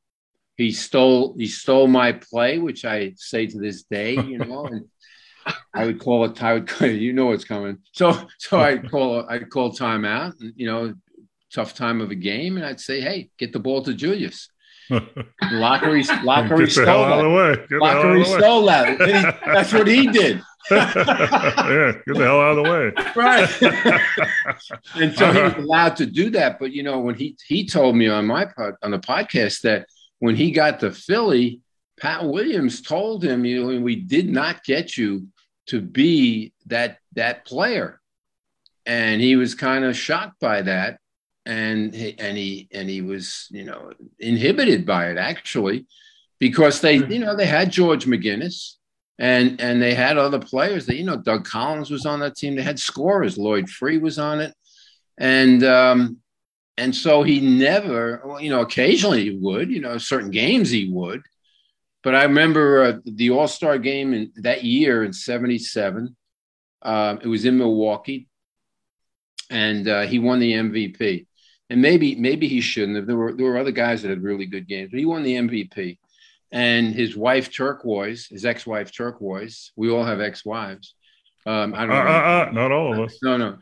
He 0.56 0.72
stole 0.72 1.34
he 1.36 1.46
stole 1.46 1.88
my 1.88 2.12
play, 2.12 2.58
which 2.58 2.84
I 2.84 3.14
say 3.16 3.46
to 3.46 3.58
this 3.58 3.82
day, 3.82 4.12
you 4.14 4.38
know, 4.38 4.66
and 4.66 4.86
I 5.74 5.86
would 5.86 6.00
call 6.00 6.24
it. 6.24 6.42
I 6.42 6.54
would, 6.54 6.70
you 6.80 7.12
know, 7.12 7.26
what's 7.26 7.44
coming. 7.44 7.78
So 7.92 8.28
so 8.38 8.60
I 8.60 8.78
call 8.90 9.28
I 9.28 9.40
call 9.40 9.72
timeout, 9.72 10.40
and, 10.40 10.52
you 10.56 10.66
know, 10.66 10.94
tough 11.52 11.74
time 11.74 12.00
of 12.00 12.10
a 12.10 12.14
game, 12.14 12.56
and 12.56 12.64
I'd 12.64 12.80
say, 12.80 13.00
hey, 13.00 13.30
get 13.38 13.52
the 13.52 13.58
ball 13.58 13.82
to 13.82 13.94
Julius. 13.94 14.48
Loughery, 14.90 16.04
Loughery 16.22 16.70
stole 16.70 16.84
that. 16.84 17.66
Loughery 17.70 18.24
stole 18.24 18.66
that. 18.66 19.40
That's 19.44 19.72
what 19.72 19.88
he 19.88 20.06
did. 20.06 20.42
Yeah, 20.70 21.92
get 21.92 22.04
the 22.06 22.24
hell 22.24 22.40
out 22.40 22.58
of 22.58 22.64
the 22.64 22.70
way. 22.70 22.92
Right. 23.16 23.62
and 24.96 25.16
so 25.16 25.32
he 25.32 25.40
was 25.40 25.54
allowed 25.64 25.96
to 25.96 26.06
do 26.06 26.30
that. 26.30 26.58
But 26.58 26.72
you 26.72 26.82
know, 26.82 27.00
when 27.00 27.14
he 27.14 27.36
he 27.46 27.66
told 27.66 27.96
me 27.96 28.08
on 28.08 28.26
my 28.26 28.46
pod, 28.46 28.74
on 28.82 28.90
the 28.90 28.98
podcast 28.98 29.62
that 29.62 29.86
when 30.18 30.36
he 30.36 30.50
got 30.50 30.80
to 30.80 30.90
Philly, 30.90 31.60
Pat 32.00 32.24
Williams 32.24 32.82
told 32.82 33.22
him, 33.22 33.44
you 33.44 33.62
know, 33.62 33.80
we 33.80 33.96
did 33.96 34.28
not 34.28 34.64
get 34.64 34.96
you 34.96 35.28
to 35.66 35.80
be 35.80 36.52
that 36.66 36.98
that 37.14 37.44
player. 37.46 38.00
And 38.86 39.20
he 39.20 39.36
was 39.36 39.54
kind 39.54 39.84
of 39.84 39.96
shocked 39.96 40.40
by 40.40 40.62
that 40.62 40.98
and 41.46 41.94
he, 41.94 42.18
and 42.18 42.36
he 42.36 42.68
and 42.72 42.88
he 42.88 43.02
was 43.02 43.48
you 43.50 43.64
know 43.64 43.92
inhibited 44.18 44.86
by 44.86 45.10
it 45.10 45.18
actually 45.18 45.86
because 46.38 46.80
they 46.80 46.98
hmm. 46.98 47.12
you 47.12 47.18
know 47.18 47.36
they 47.36 47.46
had 47.46 47.70
George 47.70 48.06
McGinnis 48.06 48.74
and 49.18 49.60
and 49.60 49.80
they 49.80 49.94
had 49.94 50.18
other 50.18 50.38
players 50.38 50.86
that 50.86 50.96
you 50.96 51.04
know 51.04 51.16
Doug 51.16 51.44
Collins 51.44 51.90
was 51.90 52.06
on 52.06 52.20
that 52.20 52.36
team. 52.36 52.56
They 52.56 52.62
had 52.62 52.78
scorers. 52.78 53.38
Lloyd 53.38 53.68
Free 53.68 53.98
was 53.98 54.18
on 54.18 54.40
it. 54.40 54.54
And 55.18 55.62
um 55.62 56.18
and 56.76 56.94
so 56.94 57.22
he 57.22 57.40
never 57.40 58.22
well, 58.24 58.40
you 58.40 58.50
know 58.50 58.60
occasionally 58.60 59.24
he 59.24 59.38
would 59.38 59.70
you 59.70 59.80
know 59.80 59.98
certain 59.98 60.30
games 60.30 60.70
he 60.70 60.90
would. 60.90 61.22
But 62.02 62.14
I 62.14 62.24
remember 62.24 62.82
uh, 62.82 62.98
the 63.04 63.30
All 63.30 63.48
Star 63.48 63.78
game 63.78 64.12
in 64.12 64.32
that 64.36 64.64
year 64.64 65.04
in 65.04 65.12
'77 65.12 66.16
um, 66.82 67.18
it 67.22 67.28
was 67.28 67.44
in 67.44 67.56
Milwaukee. 67.56 68.28
And 69.50 69.88
uh, 69.88 70.02
he 70.02 70.18
won 70.18 70.40
the 70.40 70.52
MVP 70.52 71.26
and 71.70 71.80
maybe 71.80 72.14
maybe 72.14 72.48
he 72.48 72.60
shouldn't 72.60 72.96
have. 72.96 73.06
There 73.06 73.16
were 73.16 73.32
there 73.32 73.46
were 73.46 73.58
other 73.58 73.70
guys 73.70 74.02
that 74.02 74.10
had 74.10 74.22
really 74.22 74.46
good 74.46 74.68
games, 74.68 74.90
but 74.90 74.98
he 74.98 75.06
won 75.06 75.22
the 75.22 75.34
MVP. 75.34 75.98
And 76.54 76.94
his 76.94 77.16
wife 77.16 77.52
Turquoise, 77.52 78.28
his 78.28 78.44
ex-wife 78.44 78.92
Turquoise, 78.92 79.72
we 79.74 79.90
all 79.90 80.04
have 80.04 80.20
ex-wives. 80.20 80.94
Um, 81.46 81.74
I 81.74 81.80
don't 81.80 81.90
uh, 81.90 82.04
know. 82.04 82.10
Uh, 82.10 82.46
uh, 82.46 82.50
not 82.52 82.72
all 82.72 82.94
of 82.94 83.00
us. 83.00 83.18
No, 83.22 83.36
no. 83.36 83.58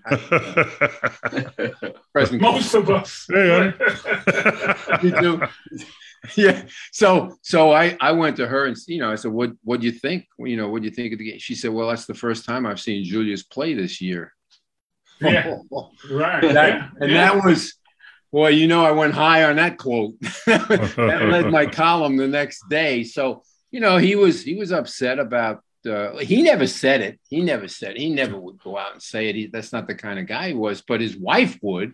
Most 2.38 2.74
of 2.74 2.90
us. 2.90 3.26
Yeah. 3.34 3.72
you 5.02 5.10
do. 5.10 5.42
Yeah. 6.36 6.66
So 6.92 7.36
so 7.42 7.72
I 7.72 7.96
I 8.00 8.12
went 8.12 8.36
to 8.36 8.46
her 8.46 8.66
and 8.66 8.76
you 8.86 9.00
know 9.00 9.10
I 9.10 9.16
said 9.16 9.32
what 9.32 9.50
what 9.64 9.80
do 9.80 9.86
you 9.86 9.92
think 9.92 10.28
you 10.38 10.56
know 10.56 10.68
what 10.68 10.82
do 10.82 10.86
you 10.86 10.94
think 10.94 11.12
of 11.12 11.18
the 11.18 11.28
game? 11.28 11.40
She 11.40 11.56
said 11.56 11.72
well 11.72 11.88
that's 11.88 12.06
the 12.06 12.14
first 12.14 12.44
time 12.44 12.64
I've 12.64 12.80
seen 12.80 13.02
Julius 13.02 13.42
play 13.42 13.74
this 13.74 14.00
year. 14.00 14.32
Yeah. 15.20 15.56
right. 16.08 16.42
That, 16.42 16.90
and 17.00 17.10
yeah. 17.10 17.32
that 17.32 17.44
was 17.44 17.74
well, 18.32 18.50
you 18.50 18.66
know, 18.66 18.82
I 18.82 18.92
went 18.92 19.12
high 19.12 19.44
on 19.44 19.56
that 19.56 19.76
quote. 19.76 20.18
that 20.46 21.28
led 21.30 21.50
my 21.50 21.66
column 21.80 22.16
the 22.16 22.26
next 22.26 22.66
day. 22.70 23.04
So, 23.04 23.42
you 23.70 23.80
know, 23.80 23.98
he 23.98 24.16
was 24.16 24.42
he 24.42 24.56
was 24.56 24.72
upset 24.72 25.18
about. 25.18 25.62
Uh, 25.88 26.16
he 26.18 26.42
never 26.42 26.66
said 26.66 27.00
it. 27.00 27.18
He 27.28 27.42
never 27.42 27.66
said. 27.66 27.92
It. 27.96 27.98
He 27.98 28.10
never 28.10 28.38
would 28.38 28.58
go 28.58 28.78
out 28.78 28.92
and 28.92 29.02
say 29.02 29.28
it. 29.28 29.34
He, 29.34 29.46
that's 29.48 29.72
not 29.72 29.88
the 29.88 29.96
kind 29.96 30.18
of 30.18 30.26
guy 30.26 30.48
he 30.48 30.54
was. 30.54 30.80
But 30.80 31.00
his 31.00 31.16
wife 31.16 31.58
would. 31.60 31.92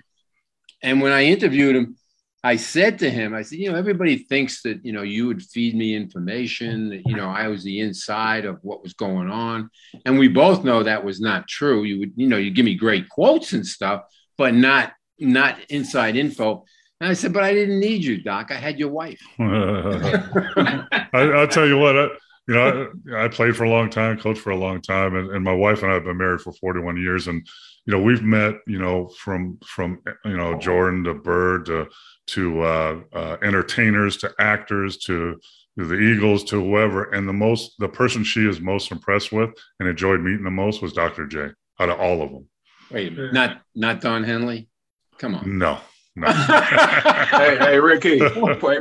And 0.82 1.00
when 1.00 1.10
I 1.10 1.24
interviewed 1.24 1.74
him, 1.74 1.96
I 2.44 2.56
said 2.56 3.00
to 3.00 3.10
him, 3.10 3.34
I 3.34 3.42
said, 3.42 3.58
you 3.58 3.72
know, 3.72 3.78
everybody 3.78 4.18
thinks 4.18 4.62
that 4.62 4.84
you 4.84 4.92
know 4.92 5.02
you 5.02 5.26
would 5.26 5.42
feed 5.42 5.74
me 5.74 5.96
information. 5.96 6.90
That, 6.90 7.02
you 7.04 7.16
know, 7.16 7.28
I 7.28 7.48
was 7.48 7.64
the 7.64 7.80
inside 7.80 8.44
of 8.44 8.58
what 8.62 8.82
was 8.82 8.92
going 8.92 9.28
on, 9.28 9.70
and 10.04 10.18
we 10.18 10.28
both 10.28 10.62
know 10.62 10.84
that 10.84 11.04
was 11.04 11.20
not 11.20 11.48
true. 11.48 11.82
You 11.82 11.98
would, 11.98 12.12
you 12.14 12.28
know, 12.28 12.36
you 12.36 12.52
give 12.52 12.64
me 12.64 12.76
great 12.76 13.08
quotes 13.08 13.54
and 13.54 13.66
stuff, 13.66 14.02
but 14.36 14.54
not 14.54 14.92
not 15.18 15.58
inside 15.68 16.16
info. 16.16 16.64
And 17.00 17.10
I 17.10 17.14
said, 17.14 17.32
but 17.32 17.44
I 17.44 17.52
didn't 17.52 17.78
need 17.78 18.04
you, 18.04 18.22
Doc. 18.22 18.50
I 18.50 18.56
had 18.56 18.78
your 18.78 18.90
wife. 18.90 19.20
I, 19.38 20.86
will 21.12 21.48
tell 21.48 21.66
you 21.66 21.78
what, 21.78 21.96
I, 21.96 22.08
you 22.48 22.54
know, 22.54 22.90
I, 23.14 23.24
I, 23.24 23.28
played 23.28 23.56
for 23.56 23.64
a 23.64 23.70
long 23.70 23.88
time, 23.88 24.18
coached 24.18 24.40
for 24.40 24.50
a 24.50 24.56
long 24.56 24.80
time, 24.80 25.14
and, 25.14 25.30
and 25.30 25.44
my 25.44 25.52
wife 25.52 25.82
and 25.82 25.92
I 25.92 25.94
have 25.94 26.04
been 26.04 26.16
married 26.16 26.40
for 26.40 26.52
41 26.52 26.96
years. 26.96 27.28
And, 27.28 27.46
you 27.86 27.92
know, 27.92 28.02
we've 28.02 28.22
met, 28.22 28.56
you 28.66 28.78
know, 28.78 29.08
from, 29.18 29.58
from, 29.64 30.02
you 30.24 30.36
know, 30.36 30.58
Jordan 30.58 31.04
to 31.04 31.14
Bird 31.14 31.66
to, 31.66 31.86
to 32.28 32.62
uh, 32.62 33.00
uh, 33.12 33.36
entertainers 33.42 34.16
to 34.18 34.34
actors 34.40 34.96
to, 34.98 35.38
to 35.78 35.84
the 35.84 35.94
Eagles 35.94 36.42
to 36.44 36.60
whoever. 36.60 37.12
And 37.12 37.28
the 37.28 37.32
most, 37.32 37.74
the 37.78 37.88
person 37.88 38.24
she 38.24 38.48
is 38.48 38.60
most 38.60 38.90
impressed 38.90 39.30
with 39.30 39.50
and 39.78 39.88
enjoyed 39.88 40.20
meeting 40.20 40.44
the 40.44 40.50
most 40.50 40.82
was 40.82 40.92
Dr. 40.92 41.26
J 41.26 41.50
out 41.78 41.90
of 41.90 42.00
all 42.00 42.22
of 42.22 42.32
them. 42.32 42.48
Wait, 42.90 43.16
not, 43.32 43.60
not 43.74 44.00
Don 44.00 44.24
Henley? 44.24 44.67
Come 45.18 45.34
on. 45.34 45.58
No. 45.58 45.78
No. 46.16 46.26
hey, 46.32 47.58
hey, 47.58 47.78
Ricky. 47.78 48.18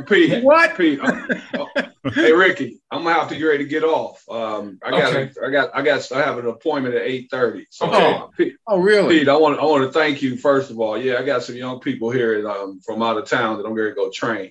Pete. 0.06 0.42
What? 0.42 0.76
Pete. 0.76 0.98
Uh, 1.00 1.22
uh, 1.54 2.10
hey, 2.12 2.32
Ricky. 2.32 2.80
I'm 2.90 3.04
gonna 3.04 3.14
have 3.14 3.28
to 3.28 3.36
get 3.36 3.44
ready 3.44 3.64
to 3.64 3.70
get 3.70 3.84
off. 3.84 4.24
Um, 4.28 4.78
I 4.82 4.90
got, 4.90 5.14
okay. 5.14 5.32
I 5.44 5.50
got, 5.50 5.70
I 5.74 5.82
got, 5.82 6.12
I 6.12 6.18
have 6.18 6.38
an 6.38 6.46
appointment 6.46 6.96
at 6.96 7.02
8:30. 7.02 7.66
So, 7.70 7.86
okay. 7.86 8.14
Uh, 8.14 8.26
Pete, 8.36 8.56
oh, 8.66 8.78
really? 8.78 9.20
Pete, 9.20 9.28
I 9.28 9.36
want, 9.36 9.60
I 9.60 9.64
want 9.64 9.84
to 9.84 9.92
thank 9.92 10.20
you 10.20 10.36
first 10.36 10.70
of 10.70 10.80
all. 10.80 10.98
Yeah, 10.98 11.18
I 11.18 11.24
got 11.24 11.44
some 11.44 11.54
young 11.54 11.78
people 11.80 12.10
here 12.10 12.48
um, 12.48 12.80
from 12.80 13.02
out 13.02 13.18
of 13.18 13.28
town 13.28 13.58
that 13.58 13.66
I'm 13.66 13.74
going 13.74 13.88
to 13.88 13.94
go 13.94 14.10
train. 14.10 14.50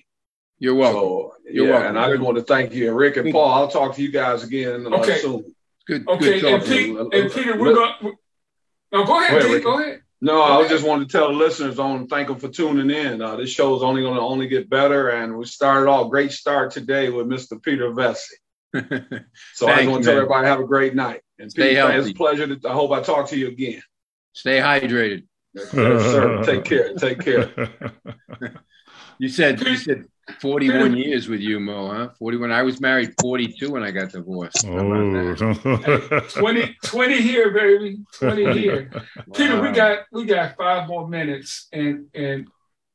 You're 0.58 0.74
welcome. 0.74 1.00
So, 1.00 1.34
You're 1.50 1.66
yeah, 1.66 1.72
welcome. 1.72 1.88
and 1.88 1.98
I 1.98 2.10
just 2.10 2.22
want 2.22 2.38
to 2.38 2.42
thank 2.42 2.72
you, 2.72 2.88
and 2.88 2.96
Rick 2.96 3.16
and 3.18 3.30
Paul. 3.32 3.50
I'll 3.50 3.68
talk 3.68 3.96
to 3.96 4.02
you 4.02 4.10
guys 4.10 4.44
again 4.44 4.86
okay. 4.86 5.18
soon. 5.18 5.54
Good. 5.86 6.08
Okay, 6.08 6.40
good 6.40 6.54
and, 6.54 6.64
Pete, 6.64 6.96
and 6.96 7.32
Peter, 7.32 7.58
we're 7.58 7.74
going. 7.74 8.16
No, 8.92 9.04
go 9.04 9.22
ahead, 9.22 9.30
go 9.30 9.36
ahead 9.36 9.50
Pete. 9.50 9.64
Go 9.64 9.80
ahead. 9.80 10.02
No, 10.20 10.42
I 10.42 10.66
just 10.66 10.84
wanted 10.84 11.08
to 11.08 11.12
tell 11.16 11.28
the 11.28 11.34
listeners 11.34 11.78
on 11.78 12.08
thank 12.08 12.26
them 12.26 12.38
for 12.38 12.48
tuning 12.48 12.90
in. 12.90 13.22
Uh, 13.22 13.36
this 13.36 13.50
show 13.50 13.76
is 13.76 13.84
only 13.84 14.02
going 14.02 14.16
to 14.16 14.20
only 14.20 14.48
get 14.48 14.68
better, 14.68 15.10
and 15.10 15.36
we 15.36 15.44
started 15.44 15.88
off 15.88 16.10
great 16.10 16.32
start 16.32 16.72
today 16.72 17.08
with 17.08 17.28
Mr. 17.28 17.62
Peter 17.62 17.92
Vecsey. 17.92 18.32
so 19.54 19.68
I 19.68 19.76
just 19.76 19.88
want 19.88 20.02
to 20.04 20.10
tell 20.10 20.16
everybody 20.16 20.48
have 20.48 20.60
a 20.60 20.66
great 20.66 20.94
night. 20.94 21.20
And 21.38 21.50
Stay 21.50 21.70
Peter, 21.70 21.80
healthy. 21.82 21.98
it's 21.98 22.10
a 22.10 22.14
pleasure. 22.14 22.56
To, 22.56 22.68
I 22.68 22.72
hope 22.72 22.90
I 22.90 23.00
talk 23.00 23.28
to 23.28 23.38
you 23.38 23.48
again. 23.48 23.80
Stay 24.32 24.58
hydrated. 24.58 25.24
Yes, 25.54 25.70
sir. 25.70 26.42
Take 26.44 26.64
care. 26.64 26.94
Take 26.94 27.20
care. 27.20 27.70
you 29.18 29.28
said 29.28 29.60
you 29.60 29.76
said 29.76 30.04
41 30.40 30.96
years 30.96 31.28
with 31.28 31.40
you, 31.40 31.60
Mo, 31.60 31.88
huh? 31.88 32.08
41. 32.18 32.52
I 32.52 32.62
was 32.62 32.80
married 32.80 33.14
42 33.20 33.70
when 33.70 33.82
I 33.82 33.90
got 33.90 34.12
divorced. 34.12 34.64
Oh, 34.66 35.34
20, 36.28 36.76
20 36.84 37.20
here, 37.20 37.50
baby. 37.50 37.98
20 38.12 38.52
here. 38.58 38.90
Peter, 39.34 39.60
we 39.60 39.72
got 39.72 40.00
we 40.12 40.24
got 40.24 40.56
five 40.56 40.88
more 40.88 41.08
minutes 41.08 41.68
and 41.72 42.06
and 42.14 42.48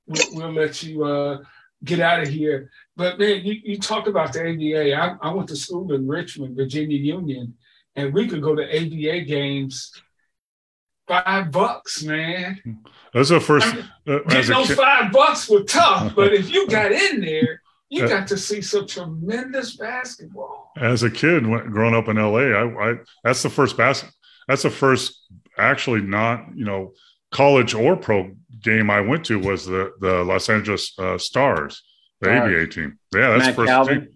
we'll, 0.07 0.27
we'll 0.33 0.53
let 0.53 0.83
you 0.83 1.03
uh 1.03 1.39
get 1.83 1.99
out 1.99 2.21
of 2.21 2.29
here. 2.29 2.69
But 2.95 3.19
man, 3.19 3.43
you, 3.43 3.55
you 3.63 3.79
talked 3.79 4.07
about 4.07 4.31
the 4.31 4.41
ABA. 4.41 4.95
I, 4.95 5.29
I 5.29 5.33
went 5.33 5.49
to 5.49 5.55
school 5.55 5.91
in 5.93 6.07
Richmond, 6.07 6.55
Virginia 6.55 6.97
Union, 6.97 7.55
and 7.95 8.13
we 8.13 8.27
could 8.27 8.41
go 8.41 8.55
to 8.55 8.63
ABA 8.63 9.25
games 9.25 9.91
five 11.07 11.51
bucks, 11.51 12.03
man. 12.03 12.59
that's 13.13 13.29
the 13.29 13.39
first. 13.39 13.67
I 13.67 13.73
mean, 13.75 13.89
Uh, 14.07 14.19
Getting 14.29 14.51
those 14.51 14.67
kid, 14.67 14.77
five 14.77 15.11
bucks 15.11 15.49
were 15.49 15.63
tough, 15.63 16.15
but 16.15 16.33
if 16.33 16.51
you 16.51 16.67
got 16.67 16.91
in 17.05 17.21
there, 17.21 17.61
you 17.89 18.07
got 18.07 18.27
to 18.27 18.37
see 18.37 18.61
some 18.61 18.87
tremendous 18.87 19.75
basketball. 19.77 20.71
as 20.77 21.03
a 21.03 21.11
kid 21.11 21.45
when, 21.45 21.69
growing 21.71 21.93
up 21.95 22.07
in 22.07 22.17
LA, 22.17 22.39
I, 22.57 22.91
I 22.91 22.95
that's 23.23 23.43
the 23.43 23.49
first 23.49 23.77
bas- 23.77 24.05
That's 24.47 24.63
the 24.63 24.69
first 24.71 25.19
actually 25.57 26.01
not 26.01 26.45
you 26.55 26.65
know 26.65 26.93
college 27.31 27.73
or 27.75 27.95
pro 27.95 28.31
game 28.61 28.89
I 28.89 29.01
went 29.01 29.25
to 29.25 29.37
was 29.39 29.65
the 29.65 29.91
the 29.99 30.23
Los 30.23 30.49
Angeles 30.49 30.93
uh, 30.97 31.17
Stars, 31.17 31.83
the 32.21 32.29
Stars. 32.29 32.51
ABA 32.53 32.67
team. 32.67 32.97
Yeah, 33.13 33.29
that's 33.31 33.39
Mack 33.45 33.47
the 33.49 33.53
first 33.61 33.69
Calvin. 33.69 33.99
team. 34.01 34.09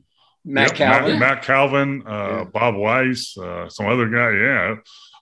Mack 0.45 0.67
Yep, 0.69 0.77
Calvin. 0.77 1.11
Mack, 1.11 1.19
Mack 1.19 1.43
Calvin, 1.43 2.03
uh, 2.07 2.11
Yeah. 2.37 2.43
Bob 2.45 2.75
Weiss, 2.75 3.37
uh, 3.37 3.67
some 3.69 3.85
other 3.87 4.07
guy. 4.09 4.31
Yeah, 4.31 4.75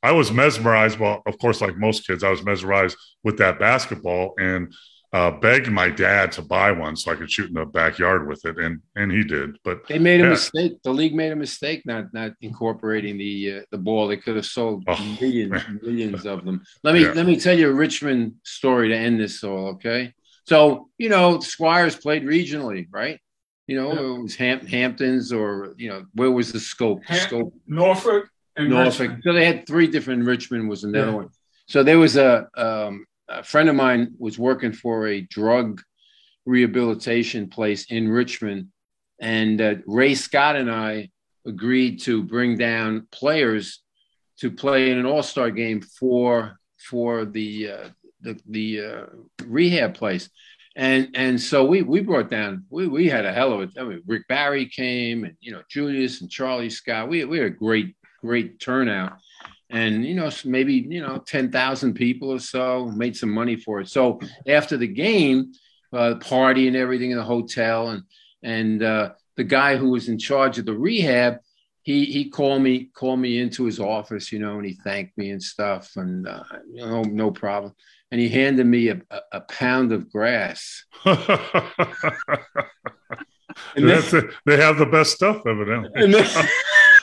I 0.09 0.11
was 0.11 0.31
mesmerized. 0.31 0.99
Well, 0.99 1.21
of 1.25 1.37
course, 1.39 1.61
like 1.61 1.75
most 1.77 2.05
kids, 2.07 2.23
I 2.23 2.29
was 2.29 2.43
mesmerized 2.43 2.95
with 3.23 3.37
that 3.39 3.59
basketball 3.59 4.33
and 4.39 4.73
uh, 5.13 5.31
begged 5.31 5.71
my 5.71 5.89
dad 5.89 6.31
to 6.33 6.41
buy 6.41 6.69
one 6.71 6.95
so 6.97 7.11
I 7.11 7.15
could 7.15 7.31
shoot 7.31 7.47
in 7.47 7.53
the 7.55 7.65
backyard 7.65 8.27
with 8.27 8.41
it, 8.45 8.57
and 8.65 8.81
and 8.99 9.07
he 9.17 9.23
did. 9.23 9.49
But 9.63 9.87
They 9.87 9.97
made 9.99 10.19
a 10.19 10.23
Yeah. 10.25 10.29
mistake. 10.31 10.73
The 10.83 10.91
league 11.01 11.15
made 11.15 11.31
a 11.31 11.35
mistake 11.47 11.79
not 11.85 12.03
not 12.19 12.31
incorporating 12.41 13.17
the 13.17 13.33
uh, 13.53 13.61
the 13.71 13.77
ball. 13.87 14.07
They 14.07 14.17
could 14.23 14.35
have 14.35 14.45
sold 14.57 14.83
Oh. 14.87 15.17
millions 15.21 15.61
millions 15.81 16.25
of 16.25 16.37
them. 16.45 16.57
Let 16.83 16.93
me 16.95 17.01
Yeah. 17.03 17.13
let 17.19 17.25
me 17.31 17.35
tell 17.45 17.57
you 17.57 17.67
a 17.69 17.73
Richmond 17.85 18.23
story 18.43 18.89
to 18.89 18.97
end 19.07 19.15
this 19.23 19.43
all. 19.43 19.67
Okay, 19.75 20.01
so 20.51 20.55
you 21.03 21.09
know 21.13 21.39
Squires 21.39 21.95
played 22.05 22.23
regionally, 22.37 22.83
right? 23.01 23.17
You 23.69 23.75
know 23.79 23.89
Yeah. 23.93 24.17
it 24.19 24.21
was 24.25 24.35
Ham- 24.43 24.67
Hamptons 24.75 25.25
or 25.39 25.75
you 25.77 25.87
know 25.89 25.99
where 26.19 26.31
was 26.39 26.51
the 26.51 26.59
scope? 26.59 26.99
Ham- 27.05 27.25
scope 27.27 27.53
Norfolk 27.67 28.23
and 28.57 28.69
Norfolk. 28.69 28.99
Richmond. 28.99 29.23
So 29.25 29.33
they 29.33 29.45
had 29.45 29.67
three 29.67 29.87
different. 29.87 30.25
Richmond 30.25 30.69
was 30.69 30.83
another 30.83 31.07
Yeah. 31.11 31.15
one. 31.15 31.29
So 31.67 31.83
there 31.83 31.99
was 31.99 32.15
a, 32.15 32.47
um, 32.55 33.05
a 33.27 33.43
friend 33.43 33.69
of 33.69 33.75
mine 33.75 34.13
was 34.19 34.37
working 34.37 34.71
for 34.71 35.07
a 35.07 35.21
drug 35.21 35.81
rehabilitation 36.45 37.49
place 37.49 37.85
in 37.91 38.07
Richmond, 38.07 38.67
and 39.19 39.59
uh, 39.61 39.75
Ray 39.87 40.15
Scott 40.15 40.55
and 40.55 40.69
I 40.71 41.09
agreed 41.45 42.01
to 42.01 42.23
bring 42.23 42.57
down 42.57 43.07
players 43.11 43.81
to 44.39 44.51
play 44.51 44.91
in 44.91 44.97
an 44.97 45.05
All 45.05 45.23
Star 45.23 45.49
game 45.51 45.81
for 45.81 46.59
for 46.77 47.25
the 47.25 47.71
uh, 47.71 47.89
the, 48.21 48.39
the 48.47 48.81
uh, 48.81 49.05
rehab 49.45 49.95
place. 49.95 50.29
And 50.75 51.09
and 51.15 51.41
so 51.41 51.65
we 51.65 51.81
we 51.81 52.01
brought 52.01 52.29
down 52.29 52.65
we 52.69 52.87
we 52.87 53.07
had 53.09 53.25
a 53.25 53.33
hell 53.33 53.53
of 53.53 53.61
a 53.75 53.81
I 53.81 53.83
mean 53.85 54.03
Rick 54.05 54.27
Barry 54.27 54.65
came 54.67 55.23
and 55.23 55.35
you 55.39 55.51
know 55.51 55.61
Julius 55.69 56.21
and 56.21 56.29
Charlie 56.29 56.69
Scott 56.69 57.07
we 57.09 57.23
we 57.25 57.37
had 57.37 57.47
a 57.47 57.49
great 57.51 57.95
great 58.25 58.59
turnout. 58.59 59.17
And 59.69 60.05
you 60.05 60.13
know 60.13 60.29
maybe 60.43 60.73
you 60.73 61.01
know 61.01 61.17
10,000 61.17 61.93
people 61.93 62.31
or 62.31 62.39
so 62.39 62.87
made 62.87 63.17
some 63.17 63.31
money 63.31 63.55
for 63.55 63.81
it. 63.81 63.89
So 63.89 64.19
after 64.47 64.77
the 64.77 64.87
game 64.87 65.53
uh, 65.91 66.15
party 66.15 66.67
and 66.67 66.75
everything 66.75 67.11
in 67.11 67.17
the 67.17 67.23
hotel 67.23 67.89
and 67.89 68.03
and 68.43 68.83
uh, 68.83 69.11
the 69.37 69.43
guy 69.43 69.75
who 69.75 69.89
was 69.89 70.07
in 70.07 70.19
charge 70.19 70.59
of 70.59 70.65
the 70.65 70.73
rehab 70.73 71.37
he 71.81 72.05
he 72.05 72.29
called 72.29 72.61
me 72.61 72.91
called 72.93 73.19
me 73.19 73.39
into 73.39 73.65
his 73.65 73.79
office 73.79 74.31
you 74.31 74.39
know 74.39 74.57
and 74.57 74.65
he 74.65 74.73
thanked 74.73 75.17
me 75.17 75.31
and 75.31 75.41
stuff 75.41 75.91
and 75.95 76.27
uh, 76.27 76.43
you 76.71 76.85
know 76.85 77.01
no 77.01 77.31
problem. 77.31 77.73
And 78.11 78.21
he 78.21 78.29
handed 78.29 78.67
me 78.67 78.89
a, 78.89 79.01
a, 79.09 79.19
a 79.33 79.41
pound 79.41 79.91
of 79.91 80.11
grass. 80.11 80.85
And 83.75 83.89
then, 83.89 84.29
they 84.45 84.57
have 84.57 84.77
the 84.77 84.85
best 84.85 85.13
stuff, 85.13 85.45
evidently. 85.45 86.01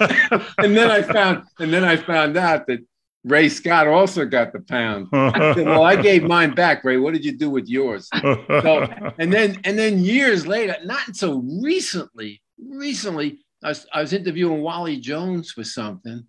and 0.59 0.77
then, 0.77 0.91
I 0.91 1.03
found 1.03 1.45
and 1.59 1.73
then 1.73 1.85
I 1.85 1.97
found 1.97 2.37
out 2.37 2.67
that 2.67 2.81
Ray 3.25 3.49
Scott 3.49 3.87
also 3.87 4.27
got 4.27 4.53
the 4.53 4.61
pound. 4.61 5.09
I 5.13 5.55
said, 5.55 5.67
well, 5.67 5.85
I 5.85 5.95
gave 5.95 6.25
mine 6.25 6.55
back, 6.55 6.83
Ray. 6.85 6.97
What 6.97 7.15
did 7.15 7.25
you 7.25 7.33
do 7.33 7.51
with 7.51 7.69
yours? 7.69 8.09
And 8.13 9.33
then 9.33 9.61
and 9.65 9.79
then 9.79 10.01
years 10.01 10.47
later, 10.47 10.77
not 10.85 11.07
until 11.07 11.43
recently, 11.43 12.43
recently, 12.59 13.39
I 13.63 13.69
was, 13.69 13.87
I 13.93 14.01
was 14.01 14.13
interviewing 14.13 14.63
Wally 14.63 14.97
Jones 14.97 15.53
for 15.53 15.63
something, 15.63 16.27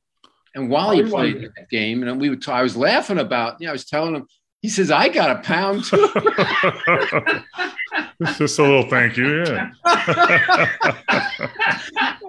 and 0.56 0.70
Wally 0.70 1.04
Oh, 1.04 1.10
played 1.10 1.42
that 1.42 1.70
game, 1.70 2.04
and 2.04 2.22
we 2.22 2.30
were. 2.30 2.36
T- 2.36 2.52
I 2.52 2.62
was 2.62 2.78
laughing 2.78 3.18
about. 3.20 3.60
You 3.60 3.66
know, 3.66 3.72
I 3.72 3.74
was 3.74 3.86
telling 3.86 4.16
him. 4.16 4.28
He 4.62 4.70
says, 4.70 4.92
"I 4.92 5.10
got 5.10 5.32
a 5.32 5.40
pound 5.42 5.84
too." 5.86 6.10
it's 8.20 8.38
just 8.38 8.60
a 8.60 8.62
little 8.62 8.88
thank 8.88 9.18
you, 9.18 9.44
yeah. 9.46 9.72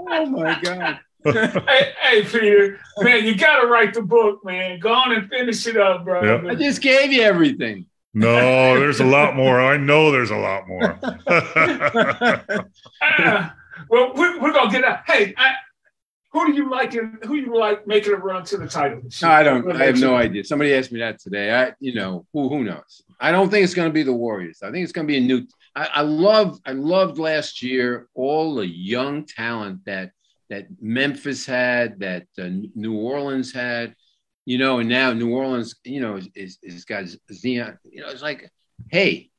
oh 0.09 0.27
my 0.27 0.59
god! 0.63 1.01
hey, 1.33 1.93
hey, 2.01 2.23
Peter, 2.23 2.79
man, 2.99 3.25
you 3.25 3.35
got 3.35 3.63
to 3.63 3.67
write 3.67 3.95
the 3.95 4.03
book, 4.03 4.45
man. 4.45 4.79
Go 4.79 4.93
on 4.93 5.13
and 5.13 5.29
finish 5.31 5.67
it 5.67 5.77
up, 5.77 6.05
bro. 6.05 6.49
I 6.49 6.55
just 6.55 6.83
gave 6.83 7.13
you 7.13 7.23
everything. 7.23 7.87
no, 8.13 8.79
there's 8.79 9.01
a 9.01 9.05
lot 9.05 9.35
more. 9.35 9.61
I 9.61 9.77
know 9.77 10.13
there's 10.13 10.31
a 10.31 10.37
lot 10.37 10.69
more. 10.69 10.99
Ah, 13.03 13.55
well, 13.91 14.13
we're, 14.15 14.41
we're 14.41 14.53
gonna 14.53 14.71
get 14.71 14.85
out. 14.85 15.01
Hey, 15.07 15.35
I, 15.37 15.53
who 16.35 16.47
do 16.47 16.53
you 16.53 16.69
like? 16.71 16.95
In, 16.95 17.19
who 17.25 17.37
you 17.37 17.57
like 17.57 17.87
making 17.87 18.13
a 18.13 18.17
run 18.17 18.45
to 18.47 18.57
the 18.57 18.67
title? 18.67 19.01
No, 19.23 19.29
I 19.29 19.43
don't. 19.43 19.65
We'll 19.65 19.77
I 19.77 19.87
have 19.87 20.01
no 20.01 20.11
know. 20.11 20.17
idea. 20.17 20.45
Somebody 20.45 20.75
asked 20.75 20.91
me 20.91 20.99
that 21.01 21.21
today. 21.21 21.55
I, 21.55 21.73
you 21.81 21.95
know, 21.95 22.27
who 22.33 22.49
who 22.49 22.65
knows? 22.65 23.03
I 23.21 23.31
don't 23.31 23.51
think 23.51 23.65
it's 23.65 23.75
going 23.75 23.89
to 23.89 23.93
be 23.93 24.03
the 24.03 24.13
Warriors. 24.13 24.61
I 24.63 24.71
think 24.71 24.83
it's 24.83 24.93
going 24.93 25.07
to 25.07 25.13
be 25.13 25.19
a 25.19 25.21
new. 25.21 25.47
I, 25.77 25.87
I 25.95 26.01
love. 26.03 26.59
I 26.67 26.73
loved 26.73 27.19
last 27.19 27.63
year 27.63 28.09
all 28.15 28.57
the 28.57 28.67
young 28.67 29.27
talent 29.27 29.85
that 29.87 30.11
that 30.55 30.67
Memphis 30.81 31.45
had, 31.47 32.01
that 32.01 32.27
uh, 32.39 32.49
New 32.75 32.95
Orleans 32.97 33.53
had. 33.53 33.95
You 34.47 34.59
know, 34.59 34.79
and 34.81 34.89
now 34.91 35.13
New 35.15 35.33
Orleans, 35.35 35.75
you 35.85 36.01
know, 36.01 36.17
is 36.17 36.29
is, 36.35 36.59
is 36.63 36.85
got 36.85 37.05
Zion. 37.33 37.79
You 37.85 38.03
know, 38.03 38.09
it's 38.11 38.21
like, 38.23 38.51
hey, 38.91 39.31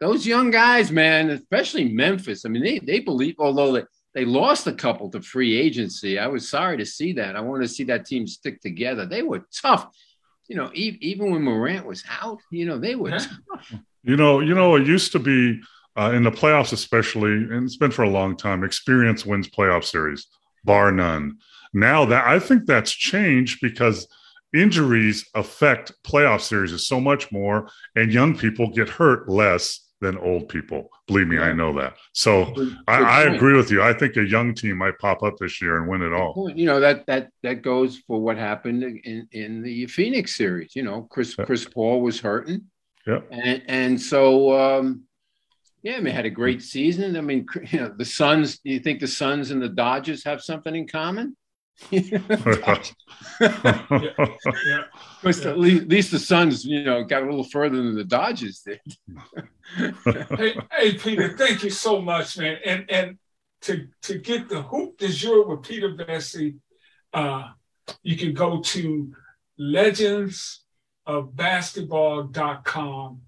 those 0.00 0.26
young 0.26 0.50
guys, 0.50 0.90
man, 0.92 1.30
especially 1.30 1.86
Memphis. 1.88 2.44
I 2.44 2.48
mean, 2.50 2.62
they 2.62 2.78
they 2.78 3.00
believe, 3.00 3.36
although 3.38 3.72
they 3.72 3.84
they 4.14 4.24
lost 4.26 4.66
a 4.66 4.72
couple 4.72 5.10
to 5.12 5.22
free 5.22 5.56
agency. 5.58 6.18
I 6.18 6.26
was 6.26 6.48
sorry 6.48 6.76
to 6.76 6.84
see 6.86 7.14
that. 7.14 7.36
I 7.36 7.40
wanted 7.40 7.68
to 7.68 7.74
see 7.76 7.84
that 7.84 8.04
team 8.04 8.26
stick 8.26 8.60
together. 8.60 9.06
They 9.06 9.22
were 9.22 9.42
tough. 9.62 9.88
You 10.48 10.56
know, 10.56 10.70
e- 10.74 10.98
even 11.00 11.30
when 11.32 11.42
Morant 11.42 11.86
was 11.86 12.04
out, 12.20 12.38
you 12.50 12.66
know, 12.66 12.78
they 12.78 12.94
were 12.96 13.10
Yeah. 13.10 13.18
tough. 13.18 13.72
You 14.02 14.16
know, 14.16 14.40
you 14.40 14.54
know, 14.54 14.76
it 14.76 14.86
used 14.86 15.12
to 15.12 15.18
be 15.18 15.60
uh, 15.98 16.12
in 16.12 16.22
the 16.22 16.30
playoffs, 16.30 16.72
especially, 16.72 17.32
and 17.32 17.64
it's 17.64 17.76
been 17.76 17.90
for 17.90 18.04
a 18.04 18.10
long 18.10 18.36
time. 18.36 18.62
Experience 18.64 19.26
wins 19.26 19.48
playoff 19.48 19.84
series, 19.84 20.26
bar 20.64 20.92
none. 20.92 21.38
Now 21.74 22.04
that 22.06 22.26
I 22.26 22.38
think 22.38 22.66
that's 22.66 22.92
changed 22.92 23.58
because 23.60 24.06
injuries 24.54 25.28
affect 25.34 25.92
playoff 26.04 26.40
series 26.40 26.86
so 26.86 27.00
much 27.00 27.30
more, 27.32 27.68
and 27.96 28.12
young 28.12 28.36
people 28.36 28.70
get 28.70 28.88
hurt 28.88 29.28
less 29.28 29.84
than 30.00 30.16
old 30.18 30.48
people. 30.48 30.88
Believe 31.08 31.26
me, 31.26 31.38
I 31.38 31.52
know 31.52 31.72
that. 31.78 31.96
So 32.12 32.52
Good- 32.54 32.76
I, 32.86 32.98
good 32.98 33.06
I 33.08 33.22
agree 33.34 33.56
with 33.56 33.70
you. 33.70 33.82
I 33.82 33.92
think 33.92 34.16
a 34.16 34.24
young 34.24 34.54
team 34.54 34.76
might 34.78 34.96
pop 35.00 35.22
up 35.24 35.36
this 35.38 35.60
year 35.60 35.76
and 35.78 35.88
win 35.88 36.02
it 36.02 36.12
all. 36.12 36.50
You 36.54 36.66
know 36.66 36.78
that 36.80 37.04
that 37.06 37.30
that 37.42 37.62
goes 37.62 37.98
for 38.06 38.20
what 38.20 38.36
happened 38.38 38.82
in 38.84 39.26
in 39.32 39.62
the 39.62 39.86
Phoenix 39.86 40.36
series. 40.36 40.76
You 40.76 40.84
know, 40.84 41.02
Chris 41.10 41.34
Chris 41.34 41.64
Paul 41.64 42.00
was 42.00 42.20
hurting, 42.20 42.62
Yeah. 43.06 43.20
and 43.32 43.62
and 43.66 44.00
so 44.00 44.52
um, 44.58 45.02
yeah, 45.82 45.96
I 45.96 46.00
mean, 46.00 46.14
had 46.14 46.26
a 46.26 46.30
great 46.30 46.62
season. 46.62 47.16
I 47.16 47.20
mean, 47.20 47.46
you 47.70 47.80
know, 47.80 47.94
the 47.96 48.04
Suns. 48.04 48.58
Do 48.58 48.70
you 48.70 48.80
think 48.80 49.00
the 49.00 49.06
Suns 49.06 49.50
and 49.50 49.62
the 49.62 49.68
Dodgers 49.68 50.24
have 50.24 50.42
something 50.42 50.74
in 50.74 50.86
common? 50.86 51.36
Yeah. 51.90 52.18
At 55.24 55.24
least, 55.24 55.46
at 55.46 55.58
least 55.58 56.10
the 56.10 56.18
Suns, 56.18 56.64
you 56.64 56.84
know, 56.84 57.04
got 57.04 57.22
a 57.22 57.26
little 57.26 57.44
further 57.44 57.76
than 57.76 57.94
the 57.94 58.04
Dodgers 58.04 58.60
did. 58.60 58.80
Hey, 60.04 60.56
hey, 60.72 60.94
Peter, 60.94 61.36
thank 61.36 61.62
you 61.62 61.70
so 61.70 62.00
much, 62.00 62.38
man. 62.38 62.58
And 62.64 62.90
and 62.90 63.18
to 63.62 63.86
to 64.02 64.18
get 64.18 64.48
the 64.48 64.62
hoop 64.62 64.98
de 64.98 65.08
jour 65.08 65.46
with 65.46 65.62
Peter 65.62 65.90
Vecsey, 65.90 66.56
uh, 67.12 67.48
you 68.02 68.16
can 68.16 68.32
go 68.32 68.60
to 68.60 69.12
legends 69.58 70.64
of 71.06 71.34
legendsofbasketball.com, 71.34 73.20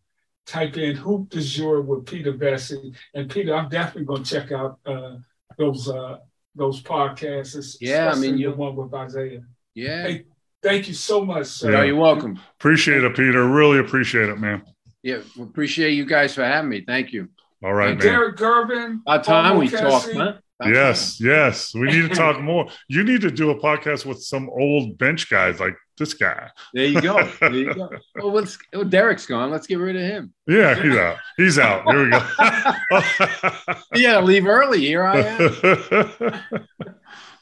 type 0.46 0.76
in 0.76 0.96
hoop 0.96 1.28
de 1.30 1.40
jour 1.40 1.80
with 1.82 2.06
Peter 2.06 2.32
Vecsey. 2.32 2.94
And 3.14 3.30
Peter, 3.30 3.54
I'm 3.54 3.68
definitely 3.68 4.04
gonna 4.04 4.24
check 4.24 4.52
out 4.52 4.78
uh, 4.86 5.16
those 5.58 5.88
uh, 5.88 6.18
those 6.54 6.82
podcasts. 6.82 7.76
Yeah, 7.80 8.08
I 8.10 8.14
mean, 8.14 8.34
especially 8.34 8.38
you- 8.40 8.50
the 8.50 8.56
one 8.56 8.76
with 8.76 8.92
Isiah. 8.94 9.42
Yeah. 9.74 10.02
Hey, 10.02 10.24
Thank 10.62 10.88
you 10.88 10.94
so 10.94 11.24
much, 11.24 11.46
sir. 11.46 11.70
No, 11.70 11.80
you're 11.80 11.96
welcome. 11.96 12.38
appreciate 12.58 13.02
it, 13.02 13.16
Peter. 13.16 13.48
Really 13.48 13.78
appreciate 13.78 14.28
it, 14.28 14.38
man. 14.38 14.62
Yeah, 15.02 15.20
we 15.34 15.44
appreciate 15.44 15.92
you 15.92 16.04
guys 16.04 16.34
for 16.34 16.44
having 16.44 16.68
me. 16.68 16.84
Thank 16.86 17.14
you. 17.14 17.30
All 17.64 17.72
right, 17.72 17.96
man. 17.96 17.98
Derek 17.98 18.36
Gervin. 18.36 19.00
About 19.06 19.24
time 19.24 19.56
we 19.56 19.68
talk, 19.68 20.04
huh? 20.12 20.34
About 20.60 20.74
Yes, 20.74 21.20
yes. 21.20 21.74
We 21.74 21.86
need 21.86 22.08
to 22.08 22.14
talk 22.14 22.40
more. 22.40 22.68
You 22.88 23.02
need 23.02 23.22
to 23.22 23.30
do 23.30 23.50
a 23.50 23.58
podcast 23.58 24.04
with 24.04 24.22
some 24.22 24.50
old 24.50 24.98
bench 24.98 25.30
guys 25.30 25.58
like 25.58 25.74
this 25.96 26.12
guy. 26.12 26.50
There 26.74 26.84
you 26.84 27.00
go. 27.00 27.26
There 27.40 27.54
you 27.54 27.74
go. 27.74 27.90
Well, 28.16 28.32
let's, 28.32 28.58
well, 28.74 28.84
Derek's 28.84 29.24
gone. 29.26 29.50
Let's 29.50 29.66
get 29.66 29.78
rid 29.78 29.96
of 29.96 30.02
him. 30.02 30.34
Yeah, 30.46 30.74
he's 30.80 30.96
out. 30.96 31.16
He's 31.36 31.58
out. 31.58 31.84
Here 31.90 32.04
we 32.04 32.10
go. 32.10 32.20
You 33.94 34.02
got 34.02 34.20
to 34.20 34.24
leave 34.26 34.46
early. 34.46 34.80
Here 34.80 35.04
I 35.04 35.20
am. 35.20 35.50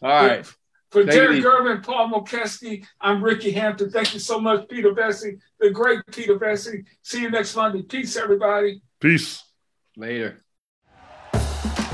All 0.03 0.27
right. 0.27 0.47
For 0.91 1.03
Take 1.05 1.13
it 1.13 1.17
Derek 1.17 1.39
easy. 1.39 1.47
Gervin, 1.47 1.85
Paul 1.85 2.11
Mokeski, 2.11 2.87
I'm 3.01 3.23
Ricky 3.23 3.51
Hampton. 3.51 3.91
Thank 3.91 4.15
you 4.15 4.21
so 4.21 4.41
much, 4.41 4.67
Peter 4.69 4.93
Vecsey, 4.93 5.39
the 5.61 5.71
great 5.71 6.01
Peter 6.11 6.39
Vecsey. 6.39 6.85
See 7.03 7.21
you 7.21 7.31
next 7.31 7.55
Monday. 7.55 7.83
Peace, 7.83 8.17
everybody. 8.17 8.81
Peace. 9.01 9.43
Later. 9.97 10.43